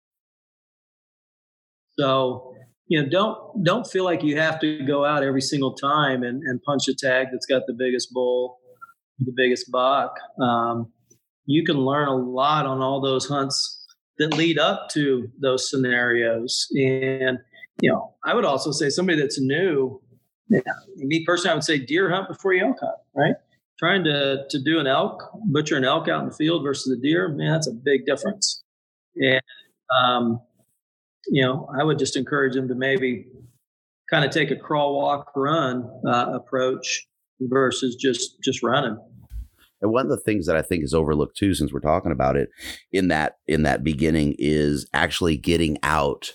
so, 1.98 2.56
you 2.88 3.02
know, 3.02 3.10
don't 3.10 3.64
don't 3.64 3.88
feel 3.88 4.04
like 4.04 4.24
you 4.24 4.38
have 4.38 4.60
to 4.60 4.84
go 4.86 5.06
out 5.06 5.24
every 5.24 5.42
single 5.42 5.74
time 5.74 6.24
and, 6.24 6.42
and 6.44 6.62
punch 6.64 6.88
a 6.88 6.96
tag 6.96 7.28
that's 7.32 7.46
got 7.46 7.64
the 7.68 7.74
biggest 7.74 8.12
bull, 8.12 8.58
the 9.20 9.34
biggest 9.36 9.72
buck. 9.72 10.16
Um, 10.42 10.92
you 11.46 11.64
can 11.64 11.78
learn 11.78 12.08
a 12.08 12.16
lot 12.16 12.66
on 12.66 12.82
all 12.82 13.00
those 13.02 13.28
hunts 13.28 13.86
that 14.18 14.34
lead 14.36 14.58
up 14.58 14.90
to 14.94 15.30
those 15.40 15.70
scenarios. 15.70 16.68
And, 16.76 17.38
you 17.82 17.92
know, 17.92 18.16
I 18.26 18.34
would 18.34 18.46
also 18.46 18.72
say 18.72 18.90
somebody 18.90 19.20
that's 19.20 19.40
new, 19.40 20.02
yeah, 20.49 20.61
me 20.97 21.23
personally, 21.26 21.51
I 21.51 21.53
would 21.55 21.63
say 21.63 21.80
deer 21.80 22.09
hunt 22.09 22.27
before 22.27 22.53
you 22.53 22.65
elk 22.65 22.80
hunt, 22.80 22.95
right? 23.15 23.35
Trying 23.80 24.03
to, 24.05 24.45
to 24.49 24.63
do 24.63 24.80
an 24.80 24.88
elk, 24.88 25.30
butcher 25.51 25.76
an 25.76 25.84
elk 25.84 26.07
out 26.07 26.22
in 26.23 26.30
the 26.30 26.35
field 26.35 26.63
versus 26.63 26.97
a 26.97 27.01
deer, 27.01 27.27
man, 27.30 27.51
that's 27.51 27.67
a 27.67 27.73
big 27.73 28.05
difference. 28.05 28.63
And, 29.15 29.41
um, 30.01 30.39
you 31.27 31.43
know, 31.43 31.67
I 31.77 31.84
would 31.84 31.99
just 31.99 32.15
encourage 32.15 32.53
them 32.53 32.67
to 32.67 32.76
maybe 32.76 33.27
kind 34.09 34.23
of 34.23 34.31
take 34.31 34.51
a 34.51 34.55
crawl, 34.55 34.95
walk, 34.95 35.31
run 35.35 35.89
uh, 36.07 36.31
approach 36.34 37.07
versus 37.39 37.95
just 37.95 38.41
just 38.43 38.63
running. 38.63 38.97
And 39.81 39.91
one 39.91 40.05
of 40.05 40.09
the 40.09 40.17
things 40.17 40.47
that 40.47 40.55
I 40.55 40.61
think 40.61 40.84
is 40.84 40.93
overlooked 40.93 41.38
too, 41.38 41.53
since 41.53 41.73
we're 41.73 41.80
talking 41.80 42.11
about 42.11 42.35
it, 42.35 42.49
in 42.91 43.09
that 43.09 43.38
in 43.47 43.63
that 43.63 43.84
beginning 43.84 44.35
is 44.38 44.88
actually 44.93 45.38
getting 45.38 45.77
out 45.84 46.34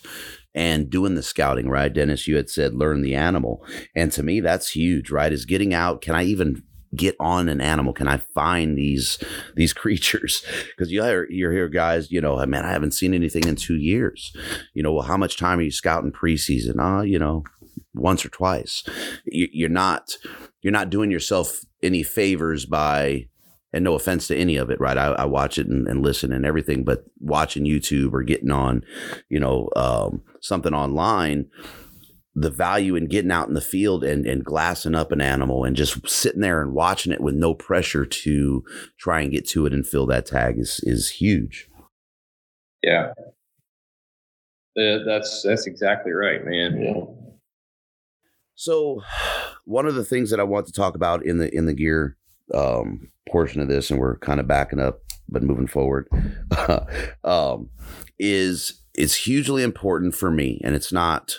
and 0.54 0.90
doing 0.90 1.14
the 1.14 1.22
scouting, 1.22 1.68
right? 1.68 1.92
Dennis, 1.92 2.26
you 2.26 2.36
had 2.36 2.50
said 2.50 2.74
learn 2.74 3.02
the 3.02 3.14
animal. 3.14 3.64
And 3.94 4.10
to 4.12 4.22
me, 4.22 4.40
that's 4.40 4.70
huge, 4.70 5.10
right? 5.10 5.32
Is 5.32 5.44
getting 5.44 5.72
out. 5.74 6.00
Can 6.00 6.14
I 6.14 6.24
even 6.24 6.62
get 6.94 7.14
on 7.20 7.48
an 7.48 7.60
animal? 7.60 7.92
Can 7.92 8.08
I 8.08 8.16
find 8.18 8.76
these 8.76 9.18
these 9.54 9.72
creatures? 9.82 10.44
Because 10.76 10.90
you 10.90 11.02
hear 11.02 11.26
you 11.30 11.50
hear 11.50 11.68
guys, 11.68 12.10
you 12.10 12.20
know, 12.20 12.44
man, 12.46 12.64
I 12.64 12.72
haven't 12.72 12.94
seen 12.94 13.14
anything 13.14 13.46
in 13.46 13.56
two 13.56 13.76
years. 13.76 14.34
You 14.74 14.82
know, 14.82 14.92
well, 14.92 15.06
how 15.06 15.16
much 15.16 15.36
time 15.36 15.58
are 15.58 15.62
you 15.62 15.70
scouting 15.70 16.12
preseason? 16.12 16.76
Ah, 16.78 16.98
uh, 16.98 17.02
you 17.02 17.18
know, 17.18 17.44
once 17.94 18.24
or 18.24 18.28
twice. 18.28 18.84
You're 19.24 19.68
not 19.68 20.16
you're 20.62 20.72
not 20.72 20.90
doing 20.90 21.10
yourself 21.10 21.60
any 21.82 22.02
favors 22.02 22.66
by 22.66 23.26
and 23.72 23.84
no 23.84 23.94
offense 23.94 24.26
to 24.26 24.36
any 24.36 24.56
of 24.56 24.70
it, 24.70 24.80
right? 24.80 24.98
I, 24.98 25.08
I 25.08 25.24
watch 25.24 25.58
it 25.58 25.66
and, 25.66 25.86
and, 25.86 26.02
listen 26.02 26.32
and 26.32 26.44
everything, 26.44 26.84
but 26.84 27.04
watching 27.20 27.64
YouTube 27.64 28.12
or 28.12 28.22
getting 28.22 28.50
on, 28.50 28.82
you 29.28 29.38
know, 29.38 29.68
um, 29.76 30.22
something 30.40 30.74
online, 30.74 31.46
the 32.34 32.50
value 32.50 32.96
in 32.96 33.06
getting 33.06 33.30
out 33.30 33.48
in 33.48 33.54
the 33.54 33.60
field 33.60 34.04
and, 34.04 34.26
and 34.26 34.44
glassing 34.44 34.94
up 34.94 35.12
an 35.12 35.20
animal 35.20 35.64
and 35.64 35.76
just 35.76 36.08
sitting 36.08 36.40
there 36.40 36.62
and 36.62 36.72
watching 36.72 37.12
it 37.12 37.20
with 37.20 37.34
no 37.34 37.54
pressure 37.54 38.04
to 38.04 38.64
try 38.98 39.20
and 39.20 39.32
get 39.32 39.48
to 39.48 39.66
it 39.66 39.72
and 39.72 39.86
fill 39.86 40.06
that 40.06 40.26
tag 40.26 40.58
is 40.58 40.80
is 40.84 41.10
huge. 41.10 41.68
Yeah, 42.82 43.12
uh, 44.78 44.98
that's 45.04 45.42
that's 45.42 45.66
exactly 45.66 46.12
right, 46.12 46.44
man. 46.44 46.80
Yeah. 46.80 47.30
So, 48.54 49.02
one 49.64 49.86
of 49.86 49.94
the 49.94 50.04
things 50.04 50.30
that 50.30 50.40
I 50.40 50.44
want 50.44 50.66
to 50.66 50.72
talk 50.72 50.94
about 50.94 51.24
in 51.24 51.38
the 51.38 51.54
in 51.54 51.66
the 51.66 51.74
gear 51.74 52.16
um, 52.54 53.10
portion 53.28 53.60
of 53.60 53.68
this, 53.68 53.90
and 53.90 54.00
we're 54.00 54.18
kind 54.18 54.40
of 54.40 54.48
backing 54.48 54.80
up 54.80 55.00
but 55.28 55.42
moving 55.42 55.68
forward, 55.68 56.08
um, 57.24 57.70
is 58.18 58.82
it's 58.94 59.14
hugely 59.14 59.62
important 59.62 60.14
for 60.14 60.30
me, 60.30 60.60
and 60.64 60.74
it's 60.74 60.92
not 60.92 61.38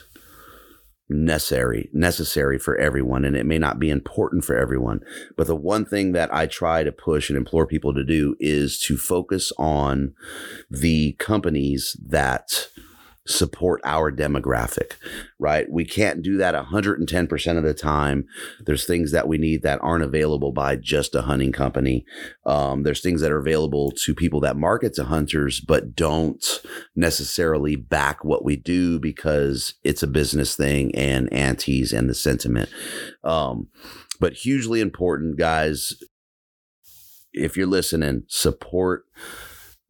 necessary 1.12 1.90
necessary 1.92 2.58
for 2.58 2.78
everyone 2.78 3.26
and 3.26 3.36
it 3.36 3.46
may 3.46 3.58
not 3.58 3.80
be 3.80 3.90
important 3.90 4.46
for 4.46 4.56
everyone 4.56 5.02
but 5.36 5.46
the 5.46 5.56
one 5.56 5.84
thing 5.84 6.14
that 6.14 6.34
i 6.34 6.46
try 6.46 6.84
to 6.84 6.92
push 6.92 7.30
and 7.30 7.38
implore 7.38 7.68
people 7.68 7.94
to 7.94 8.04
do 8.04 8.36
is 8.40 8.80
to 8.80 8.98
focus 8.98 9.52
on 9.58 10.14
the 10.70 11.12
companies 11.20 11.98
that 12.02 12.68
support 13.32 13.82
our 13.84 14.12
demographic, 14.12 14.94
right? 15.40 15.70
We 15.70 15.86
can't 15.86 16.22
do 16.22 16.38
that 16.38 16.56
110% 16.56 17.58
of 17.58 17.64
the 17.64 17.74
time. 17.74 18.26
There's 18.66 18.86
things 18.86 19.12
that 19.12 19.28
we 19.28 19.38
need 19.38 19.64
that 19.64 19.80
aren't 19.82 20.03
available 20.03 20.52
by 20.52 20.76
just 20.76 21.16
a 21.16 21.24
hunting 21.24 21.52
company. 21.52 22.06
Um, 22.45 22.84
there's 22.84 23.02
things 23.02 23.22
that 23.22 23.32
are 23.32 23.40
available 23.40 23.91
to 23.91 24.14
people 24.14 24.40
that 24.41 24.58
market 24.58 24.94
to 24.95 25.06
hunters, 25.06 25.60
but 25.60 25.95
don't 25.95 26.62
necessarily 26.95 27.76
back 27.76 28.24
what 28.24 28.44
we 28.44 28.56
do 28.56 28.99
because 28.99 29.76
it's 29.84 30.03
a 30.03 30.08
business 30.08 30.56
thing 30.56 30.94
and 30.95 31.32
antes 31.34 31.91
and 31.91 32.10
the 32.10 32.16
sentiment. 32.16 32.70
Um, 33.24 33.68
but 34.20 34.34
hugely 34.34 34.82
important, 34.82 35.38
guys. 35.38 35.95
If 37.34 37.56
you're 37.56 37.68
listening, 37.68 38.24
support 38.28 39.06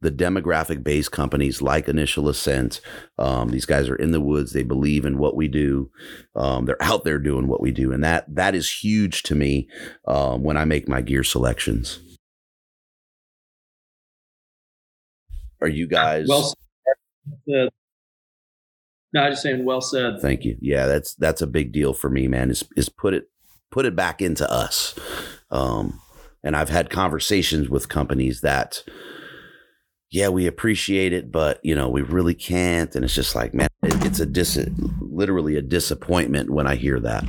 the 0.02 0.10
demographic 0.10 0.84
based 0.84 1.12
companies 1.12 1.62
like 1.62 1.88
Initial 1.88 2.28
Ascent. 2.28 2.80
Um, 3.18 3.48
these 3.48 3.64
guys 3.64 3.88
are 3.88 3.96
in 3.96 4.10
the 4.10 4.20
woods. 4.20 4.52
They 4.52 4.64
believe 4.64 5.04
in 5.04 5.16
what 5.16 5.36
we 5.36 5.48
do. 5.48 5.90
Um, 6.36 6.66
they're 6.66 6.82
out 6.82 7.04
there 7.04 7.18
doing 7.18 7.46
what 7.46 7.62
we 7.62 7.70
do, 7.70 7.92
and 7.92 8.04
that 8.04 8.26
that 8.34 8.54
is 8.54 8.70
huge 8.70 9.22
to 9.24 9.34
me 9.34 9.68
um, 10.06 10.42
when 10.42 10.56
I 10.56 10.64
make 10.64 10.88
my 10.88 11.00
gear 11.00 11.24
selections. 11.24 12.00
Are 15.60 15.68
you 15.68 15.86
guys? 15.86 16.26
Well 16.28 16.52
said. 17.48 17.68
No, 19.14 19.24
I 19.24 19.30
just 19.30 19.42
saying, 19.42 19.64
well 19.64 19.80
said. 19.80 20.20
Thank 20.20 20.44
you. 20.44 20.56
Yeah, 20.60 20.86
that's 20.86 21.14
that's 21.14 21.42
a 21.42 21.46
big 21.46 21.72
deal 21.72 21.94
for 21.94 22.10
me, 22.10 22.26
man. 22.26 22.50
Is 22.50 22.64
is 22.76 22.88
put 22.88 23.14
it 23.14 23.28
put 23.70 23.86
it 23.86 23.94
back 23.94 24.20
into 24.20 24.50
us. 24.50 24.98
Um, 25.50 26.00
and 26.42 26.56
I've 26.56 26.70
had 26.70 26.90
conversations 26.90 27.68
with 27.68 27.88
companies 27.88 28.40
that 28.40 28.82
yeah, 30.12 30.28
we 30.28 30.46
appreciate 30.46 31.14
it, 31.14 31.32
but 31.32 31.58
you 31.64 31.74
know, 31.74 31.88
we 31.88 32.02
really 32.02 32.34
can't. 32.34 32.94
And 32.94 33.02
it's 33.02 33.14
just 33.14 33.34
like, 33.34 33.54
man, 33.54 33.68
it, 33.82 34.04
it's 34.04 34.20
a 34.20 34.26
dis, 34.26 34.58
literally 35.00 35.56
a 35.56 35.62
disappointment 35.62 36.50
when 36.50 36.66
I 36.66 36.76
hear 36.76 37.00
that. 37.00 37.24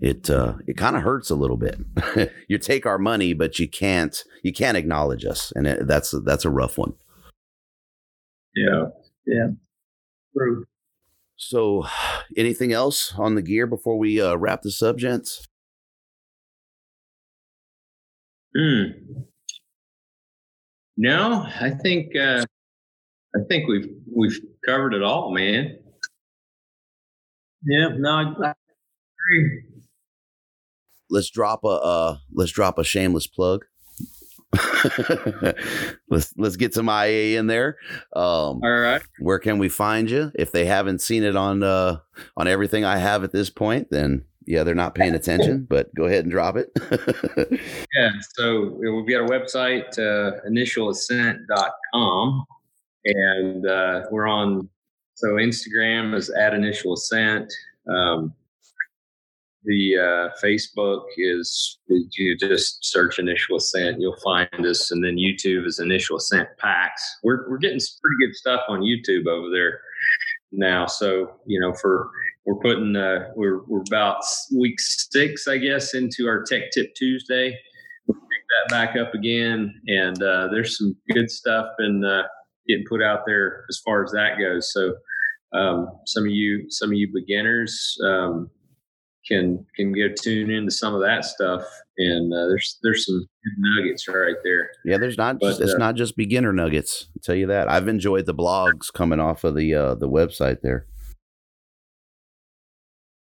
It 0.00 0.28
uh, 0.28 0.54
it 0.66 0.76
kind 0.76 0.96
of 0.96 1.02
hurts 1.02 1.30
a 1.30 1.36
little 1.36 1.56
bit. 1.56 1.78
you 2.48 2.58
take 2.58 2.86
our 2.86 2.98
money, 2.98 3.34
but 3.34 3.60
you 3.60 3.68
can't 3.68 4.22
you 4.42 4.52
can't 4.52 4.76
acknowledge 4.76 5.24
us, 5.24 5.52
and 5.54 5.68
it, 5.68 5.86
that's 5.86 6.12
that's 6.24 6.44
a 6.44 6.50
rough 6.50 6.76
one. 6.76 6.94
Yeah, 8.56 8.86
yeah, 9.26 9.46
true. 10.36 10.64
So, 11.36 11.86
anything 12.36 12.72
else 12.72 13.14
on 13.16 13.36
the 13.36 13.42
gear 13.42 13.66
before 13.68 13.96
we 13.96 14.20
uh, 14.20 14.34
wrap 14.34 14.62
the 14.62 14.72
subjects? 14.72 15.46
Hmm. 18.56 19.22
No, 20.96 21.46
I 21.60 21.70
think 21.70 22.16
uh, 22.16 22.44
I 23.34 23.38
think 23.48 23.68
we've 23.68 23.88
we've 24.14 24.38
covered 24.64 24.94
it 24.94 25.02
all, 25.02 25.32
man. 25.32 25.78
Yeah, 27.64 27.88
no, 27.96 28.10
I, 28.10 28.50
I 28.50 28.52
let's 31.10 31.30
drop 31.30 31.64
a 31.64 31.68
uh, 31.68 32.16
let's 32.32 32.52
drop 32.52 32.78
a 32.78 32.84
shameless 32.84 33.26
plug. 33.26 33.64
let's 36.08 36.32
let's 36.36 36.56
get 36.56 36.74
some 36.74 36.88
IA 36.88 37.38
in 37.38 37.46
there. 37.46 37.76
Um, 38.14 38.60
All 38.62 38.80
right. 38.80 39.02
Where 39.18 39.38
can 39.38 39.58
we 39.58 39.68
find 39.68 40.08
you? 40.10 40.30
If 40.34 40.52
they 40.52 40.66
haven't 40.66 41.00
seen 41.00 41.24
it 41.24 41.34
on 41.34 41.62
uh, 41.62 41.98
on 42.36 42.46
everything 42.46 42.84
I 42.84 42.98
have 42.98 43.24
at 43.24 43.32
this 43.32 43.50
point, 43.50 43.88
then 43.90 44.24
yeah, 44.46 44.62
they're 44.62 44.74
not 44.74 44.94
paying 44.94 45.14
attention, 45.14 45.66
but 45.68 45.94
go 45.94 46.04
ahead 46.04 46.24
and 46.24 46.30
drop 46.30 46.56
it. 46.56 46.70
yeah. 47.96 48.10
So 48.34 48.76
we've 48.78 49.08
got 49.08 49.24
a 49.24 49.28
website, 49.28 49.98
uh, 49.98 50.40
initialascent.com, 50.48 52.44
and 53.04 53.66
uh, 53.66 54.02
we're 54.10 54.26
on, 54.26 54.68
so 55.14 55.28
Instagram 55.34 56.14
is 56.14 56.30
at 56.30 56.54
initial 56.54 56.94
ascent. 56.94 57.52
Um, 57.88 58.34
the 59.64 59.96
uh, 59.96 60.28
Facebook 60.44 61.04
is 61.16 61.78
you 61.86 62.36
just 62.36 62.84
search 62.84 63.18
initial 63.18 63.56
ascent, 63.56 63.98
you'll 63.98 64.16
find 64.22 64.66
us, 64.66 64.90
and 64.90 65.02
then 65.02 65.16
YouTube 65.16 65.66
is 65.66 65.78
initial 65.78 66.18
ascent 66.18 66.48
packs. 66.58 67.02
We're 67.22 67.48
we're 67.48 67.58
getting 67.58 67.80
some 67.80 67.96
pretty 68.02 68.26
good 68.26 68.36
stuff 68.36 68.60
on 68.68 68.80
YouTube 68.80 69.26
over 69.26 69.48
there 69.50 69.80
now. 70.52 70.86
So 70.86 71.40
you 71.46 71.58
know, 71.60 71.72
for 71.72 72.10
we're 72.46 72.56
putting 72.56 72.96
uh, 72.96 73.30
we're 73.34 73.62
we're 73.66 73.82
about 73.88 74.22
week 74.56 74.78
six, 74.78 75.48
I 75.48 75.58
guess, 75.58 75.94
into 75.94 76.26
our 76.28 76.42
Tech 76.42 76.70
Tip 76.72 76.94
Tuesday. 76.94 77.56
We'll 78.06 78.18
pick 78.20 78.42
that 78.68 78.70
back 78.70 78.96
up 78.96 79.14
again, 79.14 79.74
and 79.86 80.22
uh, 80.22 80.48
there's 80.52 80.76
some 80.76 80.94
good 81.12 81.30
stuff 81.30 81.66
and 81.78 82.04
uh, 82.04 82.24
getting 82.68 82.84
put 82.88 83.02
out 83.02 83.20
there 83.26 83.64
as 83.70 83.80
far 83.84 84.04
as 84.04 84.12
that 84.12 84.38
goes. 84.38 84.72
So 84.72 84.94
um, 85.58 85.88
some 86.06 86.24
of 86.24 86.30
you 86.30 86.66
some 86.68 86.90
of 86.90 86.94
you 86.94 87.08
beginners 87.14 87.96
um, 88.04 88.50
can 89.26 89.64
can 89.76 89.92
go 89.92 90.08
tune 90.20 90.50
into 90.50 90.70
some 90.70 90.94
of 90.94 91.00
that 91.00 91.24
stuff, 91.24 91.62
and 91.96 92.32
uh, 92.32 92.46
there's 92.48 92.78
there's 92.82 93.06
some 93.06 93.26
nuggets 93.58 94.06
right 94.06 94.36
there. 94.44 94.68
Yeah, 94.84 94.98
there's 94.98 95.16
not 95.16 95.38
but, 95.40 95.60
it's 95.60 95.74
uh, 95.74 95.78
not 95.78 95.94
just 95.94 96.14
beginner 96.14 96.52
nuggets. 96.52 97.08
I'll 97.16 97.22
tell 97.22 97.36
you 97.36 97.46
that. 97.46 97.70
I've 97.70 97.88
enjoyed 97.88 98.26
the 98.26 98.34
blogs 98.34 98.92
coming 98.92 99.20
off 99.20 99.44
of 99.44 99.54
the 99.54 99.74
uh, 99.74 99.94
the 99.94 100.08
website 100.08 100.60
there. 100.60 100.86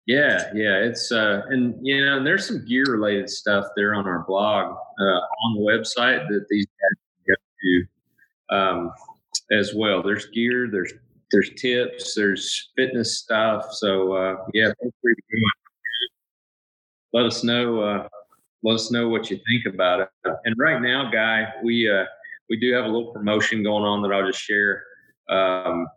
Yeah, 0.07 0.51
yeah, 0.55 0.77
it's 0.77 1.11
uh, 1.11 1.43
and 1.49 1.75
you 1.85 2.03
know, 2.03 2.23
there's 2.23 2.47
some 2.47 2.65
gear 2.65 2.85
related 2.87 3.29
stuff 3.29 3.65
there 3.75 3.93
on 3.93 4.07
our 4.07 4.25
blog 4.27 4.75
uh, 4.99 5.03
on 5.03 5.55
the 5.55 5.61
website 5.61 6.27
that 6.27 6.45
these 6.49 6.65
guys 6.65 6.97
can 7.25 7.35
go 7.35 7.85
to 8.49 8.57
um, 8.57 8.91
as 9.51 9.73
well. 9.75 10.01
There's 10.01 10.25
gear, 10.27 10.67
there's 10.71 10.91
there's 11.31 11.51
tips, 11.55 12.15
there's 12.15 12.71
fitness 12.75 13.19
stuff. 13.19 13.67
So 13.73 14.13
uh, 14.13 14.35
yeah, 14.53 14.71
let 17.13 17.25
us 17.25 17.43
know. 17.43 17.81
Uh, 17.81 18.07
let 18.63 18.75
us 18.75 18.91
know 18.91 19.07
what 19.07 19.29
you 19.29 19.39
think 19.49 19.73
about 19.73 20.01
it. 20.01 20.09
And 20.45 20.55
right 20.57 20.81
now, 20.81 21.09
guy, 21.11 21.47
we 21.63 21.89
uh, 21.89 22.05
we 22.49 22.57
do 22.57 22.73
have 22.73 22.85
a 22.85 22.87
little 22.87 23.13
promotion 23.13 23.63
going 23.63 23.83
on 23.83 24.01
that 24.01 24.11
I'll 24.11 24.25
just 24.25 24.41
share. 24.41 24.83
Um, 25.29 25.87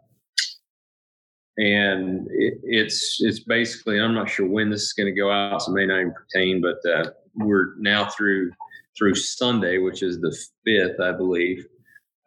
and 1.57 2.27
it, 2.31 2.59
it's 2.65 3.19
it's 3.21 3.41
basically 3.41 4.01
I'm 4.01 4.15
not 4.15 4.29
sure 4.29 4.47
when 4.47 4.71
this 4.71 4.83
is 4.83 4.93
going 4.93 5.13
to 5.13 5.21
go 5.21 5.31
out, 5.31 5.63
so 5.63 5.73
it 5.73 5.75
may 5.75 5.87
not 5.87 6.01
even 6.01 6.13
pertain. 6.13 6.61
But 6.61 6.91
uh, 6.91 7.11
we're 7.35 7.75
now 7.79 8.07
through 8.07 8.51
through 8.97 9.15
Sunday, 9.15 9.79
which 9.79 10.03
is 10.03 10.21
the 10.21 10.37
fifth, 10.65 11.01
I 11.01 11.13
believe. 11.13 11.67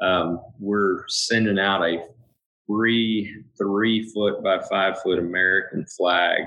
Um, 0.02 0.42
we're 0.60 1.08
sending 1.08 1.60
out 1.60 1.84
a 1.84 2.06
free 2.68 3.44
three 3.58 4.10
foot 4.12 4.44
by 4.44 4.60
five 4.70 5.02
foot 5.02 5.20
American 5.20 5.86
flag 5.86 6.42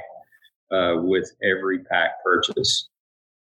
uh, 0.70 0.96
with 0.98 1.30
every 1.42 1.80
pack 1.80 2.22
purchase, 2.24 2.88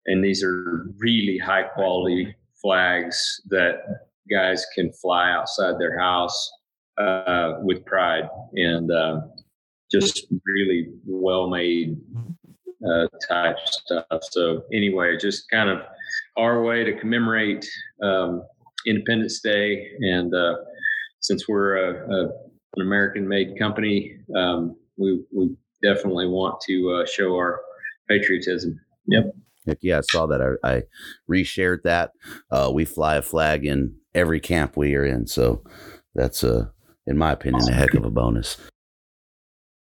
and 0.07 0.25
these 0.25 0.43
are 0.43 0.89
really 0.99 1.39
high 1.39 1.65
quality 1.65 2.35
flags 2.61 3.41
that 3.49 4.07
guys 4.31 4.67
can 4.75 4.93
fly 4.93 5.31
outside 5.31 5.79
their 5.79 5.99
house 5.99 6.51
uh, 7.01 7.55
with 7.63 7.85
pride 7.85 8.29
and 8.55 8.91
uh, 8.91 9.21
just 9.91 10.27
really 10.47 10.89
well 11.07 11.49
made 11.49 11.97
uh, 12.89 13.07
type 13.29 13.57
stuff. 13.65 14.21
So 14.31 14.63
anyway, 14.73 15.17
just 15.17 15.49
kind 15.51 15.71
of 15.71 15.79
our 16.37 16.63
way 16.63 16.85
to 16.85 16.99
commemorate 16.99 17.67
um, 18.03 18.43
Independence 18.87 19.41
Day, 19.41 19.91
and 20.01 20.35
uh, 20.35 20.55
since 21.21 21.47
we're 21.49 21.77
a, 21.77 22.11
a, 22.11 22.25
an 22.77 22.83
American-made 22.83 23.59
company, 23.59 24.17
um, 24.35 24.77
we 24.97 25.23
we 25.33 25.55
definitely 25.83 26.27
want 26.27 26.61
to 26.69 27.01
uh, 27.01 27.07
show 27.07 27.35
our 27.35 27.61
patriotism. 28.09 28.81
Yep. 29.07 29.35
Heck 29.67 29.79
yeah, 29.83 29.99
I 29.99 30.01
saw 30.01 30.27
that. 30.27 30.41
I, 30.41 30.77
I 30.77 30.83
reshared 31.31 31.83
that. 31.85 32.13
Uh, 32.51 32.71
we 32.73 32.85
fly 32.85 33.17
a 33.17 33.23
flag 33.23 33.67
in 33.67 33.97
every 34.15 34.41
camp 34.41 34.77
we 34.77 34.95
are 34.95 35.05
in, 35.05 35.27
so 35.27 35.63
that's 36.15 36.43
a, 36.43 36.73
in 37.11 37.19
my 37.19 37.33
opinion, 37.33 37.69
a 37.69 37.73
heck 37.73 37.95
of 37.95 38.05
a 38.05 38.11
bonus. 38.11 38.57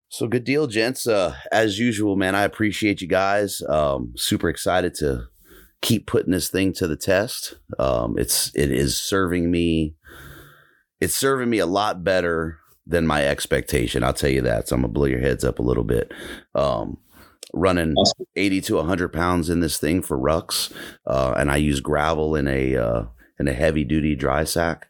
So 0.07 0.27
good 0.27 0.43
deal, 0.43 0.67
gents. 0.67 1.07
Uh, 1.07 1.35
as 1.51 1.77
usual, 1.77 2.15
man, 2.15 2.35
I 2.35 2.43
appreciate 2.43 3.01
you 3.01 3.07
guys. 3.07 3.61
Um, 3.67 4.13
super 4.15 4.49
excited 4.49 4.95
to 4.95 5.27
keep 5.81 6.07
putting 6.07 6.31
this 6.31 6.49
thing 6.49 6.73
to 6.73 6.87
the 6.87 6.95
test. 6.95 7.55
Um, 7.77 8.15
it's 8.17 8.51
it 8.55 8.71
is 8.71 8.99
serving 8.99 9.51
me. 9.51 9.95
It's 10.99 11.15
serving 11.15 11.49
me 11.49 11.59
a 11.59 11.65
lot 11.65 12.03
better 12.03 12.59
than 12.87 13.07
my 13.07 13.25
expectation. 13.25 14.03
I'll 14.03 14.13
tell 14.13 14.29
you 14.29 14.41
that. 14.41 14.67
So 14.67 14.75
I'm 14.75 14.81
gonna 14.81 14.93
blow 14.93 15.05
your 15.05 15.19
heads 15.19 15.43
up 15.43 15.59
a 15.59 15.63
little 15.63 15.83
bit. 15.83 16.13
Um, 16.55 16.97
running 17.53 17.93
80 18.35 18.61
to 18.61 18.75
100 18.75 19.09
pounds 19.11 19.49
in 19.49 19.59
this 19.59 19.77
thing 19.77 20.01
for 20.01 20.17
rucks, 20.17 20.73
uh, 21.05 21.33
and 21.37 21.51
I 21.51 21.57
use 21.57 21.79
gravel 21.81 22.35
in 22.35 22.47
a 22.47 22.75
uh, 22.75 23.03
in 23.39 23.47
a 23.47 23.53
heavy 23.53 23.83
duty 23.83 24.15
dry 24.15 24.43
sack 24.43 24.87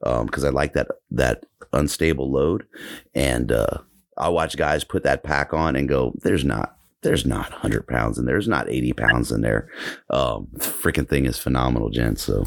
because 0.00 0.44
um, 0.44 0.48
I 0.48 0.50
like 0.50 0.72
that 0.72 0.88
that 1.10 1.44
unstable 1.72 2.30
load. 2.30 2.66
And 3.14 3.52
uh, 3.52 3.78
I 4.18 4.28
watch 4.28 4.56
guys 4.56 4.84
put 4.84 5.02
that 5.04 5.22
pack 5.22 5.52
on 5.52 5.76
and 5.76 5.88
go, 5.88 6.12
"There's 6.22 6.44
not." 6.44 6.76
There's 7.02 7.26
not 7.26 7.50
100 7.50 7.88
pounds 7.88 8.16
in 8.16 8.26
there. 8.26 8.36
There's 8.36 8.46
not 8.46 8.70
80 8.70 8.92
pounds 8.92 9.32
in 9.32 9.40
there. 9.40 9.68
Um, 10.08 10.46
freaking 10.58 11.08
thing 11.08 11.26
is 11.26 11.36
phenomenal, 11.36 11.90
gents. 11.90 12.22
So 12.22 12.46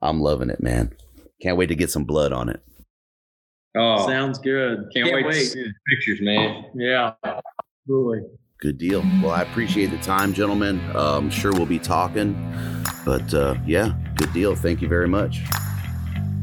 I'm 0.00 0.22
loving 0.22 0.48
it, 0.48 0.62
man. 0.62 0.96
Can't 1.42 1.58
wait 1.58 1.66
to 1.66 1.74
get 1.74 1.90
some 1.90 2.04
blood 2.04 2.32
on 2.32 2.48
it. 2.48 2.62
Oh, 3.76 4.06
sounds 4.06 4.38
good. 4.38 4.88
Can't, 4.94 5.08
Can't 5.08 5.14
wait, 5.14 5.26
wait, 5.26 5.34
to 5.34 5.40
see 5.44 5.62
the 5.62 5.72
pictures, 5.90 6.20
man. 6.22 6.64
Yeah, 6.74 7.12
absolutely. 7.22 8.28
Good 8.60 8.78
deal. 8.78 9.02
Well, 9.22 9.32
I 9.32 9.42
appreciate 9.42 9.86
the 9.86 9.98
time, 9.98 10.34
gentlemen. 10.34 10.80
I'm 10.94 11.30
sure 11.30 11.52
we'll 11.52 11.66
be 11.66 11.78
talking, 11.78 12.34
but 13.04 13.34
uh, 13.34 13.56
yeah, 13.66 13.92
good 14.16 14.32
deal. 14.32 14.54
Thank 14.54 14.82
you 14.82 14.88
very 14.88 15.08
much. 15.08 15.40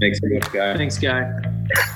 Thanks 0.02 0.20
very 0.20 0.40
much, 0.40 0.52
guy. 0.52 0.76
Thanks, 0.76 0.98
guy. 0.98 1.96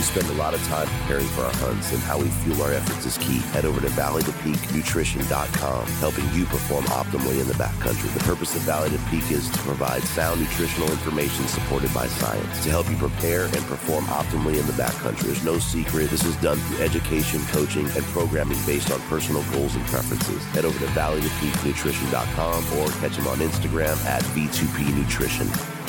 We 0.00 0.04
spend 0.06 0.30
a 0.30 0.40
lot 0.40 0.54
of 0.54 0.64
time 0.64 0.88
preparing 0.88 1.26
for 1.26 1.42
our 1.42 1.52
hunts, 1.56 1.92
and 1.92 2.00
how 2.00 2.16
we 2.18 2.28
fuel 2.40 2.62
our 2.62 2.72
efforts 2.72 3.04
is 3.04 3.18
key. 3.18 3.40
Head 3.52 3.66
over 3.66 3.82
to 3.82 3.88
valleytopeaknutrition.com, 3.88 5.86
helping 6.00 6.24
you 6.32 6.46
perform 6.46 6.84
optimally 6.86 7.38
in 7.38 7.46
the 7.46 7.52
backcountry. 7.52 8.10
The 8.14 8.20
purpose 8.20 8.56
of 8.56 8.62
Valley 8.62 8.88
to 8.88 8.98
Peak 9.10 9.30
is 9.30 9.50
to 9.50 9.58
provide 9.58 10.02
sound 10.04 10.40
nutritional 10.40 10.90
information 10.90 11.46
supported 11.48 11.92
by 11.92 12.06
science 12.06 12.64
to 12.64 12.70
help 12.70 12.88
you 12.88 12.96
prepare 12.96 13.44
and 13.44 13.62
perform 13.68 14.06
optimally 14.06 14.58
in 14.58 14.66
the 14.66 14.72
backcountry. 14.72 15.24
There's 15.24 15.44
no 15.44 15.58
secret. 15.58 16.08
This 16.08 16.24
is 16.24 16.34
done 16.36 16.56
through 16.56 16.82
education, 16.82 17.42
coaching, 17.52 17.84
and 17.84 18.02
programming 18.16 18.56
based 18.64 18.90
on 18.90 19.02
personal 19.02 19.42
goals 19.52 19.76
and 19.76 19.84
preferences. 19.84 20.42
Head 20.56 20.64
over 20.64 20.78
to 20.78 20.86
valleytopeaknutrition.com 20.92 22.78
or 22.78 22.88
catch 23.02 23.16
them 23.16 23.26
on 23.26 23.36
Instagram 23.40 24.02
at 24.06 24.22
V2P 24.32 24.96
Nutrition. 24.96 25.79